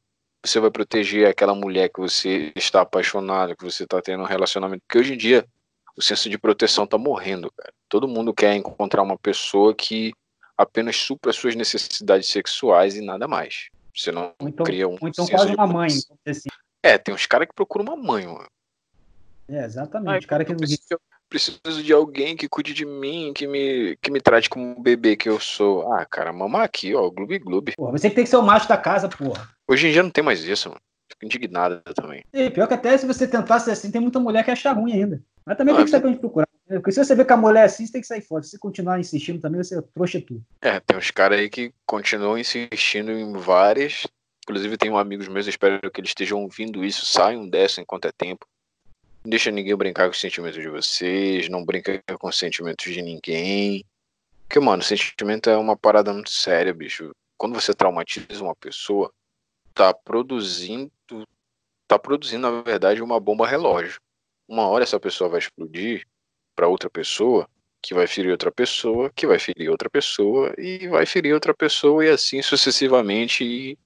[0.44, 4.82] você vai proteger aquela mulher que você está apaixonado, que você está tendo um relacionamento.
[4.86, 5.44] Porque hoje em dia
[5.96, 7.72] o senso de proteção está morrendo, cara.
[7.88, 10.12] Todo mundo quer encontrar uma pessoa que
[10.56, 13.68] apenas supra suas necessidades sexuais e nada mais.
[13.94, 14.96] Você não então, cria um.
[15.02, 15.88] então quase uma mãe.
[16.24, 16.48] Assim.
[16.82, 18.48] É, tem uns caras que procuram uma mãe, mano.
[19.48, 20.26] É, exatamente.
[20.26, 24.48] cara que preciso, preciso de alguém que cuide de mim, que me, que me trate
[24.48, 25.92] como um bebê que eu sou.
[25.92, 27.72] Ah, cara, mamar aqui, ó, gloob gloob.
[27.76, 29.48] Porra, você que tem que ser o macho da casa, porra.
[29.66, 30.80] Hoje em dia não tem mais isso, mano.
[31.10, 32.24] Fico indignado também.
[32.32, 34.92] É, pior que até se você tentar ser assim, tem muita mulher que acha ruim
[34.92, 35.22] ainda.
[35.44, 36.46] Mas também ah, tem que saber onde procurar.
[36.68, 38.42] Porque se você vê que a mulher é assim, você tem que sair fora.
[38.42, 40.42] Se você continuar insistindo também, você trouxa tudo.
[40.60, 44.06] É, tem uns caras aí que continuam insistindo em várias.
[44.44, 48.46] Inclusive, tenho amigos meus, espero que eles estejam ouvindo isso, saiam dessa enquanto é tempo.
[49.24, 53.84] Deixa ninguém brincar com os sentimentos de vocês, não brinca com os sentimentos de ninguém.
[54.42, 57.10] Porque, mano, sentimento é uma parada muito séria, bicho.
[57.36, 59.12] Quando você traumatiza uma pessoa,
[59.74, 60.90] tá produzindo.
[61.86, 64.00] Tá produzindo, na verdade, uma bomba relógio.
[64.46, 66.06] Uma hora essa pessoa vai explodir
[66.56, 67.48] para outra pessoa,
[67.82, 72.04] que vai ferir outra pessoa, que vai ferir outra pessoa, e vai ferir outra pessoa,
[72.04, 73.78] e assim sucessivamente, e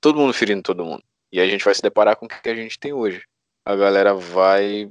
[0.00, 1.02] todo mundo ferindo todo mundo.
[1.32, 3.24] E a gente vai se deparar com o que a gente tem hoje.
[3.64, 4.90] A galera vai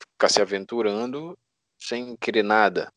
[0.00, 1.36] ficar se aventurando
[1.78, 2.92] sem querer nada.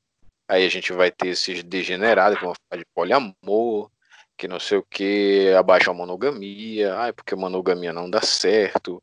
[0.48, 3.90] Aí a gente vai ter esses degenerados que vão falar de poliamor,
[4.38, 9.02] que não sei o que, abaixa a monogamia, ai, porque monogamia não dá certo,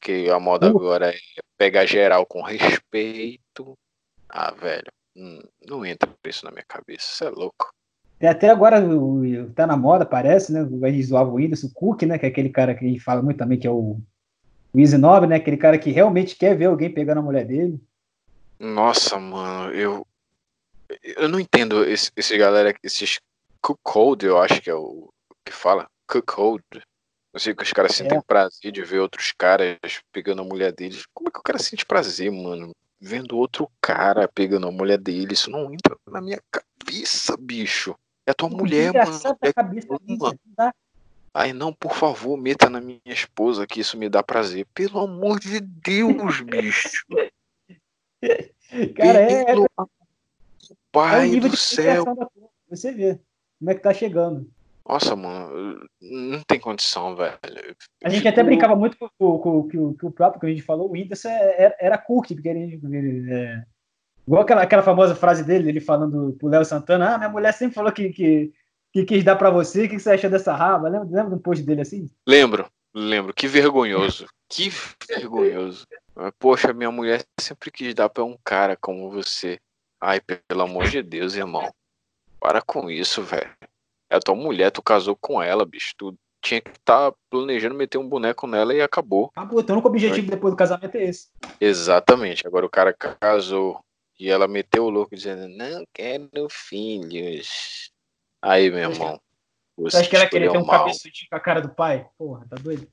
[0.00, 1.18] que a moda agora é
[1.56, 3.76] pegar geral com respeito.
[4.28, 7.72] Ah, velho, hum, não entra isso na minha cabeça, isso é louco.
[8.20, 8.82] E até agora
[9.54, 10.60] tá na moda, parece, né?
[10.60, 12.18] A gente zoava o Whindersson, o Cook, né?
[12.18, 14.00] Que é aquele cara que fala muito também, que é o,
[14.76, 15.36] o Easy Nobre, né?
[15.36, 17.80] Aquele cara que realmente quer ver alguém pegando a mulher dele.
[18.58, 20.06] Nossa, mano, eu.
[21.02, 23.18] Eu não entendo esse, esse galera, esses
[23.60, 25.08] cookhold, eu acho que é o
[25.44, 25.88] que fala.
[26.06, 26.62] Cookhold.
[27.32, 28.22] Eu sei que os caras sentem é.
[28.22, 29.76] prazer de ver outros caras
[30.12, 31.04] pegando a mulher deles.
[31.12, 32.72] Como é que o cara sente prazer, mano?
[33.00, 35.34] vendo outro cara pegando a mulher dele.
[35.34, 37.94] Isso não entra na minha cabeça, bicho.
[38.26, 39.20] É tua mulher, mano.
[39.40, 40.38] É cabeça, mano.
[41.38, 44.66] Ai, não, por favor, meta na minha esposa que isso me dá prazer.
[44.72, 47.04] Pelo amor de Deus, bicho.
[48.96, 49.42] Cara, é.
[49.42, 49.64] é Pelo...
[49.64, 49.84] é...
[50.90, 52.06] Pai é do céu.
[52.70, 53.20] Você vê
[53.58, 54.50] como é que tá chegando.
[54.88, 57.36] Nossa, mano, não tem condição, velho.
[58.02, 60.88] A gente até brincava muito com, com, com, com, o próprio que a gente falou,
[60.88, 63.62] o Whindersson é, era, era cookie, porque ele, é,
[64.26, 67.74] igual aquela, aquela famosa frase dele, ele falando pro Léo Santana, ah, minha mulher sempre
[67.74, 68.54] falou que, que,
[68.96, 70.88] que quis dar pra você, o que você achou dessa raba?
[70.88, 72.08] Lembra, lembra do post dele assim?
[72.26, 74.70] Lembro, lembro, que vergonhoso, que
[75.06, 75.86] vergonhoso.
[76.38, 79.58] Poxa, minha mulher sempre quis dar pra um cara como você.
[80.00, 81.70] Ai, pelo amor de Deus, irmão.
[82.40, 83.50] Para com isso, velho.
[84.08, 85.92] É a tua mulher, tu casou com ela, bicho.
[85.98, 89.30] Tu tinha que estar tá planejando meter um boneco nela e acabou.
[89.36, 91.28] Acabou, então o objetivo depois do casamento é esse.
[91.60, 92.46] Exatamente.
[92.46, 93.80] Agora o cara casou
[94.18, 97.90] e ela meteu o louco dizendo, não quero filhos.
[98.46, 99.20] Aí, meu irmão.
[99.76, 100.78] Você acha que ela queria ter um mal.
[100.78, 102.08] cabeçudinho com a cara do pai?
[102.16, 102.88] Porra, tá doido?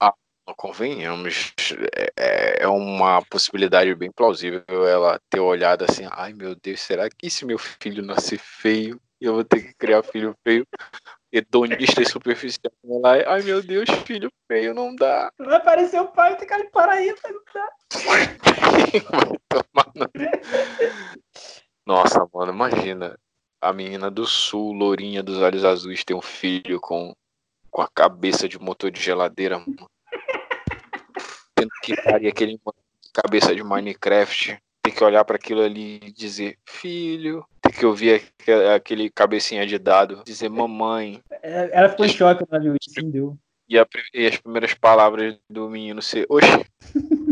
[0.00, 0.12] Ah,
[0.56, 1.54] convenhamos.
[1.96, 7.08] É, é, é uma possibilidade bem plausível ela ter olhado assim, ai meu Deus, será
[7.08, 10.66] que se meu filho nascer feio, eu vou ter que criar filho feio,
[11.32, 12.72] hedonista e superficial.
[12.82, 15.30] Lá, ai meu Deus, filho feio, não dá.
[15.38, 17.70] Vai aparecer o pai, tem que ir para aí, não dá.
[21.86, 23.14] Nossa, mano, imagina
[23.64, 27.14] a menina do sul, lourinha dos olhos azuis, ter um filho com,
[27.70, 29.88] com a cabeça de motor de geladeira, mano.
[31.54, 32.60] Tendo que dar aquele
[33.14, 38.22] cabeça de Minecraft ter que olhar para aquilo ali e dizer filho, ter que ouvir
[38.74, 41.22] aquele cabecinha de dado, dizer mamãe.
[41.42, 43.38] É, ela ficou em choque na viu entendeu?
[43.66, 46.66] E, a, e, as primeiras palavras do menino ser, oxe.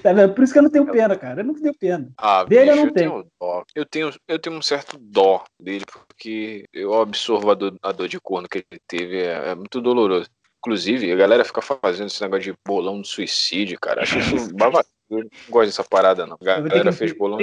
[0.00, 0.34] tá vendo?
[0.34, 1.40] Por isso que eu não tenho pena, cara.
[1.40, 2.10] Eu não tenho pena.
[2.16, 3.10] Ah, dele bicho, eu não tenho.
[3.10, 3.64] tenho dó.
[3.74, 8.08] Eu tenho, eu tenho um certo dó dele, porque eu absorvo a dor, a dor
[8.08, 9.22] de corno que ele teve.
[9.22, 10.28] É, é muito doloroso.
[10.58, 14.02] Inclusive, a galera fica fazendo esse negócio de bolão de suicídio, cara.
[14.02, 14.86] Acho isso babado.
[15.10, 16.38] Eu não gosto dessa parada, não.
[16.40, 17.38] A galera que, fez bolão.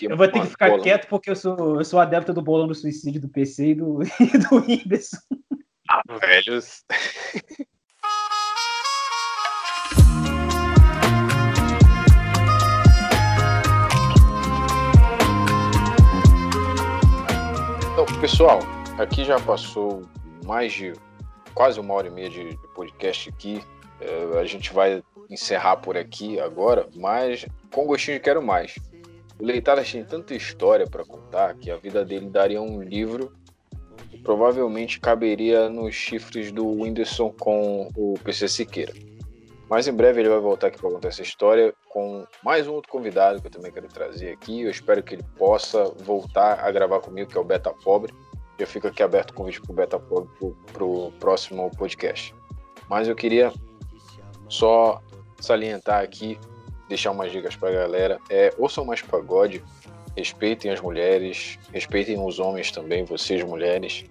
[0.00, 0.82] Eu vou ter que ficar bolão.
[0.82, 4.00] quieto porque eu sou, eu sou adepto do bolão do suicídio do PC e do,
[4.20, 5.18] e do Whindersson.
[5.88, 6.84] Ah, velhos.
[18.20, 18.58] Pessoal,
[18.98, 20.02] aqui já passou
[20.44, 20.92] mais de
[21.54, 23.62] quase uma hora e meia de, podcast aqui.
[24.00, 28.74] É, a gente vai encerrar por aqui agora, mas com gostinho de quero mais.
[29.38, 33.32] O Leitadas tem tanta história para contar que a vida dele daria um livro
[34.12, 38.92] e provavelmente caberia nos chifres do Whindersson com o PC Siqueira.
[39.72, 42.92] Mas em breve ele vai voltar aqui para contar essa história com mais um outro
[42.92, 44.60] convidado que eu também quero trazer aqui.
[44.60, 48.12] Eu espero que ele possa voltar a gravar comigo, que é o Beta Pobre.
[48.60, 50.28] Já fica aqui aberto o convite para o Beta Pobre
[50.70, 52.34] para o próximo podcast.
[52.86, 53.50] Mas eu queria
[54.46, 55.00] só
[55.40, 56.38] salientar aqui,
[56.86, 58.18] deixar umas dicas para a galera.
[58.28, 59.64] É, ouçam mais pagode,
[60.14, 64.04] respeitem as mulheres, respeitem os homens também, vocês mulheres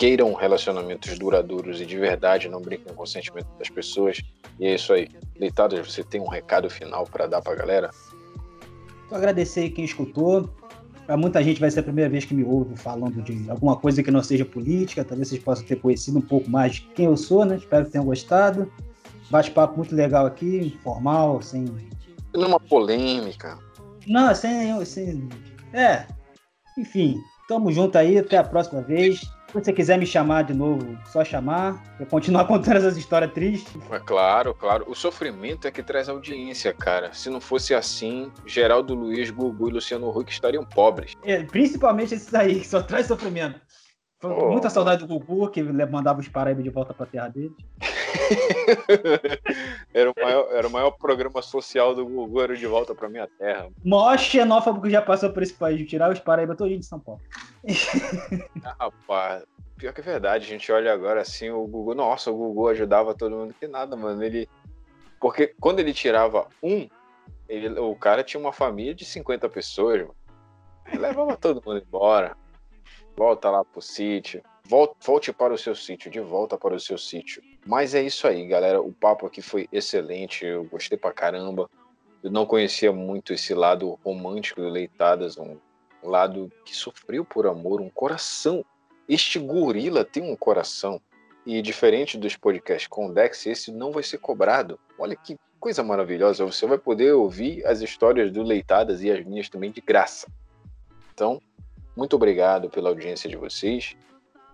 [0.00, 4.22] queiram relacionamentos duradouros e de verdade, não brinquem com o sentimento das pessoas.
[4.58, 5.06] E é isso aí.
[5.38, 7.90] Deitados, você tem um recado final para dar para a galera?
[9.10, 10.48] Vou agradecer quem escutou.
[11.04, 14.02] Para muita gente vai ser a primeira vez que me ouve falando de alguma coisa
[14.02, 15.04] que não seja política.
[15.04, 17.56] Talvez vocês possam ter conhecido um pouco mais de quem eu sou, né?
[17.56, 18.72] Espero que tenham gostado.
[19.28, 21.66] Bate-papo muito legal aqui, informal, sem.
[22.34, 23.58] Numa polêmica.
[24.06, 25.28] Não, sem, sem.
[25.74, 26.06] É.
[26.78, 28.16] Enfim, tamo junto aí.
[28.16, 29.20] Até a próxima vez.
[29.50, 31.82] Se você quiser me chamar de novo, só chamar.
[31.98, 33.74] Eu continuar contando essas histórias tristes.
[33.90, 34.84] É claro, claro.
[34.86, 37.12] O sofrimento é que traz audiência, cara.
[37.12, 41.14] Se não fosse assim, Geraldo Luiz, Gugu e Luciano Huck estariam pobres.
[41.24, 43.60] É, principalmente esses aí, que só traz sofrimento.
[44.22, 44.50] Oh.
[44.50, 47.56] Muita saudade do Gugu, que mandava os Paraíba de volta pra terra dele.
[49.94, 53.26] era, o maior, era o maior programa social do Gugu, era de volta pra minha
[53.38, 53.70] terra.
[53.82, 57.00] O maior xenófobo que já passou por esse país, tirar os Paraíba todinho de São
[57.00, 57.20] Paulo.
[58.62, 59.44] ah, rapaz,
[59.78, 63.14] pior que é verdade, a gente olha agora assim, o Gugu, nossa, o Gugu ajudava
[63.14, 64.46] todo mundo, que nada, mano, ele...
[65.18, 66.86] Porque quando ele tirava um,
[67.48, 70.14] ele, o cara tinha uma família de 50 pessoas, mano.
[70.86, 72.36] Ele levava todo mundo embora.
[73.20, 74.42] Volta lá pro sítio.
[74.64, 77.42] Volte, para o seu sítio, de volta para o seu sítio.
[77.66, 78.80] Mas é isso aí, galera.
[78.80, 80.46] O papo aqui foi excelente.
[80.46, 81.68] Eu gostei pra caramba.
[82.22, 85.58] Eu não conhecia muito esse lado romântico do Leitadas, um
[86.02, 88.64] lado que sofreu por amor, um coração.
[89.06, 90.98] Este gorila tem um coração.
[91.44, 94.80] E diferente dos podcasts com o Dex, esse não vai ser cobrado.
[94.98, 96.46] Olha que coisa maravilhosa.
[96.46, 100.26] Você vai poder ouvir as histórias do Leitadas e as minhas também de graça.
[101.12, 101.38] Então,
[102.00, 103.94] muito obrigado pela audiência de vocês.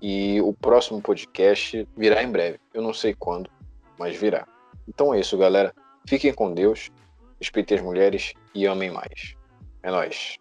[0.02, 2.58] E o próximo podcast virá em breve.
[2.74, 3.48] Eu não sei quando,
[3.96, 4.48] mas virá.
[4.88, 5.72] Então é isso, galera.
[6.08, 6.90] Fiquem com Deus,
[7.40, 9.36] respeitem as mulheres e amem mais.
[9.84, 10.38] É nóis.